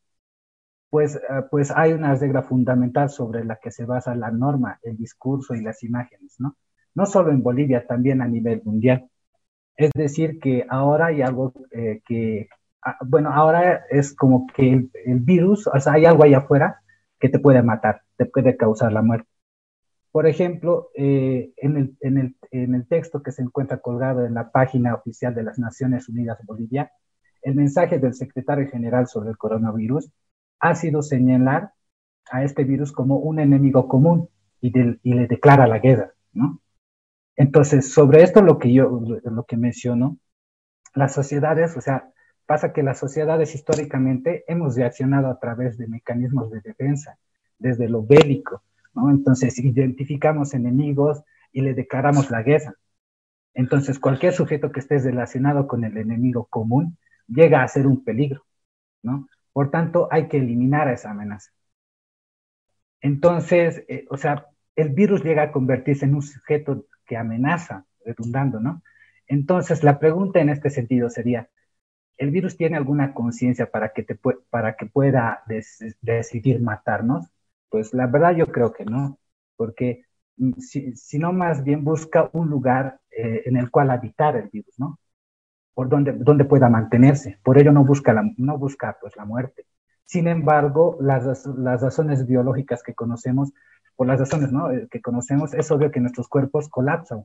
pues, 0.93 1.15
eh, 1.15 1.19
pues 1.49 1.71
hay 1.71 1.91
una 1.93 2.13
regla 2.13 2.43
fundamental 2.43 3.09
sobre 3.09 3.43
la 3.43 3.55
que 3.55 3.71
se 3.71 3.83
basa 3.83 4.13
la 4.13 4.29
norma, 4.29 4.79
el 4.83 4.95
discurso 4.95 5.55
y 5.55 5.61
las 5.63 5.81
imágenes, 5.81 6.35
¿no? 6.37 6.55
No 6.93 7.07
solo 7.07 7.31
en 7.31 7.41
Bolivia, 7.41 7.87
también 7.87 8.21
a 8.21 8.27
nivel 8.27 8.61
mundial. 8.63 9.09
Es 9.75 9.89
decir, 9.95 10.39
que 10.39 10.67
ahora 10.69 11.07
hay 11.07 11.23
algo 11.23 11.51
eh, 11.71 12.01
que, 12.05 12.47
bueno, 13.05 13.31
ahora 13.31 13.85
es 13.89 14.15
como 14.15 14.47
que 14.47 14.89
el, 15.05 15.19
virus, 15.19 15.67
o 15.67 15.79
sea, 15.79 15.93
hay 15.93 16.05
algo 16.05 16.23
allá 16.23 16.39
afuera 16.39 16.81
que 17.19 17.29
te 17.29 17.39
puede 17.39 17.61
matar, 17.63 18.01
te 18.17 18.25
puede 18.25 18.57
causar 18.57 18.91
la 18.91 19.01
muerte. 19.01 19.29
Por 20.11 20.27
ejemplo, 20.27 20.89
eh, 20.95 21.53
en, 21.57 21.77
el, 21.77 21.97
en, 22.01 22.17
el, 22.17 22.35
en 22.51 22.75
el 22.75 22.87
texto 22.87 23.23
que 23.23 23.31
se 23.31 23.41
encuentra 23.41 23.79
colgado 23.79 24.25
en 24.25 24.35
la 24.35 24.51
página 24.51 24.93
oficial 24.93 25.33
de 25.33 25.43
las 25.43 25.57
Naciones 25.57 26.07
Unidas 26.09 26.39
Bolivia, 26.45 26.91
el 27.41 27.55
mensaje 27.55 27.99
del 27.99 28.13
secretario 28.13 28.69
general 28.69 29.07
sobre 29.07 29.29
el 29.31 29.37
coronavirus 29.37 30.11
ha 30.59 30.75
sido 30.75 31.01
señalar 31.01 31.73
a 32.31 32.43
este 32.43 32.63
virus 32.63 32.91
como 32.91 33.17
un 33.17 33.39
enemigo 33.39 33.87
común 33.87 34.29
y, 34.61 34.71
le 34.71 35.27
declara 35.27 35.67
la 35.67 35.79
guerra, 35.79 36.13
¿no? 36.31 36.61
Entonces, 37.35 37.91
sobre 37.91 38.23
esto 38.23 38.41
lo 38.41 38.59
que 38.59 38.71
yo, 38.71 39.01
lo 39.23 39.43
que 39.43 39.57
menciono, 39.57 40.17
las 40.95 41.13
sociedades, 41.13 41.75
o 41.75 41.81
sea, 41.81 42.13
Pasa 42.45 42.73
que 42.73 42.83
las 42.83 42.99
sociedades 42.99 43.55
históricamente 43.55 44.43
hemos 44.47 44.75
reaccionado 44.75 45.27
a 45.27 45.39
través 45.39 45.77
de 45.77 45.87
mecanismos 45.87 46.51
de 46.51 46.61
defensa, 46.61 47.17
desde 47.57 47.87
lo 47.87 48.03
bélico. 48.03 48.63
Entonces 48.95 49.57
identificamos 49.59 50.53
enemigos 50.53 51.23
y 51.51 51.61
le 51.61 51.73
declaramos 51.73 52.29
la 52.31 52.43
guerra. 52.43 52.75
Entonces 53.53 53.99
cualquier 53.99 54.33
sujeto 54.33 54.71
que 54.71 54.79
esté 54.79 54.99
relacionado 54.99 55.67
con 55.67 55.83
el 55.83 55.97
enemigo 55.97 56.45
común 56.45 56.97
llega 57.27 57.63
a 57.63 57.67
ser 57.67 57.87
un 57.87 58.03
peligro, 58.03 58.45
¿no? 59.01 59.27
Por 59.53 59.69
tanto, 59.69 60.07
hay 60.11 60.27
que 60.27 60.37
eliminar 60.37 60.89
esa 60.89 61.11
amenaza. 61.11 61.51
Entonces, 63.01 63.83
eh, 63.87 64.05
o 64.09 64.17
sea, 64.17 64.47
el 64.75 64.89
virus 64.89 65.23
llega 65.23 65.43
a 65.43 65.51
convertirse 65.51 66.05
en 66.05 66.15
un 66.15 66.23
sujeto 66.23 66.87
que 67.05 67.17
amenaza, 67.17 67.85
redundando, 68.03 68.59
¿no? 68.59 68.81
Entonces, 69.27 69.83
la 69.83 69.99
pregunta 69.99 70.39
en 70.39 70.49
este 70.49 70.69
sentido 70.69 71.09
sería, 71.09 71.49
¿el 72.17 72.31
virus 72.31 72.57
tiene 72.57 72.77
alguna 72.77 73.13
conciencia 73.13 73.69
para, 73.69 73.93
que 73.93 74.05
para 74.49 74.75
que 74.75 74.85
pueda 74.85 75.43
decidir 76.01 76.61
matarnos? 76.61 77.27
Pues 77.69 77.93
la 77.93 78.07
verdad 78.07 78.35
yo 78.35 78.47
creo 78.47 78.73
que 78.73 78.85
no, 78.85 79.17
porque 79.55 80.05
mm, 80.37 80.53
si, 80.59 81.19
no 81.19 81.33
más 81.33 81.63
bien 81.63 81.83
busca 81.83 82.29
un 82.33 82.49
lugar 82.49 82.99
eh, 83.11 83.43
en 83.45 83.57
el 83.57 83.71
cual 83.71 83.91
habitar 83.91 84.35
el 84.35 84.49
virus, 84.49 84.77
¿no? 84.77 84.99
Por 85.73 85.89
donde, 85.89 86.13
donde 86.13 86.45
pueda 86.45 86.69
mantenerse. 86.69 87.39
Por 87.43 87.57
ello 87.57 87.71
no 87.71 87.83
busca, 87.83 88.13
la, 88.13 88.23
no 88.37 88.57
busca 88.57 88.97
pues, 89.01 89.15
la 89.15 89.25
muerte. 89.25 89.65
Sin 90.05 90.27
embargo, 90.27 90.97
las, 91.01 91.45
las 91.47 91.81
razones 91.81 92.27
biológicas 92.27 92.83
que 92.83 92.93
conocemos, 92.93 93.51
por 93.95 94.07
las 94.07 94.19
razones 94.19 94.51
¿no? 94.51 94.71
Eh, 94.71 94.87
que 94.91 95.01
conocemos, 95.01 95.53
es 95.53 95.71
obvio 95.71 95.91
que 95.91 95.99
nuestros 95.99 96.27
cuerpos 96.27 96.69
colapsan 96.69 97.23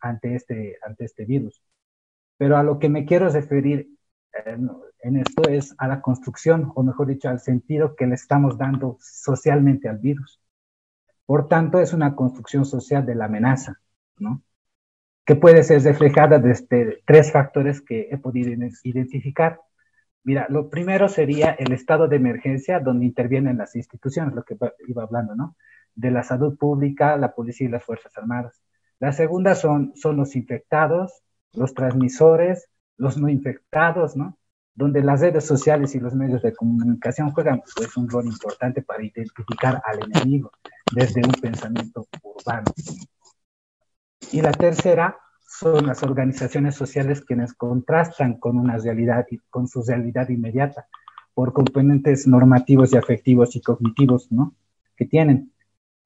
ante, 0.00 0.34
este, 0.34 0.78
ante 0.82 1.04
este 1.04 1.24
virus. 1.24 1.60
Pero 2.36 2.56
a 2.56 2.62
lo 2.62 2.78
que 2.78 2.88
me 2.88 3.04
quiero 3.04 3.28
referir 3.28 3.90
en 4.46 5.16
esto 5.16 5.48
es 5.48 5.74
a 5.78 5.88
la 5.88 6.00
construcción, 6.00 6.72
o 6.74 6.82
mejor 6.82 7.06
dicho, 7.06 7.28
al 7.28 7.40
sentido 7.40 7.94
que 7.96 8.06
le 8.06 8.14
estamos 8.14 8.58
dando 8.58 8.96
socialmente 9.00 9.88
al 9.88 9.98
virus. 9.98 10.40
Por 11.26 11.48
tanto, 11.48 11.80
es 11.80 11.92
una 11.92 12.16
construcción 12.16 12.64
social 12.64 13.06
de 13.06 13.14
la 13.14 13.26
amenaza, 13.26 13.80
¿no? 14.18 14.42
Que 15.24 15.36
puede 15.36 15.62
ser 15.62 15.82
reflejada 15.82 16.38
desde 16.38 17.02
tres 17.06 17.30
factores 17.30 17.80
que 17.80 18.08
he 18.10 18.18
podido 18.18 18.50
identificar. 18.82 19.60
Mira, 20.24 20.46
lo 20.50 20.68
primero 20.68 21.08
sería 21.08 21.52
el 21.52 21.72
estado 21.72 22.08
de 22.08 22.16
emergencia 22.16 22.80
donde 22.80 23.06
intervienen 23.06 23.58
las 23.58 23.76
instituciones, 23.76 24.34
lo 24.34 24.42
que 24.42 24.56
iba 24.88 25.02
hablando, 25.02 25.34
¿no? 25.36 25.56
De 25.94 26.10
la 26.10 26.22
salud 26.22 26.58
pública, 26.58 27.16
la 27.16 27.34
policía 27.34 27.68
y 27.68 27.70
las 27.70 27.84
Fuerzas 27.84 28.16
Armadas. 28.18 28.60
La 28.98 29.12
segunda 29.12 29.54
son, 29.54 29.92
son 29.94 30.16
los 30.16 30.36
infectados, 30.36 31.22
los 31.52 31.74
transmisores, 31.74 32.68
los 33.00 33.16
no 33.16 33.28
infectados, 33.28 34.14
¿no? 34.14 34.36
Donde 34.74 35.02
las 35.02 35.20
redes 35.20 35.46
sociales 35.46 35.94
y 35.94 36.00
los 36.00 36.14
medios 36.14 36.42
de 36.42 36.52
comunicación 36.52 37.32
juegan 37.32 37.62
pues, 37.74 37.96
un 37.96 38.08
rol 38.08 38.26
importante 38.26 38.82
para 38.82 39.02
identificar 39.02 39.80
al 39.84 40.00
enemigo 40.04 40.52
desde 40.94 41.22
un 41.24 41.32
pensamiento 41.32 42.06
urbano. 42.22 42.70
Y 44.32 44.42
la 44.42 44.52
tercera 44.52 45.16
son 45.48 45.86
las 45.86 46.02
organizaciones 46.02 46.74
sociales 46.74 47.22
quienes 47.22 47.54
contrastan 47.54 48.34
con 48.34 48.58
una 48.58 48.76
realidad, 48.76 49.26
con 49.48 49.66
su 49.66 49.82
realidad 49.82 50.28
inmediata, 50.28 50.86
por 51.32 51.54
componentes 51.54 52.26
normativos 52.26 52.92
y 52.92 52.98
afectivos 52.98 53.56
y 53.56 53.62
cognitivos, 53.62 54.30
¿no? 54.30 54.54
Que 54.94 55.06
tienen. 55.06 55.52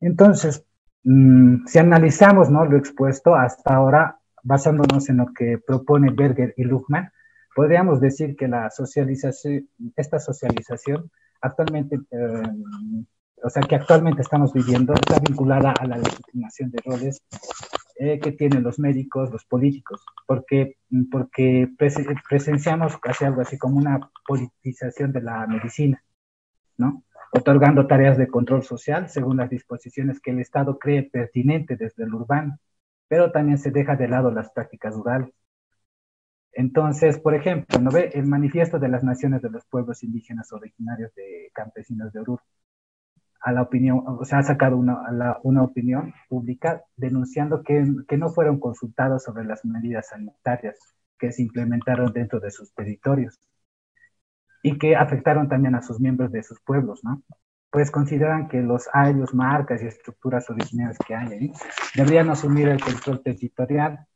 Entonces, 0.01 0.65
mm, 1.03 1.67
si 1.67 1.79
analizamos, 1.81 2.51
¿no? 2.51 2.65
Lo 2.65 2.79
expuesto 2.79 3.35
hasta 3.35 3.75
ahora, 3.75 4.21
basándonos 4.45 5.09
en 5.09 5.17
lo 5.17 5.27
que 5.35 5.59
propone 5.59 6.11
Berger 6.11 6.55
y 6.57 6.65
Luhmann, 6.65 7.11
podríamos 7.57 8.01
decir 8.01 8.37
que 8.37 8.49
esta 9.97 10.19
socialización 10.21 11.11
actualmente, 11.41 11.97
eh, 12.11 12.43
o 13.43 13.51
sea, 13.51 13.63
que 13.63 13.77
actualmente 13.77 14.23
estamos 14.23 14.53
viviendo, 14.53 14.95
está 14.95 15.19
vinculada 15.19 15.73
a 15.73 15.87
la 15.87 15.99
legitimación 15.99 16.71
de 16.71 16.83
roles 16.85 17.23
eh, 17.99 18.19
que 18.19 18.33
tienen 18.33 18.63
los 18.63 18.79
médicos, 18.79 19.31
los 19.31 19.45
políticos, 19.45 20.05
porque, 20.27 20.77
porque 21.11 21.69
presenciamos 22.29 22.99
casi 22.99 23.25
algo 23.25 23.43
así 23.43 23.59
como 23.59 23.77
una 23.77 24.11
politización 24.27 25.13
de 25.13 25.23
la 25.23 25.47
medicina, 25.47 26.03
¿no? 26.77 27.05
Otorgando 27.33 27.87
tareas 27.87 28.17
de 28.17 28.29
control 28.29 28.63
social 28.63 29.09
según 29.09 29.39
las 29.39 29.51
disposiciones 29.51 30.21
que 30.21 30.31
el 30.31 30.41
Estado 30.41 30.79
cree 30.79 31.03
pertinente 31.03 31.77
desde 31.77 32.05
el 32.05 32.15
urbano, 32.15 32.59
pero 33.15 33.31
también 33.31 33.59
se 33.59 33.71
deja 33.71 33.95
de 33.95 34.09
lado 34.09 34.33
las 34.33 34.51
prácticas 34.51 34.93
rurales. 34.93 35.33
Entonces, 36.53 37.21
por 37.21 37.37
ejemplo, 37.37 37.79
¿no 37.79 37.93
ve? 37.93 38.11
el 38.13 38.27
manifiesto 38.27 38.81
de 38.81 38.89
las 38.89 39.05
naciones 39.05 39.41
de 39.41 39.51
los 39.51 39.65
pueblos 39.67 40.03
indígenas 40.03 40.53
originarios 40.53 41.15
de 41.15 41.49
campesinos 41.55 42.13
de 42.13 42.19
Oruro 42.19 42.43
a 43.41 43.53
la 43.53 43.63
opinión, 43.63 44.03
o 44.05 44.25
sea, 44.25 44.39
ha 44.39 44.43
sacado 44.43 44.77
una, 44.77 45.39
una 45.45 45.63
opinión 45.63 46.13
pública 46.29 46.83
denunciando 46.97 47.63
que, 47.63 47.85
que, 48.09 48.17
no 48.17 48.31
fueron 48.31 48.59
consultados 48.59 49.23
sobre 49.23 49.45
las 49.45 49.65
medidas 49.65 50.09
sanitarias 50.09 50.77
que 51.17 51.31
se 51.31 51.43
implementaron 51.43 52.13
dentro 52.13 52.41
de 52.41 52.51
sus 52.51 52.75
territorios 52.75 53.39
y 54.61 54.77
que 54.77 54.97
afectaron 54.97 55.49
también 55.49 55.77
a 55.77 55.83
sus 55.83 56.01
miembros 56.01 56.33
de 56.33 56.43
sus 56.43 56.61
pueblos, 56.61 57.05
¿no? 57.05 57.23
Pues 57.75 57.91
consideran 57.91 58.47
que 58.47 58.63
los 58.63 58.89
años, 58.93 59.35
marcas 59.35 59.83
y 59.83 59.87
estructuras 59.89 60.49
originales 60.49 60.97
que 61.05 61.13
hay 61.13 61.33
ahí 61.33 61.53
deberían 61.97 62.31
asumir 62.31 62.69
el 62.69 62.81
control 62.81 63.21
territorial 63.21 64.07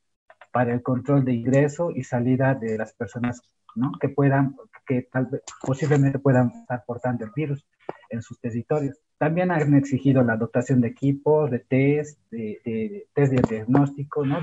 para 0.53 0.73
el 0.73 0.81
control 0.81 1.25
de 1.25 1.33
ingreso 1.33 1.91
y 1.91 2.05
salida 2.05 2.55
de 2.55 2.79
las 2.79 2.93
personas, 2.93 3.43
¿no? 3.75 3.91
Que 4.01 4.11
puedan, 4.11 4.55
que 4.87 5.09
tal 5.11 5.27
vez, 5.27 5.43
posiblemente 5.61 6.21
puedan 6.21 6.53
estar 6.53 6.85
portando 6.87 7.25
el 7.25 7.33
virus 7.35 7.67
en 8.11 8.23
sus 8.23 8.39
territorios. 8.39 8.97
También 9.19 9.51
han 9.51 9.75
exigido 9.75 10.23
la 10.23 10.37
dotación 10.37 10.81
de 10.81 10.87
equipos, 10.87 11.51
de 11.51 11.59
test, 11.59 12.17
de, 12.31 13.09
test 13.13 13.33
de 13.33 13.43
diagnóstico, 13.43 14.25
¿no? 14.25 14.39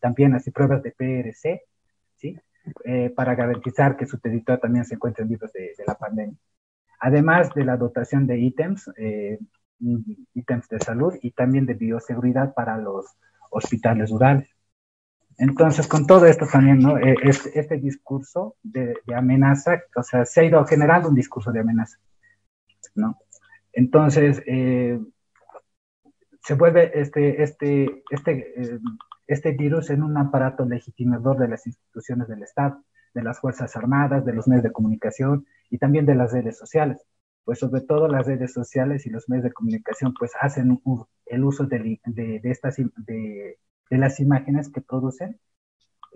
También 0.00 0.34
así 0.34 0.50
pruebas 0.50 0.82
de 0.82 0.92
PRC, 0.92 1.60
¿sí? 2.16 2.40
Eh, 2.86 3.10
para 3.14 3.34
garantizar 3.34 3.98
que 3.98 4.06
su 4.06 4.16
territorio 4.16 4.60
también 4.60 4.86
se 4.86 4.94
encuentre 4.94 5.26
libres 5.26 5.52
de, 5.52 5.74
de 5.76 5.84
la 5.86 5.94
pandemia. 5.94 6.38
Además 7.04 7.52
de 7.54 7.64
la 7.66 7.76
dotación 7.76 8.26
de 8.26 8.38
ítems, 8.38 8.90
eh, 8.96 9.38
ítems 10.32 10.66
de 10.70 10.78
salud 10.78 11.12
y 11.20 11.32
también 11.32 11.66
de 11.66 11.74
bioseguridad 11.74 12.54
para 12.54 12.78
los 12.78 13.04
hospitales 13.50 14.08
rurales. 14.10 14.48
Entonces, 15.36 15.86
con 15.86 16.06
todo 16.06 16.24
esto 16.24 16.46
también, 16.50 16.78
¿no? 16.78 16.96
Este, 16.96 17.60
este 17.60 17.76
discurso 17.76 18.56
de, 18.62 18.94
amenaza, 19.14 19.82
o 19.94 20.02
sea, 20.02 20.24
se 20.24 20.40
ha 20.40 20.44
ido 20.44 20.64
generando 20.64 21.10
un 21.10 21.14
discurso 21.14 21.52
de 21.52 21.60
amenaza, 21.60 21.98
¿no? 22.94 23.18
Entonces, 23.74 24.42
eh, 24.46 24.98
se 26.42 26.54
vuelve 26.54 26.90
este, 26.98 27.42
este, 27.42 28.02
este, 28.08 28.62
eh, 28.62 28.78
este 29.26 29.52
virus 29.52 29.90
en 29.90 30.02
un 30.02 30.16
aparato 30.16 30.64
legitimador 30.64 31.36
de 31.36 31.48
las 31.48 31.66
instituciones 31.66 32.28
del 32.28 32.44
Estado, 32.44 32.82
de 33.14 33.22
las 33.22 33.40
Fuerzas 33.40 33.76
Armadas, 33.76 34.24
de 34.24 34.32
los 34.32 34.48
medios 34.48 34.64
de 34.64 34.72
comunicación 34.72 35.46
y 35.70 35.78
también 35.78 36.06
de 36.06 36.14
las 36.14 36.32
redes 36.32 36.58
sociales. 36.58 37.06
Pues 37.44 37.58
sobre 37.58 37.82
todo 37.82 38.08
las 38.08 38.26
redes 38.26 38.52
sociales 38.52 39.06
y 39.06 39.10
los 39.10 39.28
medios 39.28 39.44
de 39.44 39.52
comunicación 39.52 40.14
pues 40.18 40.32
hacen 40.40 40.80
el 41.26 41.44
uso 41.44 41.64
de, 41.64 42.00
de, 42.04 42.40
estas, 42.44 42.76
de, 42.76 43.58
de, 43.90 43.98
las 43.98 44.18
imágenes 44.20 44.70
que 44.70 44.80
producen 44.80 45.38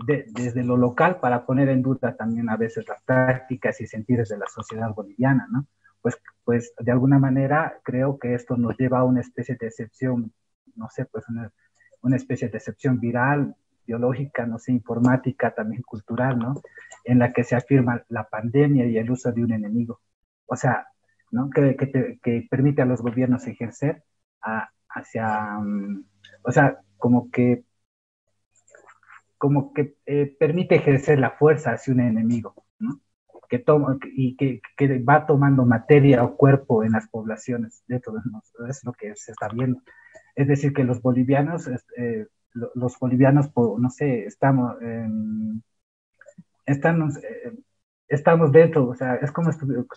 desde 0.06 0.62
lo 0.62 0.76
local 0.76 1.18
para 1.20 1.44
poner 1.44 1.68
en 1.68 1.82
duda 1.82 2.16
también 2.16 2.48
a 2.48 2.56
veces 2.56 2.86
las 2.86 3.02
prácticas 3.02 3.80
y 3.80 3.86
sentidos 3.86 4.28
de 4.28 4.38
la 4.38 4.46
sociedad 4.46 4.94
boliviana, 4.94 5.48
¿no? 5.50 5.66
pues, 6.00 6.16
pues 6.44 6.72
de 6.78 6.92
alguna 6.92 7.18
manera 7.18 7.80
creo 7.82 8.18
que 8.18 8.34
esto 8.34 8.56
nos 8.56 8.76
lleva 8.78 9.00
a 9.00 9.04
una 9.04 9.20
especie 9.20 9.56
de 9.60 9.66
excepción, 9.66 10.32
no 10.76 10.88
sé, 10.90 11.04
pues 11.06 11.28
una, 11.28 11.52
una 12.02 12.16
especie 12.16 12.48
de 12.48 12.58
excepción 12.58 13.00
viral, 13.00 13.56
biológica, 13.88 14.46
no 14.46 14.58
sé, 14.58 14.72
informática, 14.72 15.54
también 15.54 15.82
cultural, 15.82 16.38
¿no? 16.38 16.54
En 17.04 17.18
la 17.18 17.32
que 17.32 17.42
se 17.42 17.56
afirma 17.56 18.04
la 18.08 18.28
pandemia 18.28 18.86
y 18.86 18.98
el 18.98 19.10
uso 19.10 19.32
de 19.32 19.42
un 19.42 19.52
enemigo. 19.52 20.00
O 20.46 20.56
sea, 20.56 20.86
¿no? 21.32 21.50
Que, 21.50 21.74
que, 21.76 22.18
que 22.22 22.46
permite 22.50 22.82
a 22.82 22.86
los 22.86 23.00
gobiernos 23.02 23.46
ejercer 23.46 24.04
a, 24.42 24.70
hacia, 24.90 25.58
um, 25.58 26.04
o 26.42 26.52
sea, 26.52 26.78
como 26.98 27.30
que, 27.30 27.64
como 29.38 29.72
que 29.72 29.96
eh, 30.06 30.36
permite 30.38 30.76
ejercer 30.76 31.18
la 31.18 31.30
fuerza 31.30 31.72
hacia 31.72 31.94
un 31.94 32.00
enemigo, 32.00 32.54
¿no? 32.78 33.00
que 33.48 33.58
toma 33.58 33.98
y 34.14 34.36
que, 34.36 34.60
que, 34.76 34.98
va 34.98 35.26
tomando 35.26 35.64
materia 35.64 36.22
o 36.22 36.36
cuerpo 36.36 36.84
en 36.84 36.92
las 36.92 37.08
poblaciones. 37.08 37.82
De 37.88 37.98
todo 37.98 38.18
es 38.68 38.84
lo 38.84 38.92
que 38.92 39.16
se 39.16 39.32
está 39.32 39.48
viendo. 39.48 39.80
Es 40.34 40.48
decir, 40.48 40.72
que 40.72 40.84
los 40.84 41.00
bolivianos, 41.00 41.66
eh, 41.96 42.26
los 42.74 42.98
bolivianos, 42.98 43.50
no 43.56 43.90
sé, 43.90 44.24
estamos, 44.24 44.76
estamos, 46.66 47.16
eh, 47.18 47.52
estamos 48.08 48.52
dentro, 48.52 48.88
o 48.88 48.94
sea, 48.94 49.16
es 49.16 49.32
como 49.32 49.50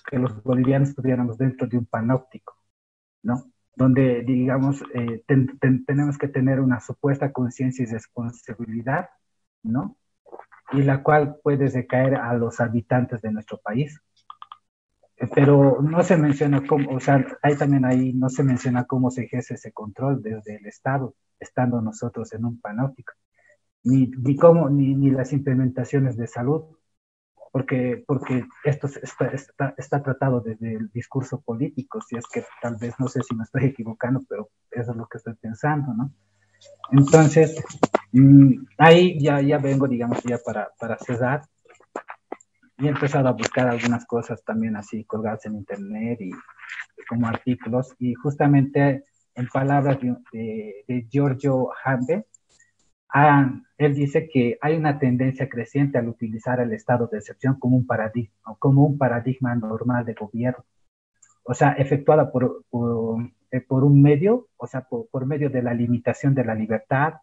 que 0.10 0.20
los 0.20 0.44
bolivianos 0.44 0.90
estuviéramos 0.90 1.38
dentro 1.38 1.68
de 1.68 1.78
un 1.78 1.86
panóptico, 1.86 2.56
¿no? 3.24 3.52
Donde, 3.76 4.24
digamos, 4.24 4.84
eh, 4.94 5.24
tenemos 5.86 6.18
que 6.18 6.28
tener 6.28 6.60
una 6.60 6.80
supuesta 6.80 7.32
conciencia 7.32 7.84
y 7.84 7.92
responsabilidad, 7.92 9.10
¿no? 9.64 9.98
y 10.72 10.82
la 10.82 11.04
cual 11.04 11.38
puede 11.44 11.70
recaer 11.70 12.16
a 12.16 12.34
los 12.34 12.60
habitantes 12.60 13.22
de 13.22 13.32
nuestro 13.32 13.58
país. 13.58 14.00
Pero 15.36 15.82
no 15.82 16.02
se 16.04 16.18
menciona 16.18 16.66
cómo, 16.66 16.96
o 16.96 17.00
sea, 17.00 17.24
ahí 17.44 17.56
también 17.56 17.86
ahí 17.86 18.14
no 18.14 18.30
se 18.30 18.44
menciona 18.44 18.86
cómo 18.86 19.12
se 19.12 19.26
ejerce 19.26 19.54
ese 19.54 19.72
control 19.72 20.22
desde 20.24 20.56
el 20.56 20.66
Estado, 20.66 21.14
estando 21.42 21.82
nosotros 21.82 22.32
en 22.34 22.46
un 22.46 22.62
panóptico, 22.62 23.14
ni, 23.84 24.08
ni 24.08 24.36
cómo, 24.36 24.70
ni, 24.70 24.96
ni 24.96 25.10
las 25.10 25.34
implementaciones 25.34 26.16
de 26.16 26.28
salud, 26.28 26.64
porque, 27.52 28.04
porque 28.08 28.46
esto 28.64 28.88
está, 28.88 29.28
está, 29.28 29.74
está, 29.78 30.02
tratado 30.02 30.40
desde 30.40 30.76
el 30.76 30.90
discurso 30.92 31.42
político, 31.42 32.00
si 32.02 32.16
es 32.16 32.26
que 32.32 32.46
tal 32.62 32.78
vez, 32.78 32.94
no 32.98 33.08
sé 33.08 33.22
si 33.24 33.36
me 33.36 33.44
estoy 33.44 33.66
equivocando, 33.66 34.22
pero 34.30 34.50
eso 34.70 34.92
es 34.92 34.98
lo 34.98 35.08
que 35.08 35.18
estoy 35.18 35.34
pensando, 35.34 35.94
¿no? 35.94 36.14
Entonces, 36.92 37.62
mmm, 38.14 38.54
ahí 38.78 39.20
ya, 39.20 39.42
ya 39.42 39.58
vengo, 39.58 39.88
digamos, 39.88 40.24
ya 40.24 40.38
para, 40.38 40.70
para 40.80 40.98
cerrar, 41.00 41.42
y 42.78 42.88
he 42.88 42.90
empezado 42.90 43.28
a 43.28 43.34
buscar 43.34 43.68
algunas 43.68 44.06
cosas 44.06 44.44
también 44.44 44.76
así 44.76 45.04
colgadas 45.04 45.46
en 45.46 45.56
internet 45.56 46.20
y 46.22 46.32
como 47.08 47.28
artículos, 47.28 47.94
y 48.00 48.14
justamente 48.14 49.04
en 49.36 49.48
palabras 49.48 50.00
de, 50.02 50.16
de, 50.32 50.86
de 50.88 51.08
Giorgio 51.10 51.70
Hambe, 51.84 52.26
él 53.78 53.94
dice 53.94 54.30
que 54.30 54.58
hay 54.62 54.78
una 54.78 55.00
tendencia 55.00 55.50
creciente 55.50 55.98
al 55.98 56.08
utilizar 56.08 56.60
el 56.60 56.72
estado 56.74 57.08
de 57.08 57.18
excepción 57.18 57.60
como 57.60 57.76
un 57.78 57.86
paradigma, 57.86 58.56
como 58.60 58.86
un 58.86 58.98
paradigma 58.98 59.56
normal 59.56 60.06
de 60.06 60.14
gobierno, 60.14 60.64
o 61.44 61.54
sea, 61.54 61.74
efectuada 61.74 62.32
por, 62.32 62.64
por, 62.70 63.32
eh, 63.52 63.62
por 63.62 63.84
un 63.84 64.02
medio, 64.02 64.48
o 64.58 64.68
sea, 64.68 64.82
por, 64.82 65.10
por, 65.10 65.26
medio 65.26 65.50
de 65.50 65.62
la 65.62 65.74
limitación 65.74 66.34
de 66.36 66.46
la 66.46 66.56
libertad, 66.56 67.16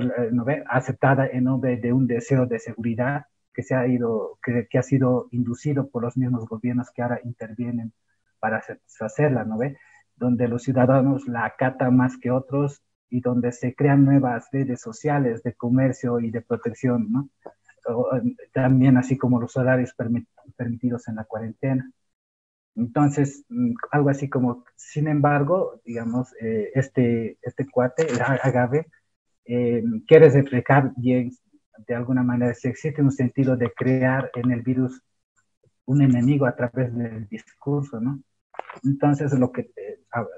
eh, 0.00 0.64
aceptada 0.68 1.26
en 1.26 1.44
nombre 1.44 1.76
de 1.76 1.92
un 1.92 2.06
deseo 2.06 2.46
de 2.46 2.58
seguridad 2.58 3.26
que, 3.52 3.62
se 3.62 3.74
ha 3.74 3.86
ido, 3.86 4.38
que, 4.42 4.66
que, 4.70 4.78
ha 4.78 4.82
sido 4.82 5.28
inducido 5.32 5.88
por 5.90 6.02
los 6.02 6.16
mismos 6.16 6.46
gobiernos 6.46 6.90
que 6.90 7.02
ahora 7.02 7.20
intervienen 7.24 7.92
para 8.38 8.62
satisfacerla, 8.62 9.44
¿no 9.44 9.58
ve? 9.58 9.76
Donde 10.22 10.46
los 10.46 10.62
ciudadanos 10.62 11.26
la 11.26 11.44
acatan 11.44 11.96
más 11.96 12.16
que 12.16 12.30
otros 12.30 12.80
y 13.10 13.20
donde 13.20 13.50
se 13.50 13.74
crean 13.74 14.04
nuevas 14.04 14.48
redes 14.52 14.80
sociales 14.80 15.42
de 15.42 15.52
comercio 15.54 16.20
y 16.20 16.30
de 16.30 16.42
protección, 16.42 17.10
¿no? 17.10 17.28
O, 17.88 18.08
también 18.52 18.96
así 18.96 19.18
como 19.18 19.40
los 19.40 19.56
horarios 19.56 19.92
permit 19.94 20.28
permitidos 20.56 21.08
en 21.08 21.16
la 21.16 21.24
cuarentena. 21.24 21.90
Entonces, 22.76 23.44
mm, 23.48 23.72
algo 23.90 24.10
así 24.10 24.28
como, 24.28 24.64
sin 24.76 25.08
embargo, 25.08 25.80
digamos, 25.84 26.32
eh, 26.40 26.70
este, 26.74 27.38
este 27.42 27.66
cuate, 27.68 28.06
el 28.08 28.20
Agave, 28.22 28.86
eh, 29.44 29.82
quiere 30.06 30.30
reflejar 30.30 30.92
bien, 30.96 31.32
de 31.88 31.94
alguna 31.96 32.22
manera, 32.22 32.54
si 32.54 32.68
existe 32.68 33.02
un 33.02 33.10
sentido 33.10 33.56
de 33.56 33.72
crear 33.72 34.30
en 34.36 34.52
el 34.52 34.62
virus 34.62 35.02
un 35.84 36.02
enemigo 36.02 36.46
a 36.46 36.54
través 36.54 36.94
del 36.96 37.26
discurso, 37.28 38.00
¿no? 38.00 38.22
Entonces, 38.84 39.32
lo 39.32 39.52
que 39.52 39.70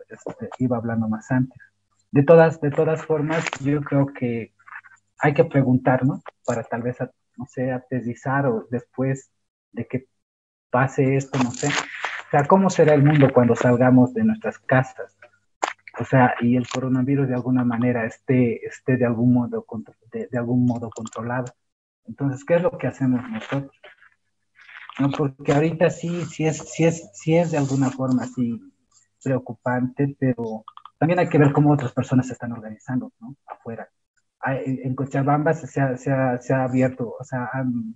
este, 0.08 0.48
iba 0.58 0.76
hablando 0.76 1.08
más 1.08 1.30
antes 1.30 1.58
de 2.14 2.22
todas, 2.22 2.60
de 2.60 2.70
todas 2.70 3.04
formas, 3.04 3.44
yo 3.60 3.80
creo 3.82 4.06
que 4.06 4.54
hay 5.18 5.34
que 5.34 5.44
preguntar, 5.44 6.06
¿no? 6.06 6.22
Para 6.46 6.62
tal 6.62 6.82
vez, 6.82 6.96
no 7.36 7.44
sé, 7.46 7.72
aterrizar 7.72 8.46
o 8.46 8.68
después 8.70 9.32
de 9.72 9.84
que 9.88 10.06
pase 10.70 11.16
esto, 11.16 11.40
no 11.42 11.50
sé. 11.50 11.66
O 11.66 12.30
sea, 12.30 12.44
¿cómo 12.44 12.70
será 12.70 12.94
el 12.94 13.02
mundo 13.02 13.32
cuando 13.34 13.56
salgamos 13.56 14.14
de 14.14 14.22
nuestras 14.22 14.60
casas? 14.60 15.16
O 15.98 16.04
sea, 16.04 16.36
y 16.40 16.56
el 16.56 16.68
coronavirus 16.68 17.26
de 17.26 17.34
alguna 17.34 17.64
manera 17.64 18.06
esté, 18.06 18.64
esté 18.64 18.96
de, 18.96 19.06
algún 19.06 19.34
modo, 19.34 19.66
de 20.12 20.38
algún 20.38 20.66
modo 20.66 20.90
controlado. 20.90 21.52
Entonces, 22.06 22.44
¿qué 22.44 22.54
es 22.54 22.62
lo 22.62 22.78
que 22.78 22.86
hacemos 22.86 23.28
nosotros? 23.28 23.72
No, 24.98 25.10
porque 25.10 25.52
ahorita 25.52 25.90
sí, 25.90 26.24
sí 26.26 26.46
es, 26.46 26.58
sí 26.58 26.84
es, 26.84 27.10
sí 27.14 27.36
es 27.36 27.50
de 27.50 27.58
alguna 27.58 27.90
forma 27.90 28.24
así 28.24 28.60
preocupante, 29.22 30.16
pero 30.18 30.64
también 30.98 31.18
hay 31.18 31.28
que 31.28 31.38
ver 31.38 31.52
cómo 31.52 31.72
otras 31.72 31.92
personas 31.92 32.26
se 32.28 32.34
están 32.34 32.52
organizando, 32.52 33.12
¿no? 33.20 33.36
Afuera. 33.46 33.88
En 34.46 34.94
Cochabamba 34.94 35.54
se 35.54 35.80
ha, 35.80 35.96
se 35.96 36.12
ha, 36.12 36.38
se 36.38 36.52
ha 36.52 36.64
abierto, 36.64 37.16
o 37.18 37.24
sea, 37.24 37.48
han, 37.52 37.94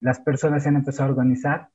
las 0.00 0.20
personas 0.20 0.62
se 0.62 0.68
han 0.68 0.76
empezado 0.76 1.08
a 1.08 1.12
organizar 1.12 1.68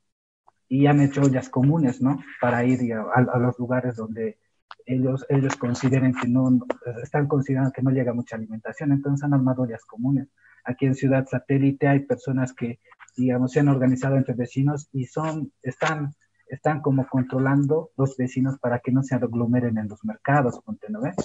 y 0.70 0.88
han 0.88 1.02
hecho 1.02 1.22
ollas 1.22 1.50
comunes, 1.50 2.02
¿no? 2.02 2.24
Para 2.40 2.64
ir 2.64 2.94
a, 2.94 3.04
a, 3.14 3.40
los 3.40 3.60
lugares 3.60 3.98
donde 3.98 4.40
ellos, 4.86 5.26
ellos 5.30 5.56
consideren 5.58 6.14
que 6.14 6.28
no, 6.28 6.60
están 7.04 7.28
considerando 7.28 7.72
que 7.72 7.82
no 7.82 7.92
llega 7.92 8.14
mucha 8.14 8.38
alimentación, 8.38 8.94
entonces 8.94 9.24
han 9.26 9.34
armado 9.34 9.64
ollas 9.64 9.86
comunes. 9.86 10.30
Aquí 10.64 10.86
en 10.86 10.96
Ciudad 10.96 11.28
Satélite 11.28 11.88
hay 11.88 12.00
personas 12.00 12.54
que, 12.54 12.80
digamos, 13.18 13.52
se 13.52 13.60
han 13.60 13.68
organizado 13.68 14.16
entre 14.16 14.36
vecinos 14.36 14.90
y 14.92 15.06
son, 15.06 15.52
están 15.62 16.14
están 16.54 16.82
como 16.82 17.08
controlando 17.08 17.92
los 17.98 18.16
vecinos 18.16 18.60
para 18.60 18.80
que 18.80 18.92
no 18.92 19.04
se 19.04 19.16
aglomeren 19.16 19.78
en 19.78 19.88
los 19.88 20.04
mercados, 20.06 20.62
¿no 20.90 21.02
ves? 21.02 21.16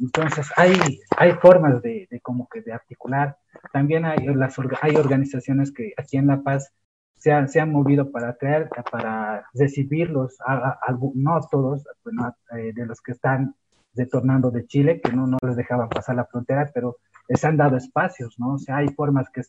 Entonces, 0.00 0.46
hay, 0.56 1.00
hay 1.16 1.32
formas 1.32 1.82
de, 1.82 2.06
de, 2.10 2.20
como 2.20 2.48
que 2.48 2.60
de 2.62 2.72
articular. 2.72 3.36
También 3.72 4.04
hay, 4.04 4.26
las, 4.34 4.56
hay 4.82 4.96
organizaciones 4.96 5.72
que 5.72 5.92
aquí 5.96 6.16
en 6.16 6.26
La 6.26 6.42
Paz 6.42 6.72
se 7.14 7.32
han, 7.32 7.48
se 7.48 7.60
han 7.60 7.72
movido 7.72 8.10
para 8.10 8.36
traer, 8.36 8.68
para 8.90 9.46
recibirlos, 9.54 10.38
a, 10.44 10.54
a, 10.54 10.70
a, 10.86 10.98
no 11.14 11.40
todos, 11.50 11.84
bueno, 12.04 12.34
eh, 12.52 12.72
de 12.74 12.86
los 12.86 13.00
que 13.00 13.12
están 13.12 13.54
retornando 13.94 14.50
de 14.50 14.66
Chile, 14.66 15.00
que 15.02 15.12
no, 15.12 15.26
no 15.26 15.38
les 15.42 15.56
dejaban 15.56 15.88
pasar 15.88 16.16
la 16.16 16.26
frontera, 16.26 16.70
pero 16.74 16.98
les 17.28 17.44
han 17.44 17.56
dado 17.56 17.76
espacios, 17.76 18.38
¿no? 18.38 18.54
O 18.54 18.58
sea, 18.58 18.78
hay 18.78 18.88
formas 18.88 19.28
que, 19.30 19.42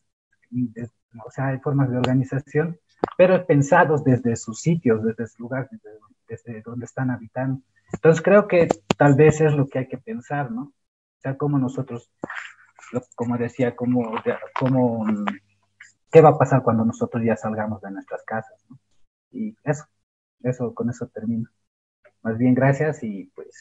de, 0.50 0.90
o 1.26 1.32
sea, 1.32 1.48
hay 1.48 1.60
formas 1.60 1.90
de 1.90 1.98
organización 1.98 2.80
pero 3.18 3.46
pensados 3.46 4.04
desde 4.04 4.36
sus 4.36 4.62
sitios, 4.62 5.04
desde 5.04 5.28
su 5.28 5.44
lugar, 5.44 5.70
desde, 5.72 6.00
desde, 6.28 6.62
donde 6.62 6.86
están 6.86 7.12
habitando. 7.12 7.62
Entonces 7.94 8.22
creo 8.22 8.48
que 8.48 8.68
tal 8.98 9.16
vez 9.16 9.42
es 9.42 9.54
lo 9.54 9.68
que 9.68 9.80
hay 9.80 9.88
que 9.88 9.98
pensar, 9.98 10.52
¿no? 10.52 10.62
O 10.64 11.22
sea, 11.22 11.38
como 11.38 11.58
nosotros, 11.58 12.12
como 13.16 13.38
decía, 13.38 13.76
como, 13.76 14.12
como, 14.60 15.06
¿qué 16.12 16.22
va 16.22 16.30
a 16.30 16.38
pasar 16.38 16.64
cuando 16.64 16.86
nosotros 16.86 17.24
ya 17.24 17.36
salgamos 17.36 17.82
de 17.82 17.92
nuestras 17.92 18.24
casas? 18.24 18.60
¿no? 18.70 18.78
Y 19.32 19.56
eso, 19.64 19.86
eso, 20.44 20.74
con 20.74 20.90
eso 20.90 21.08
termino. 21.08 21.50
Más 22.24 22.38
bien, 22.38 22.54
gracias 22.54 23.04
y 23.04 23.32
pues 23.36 23.48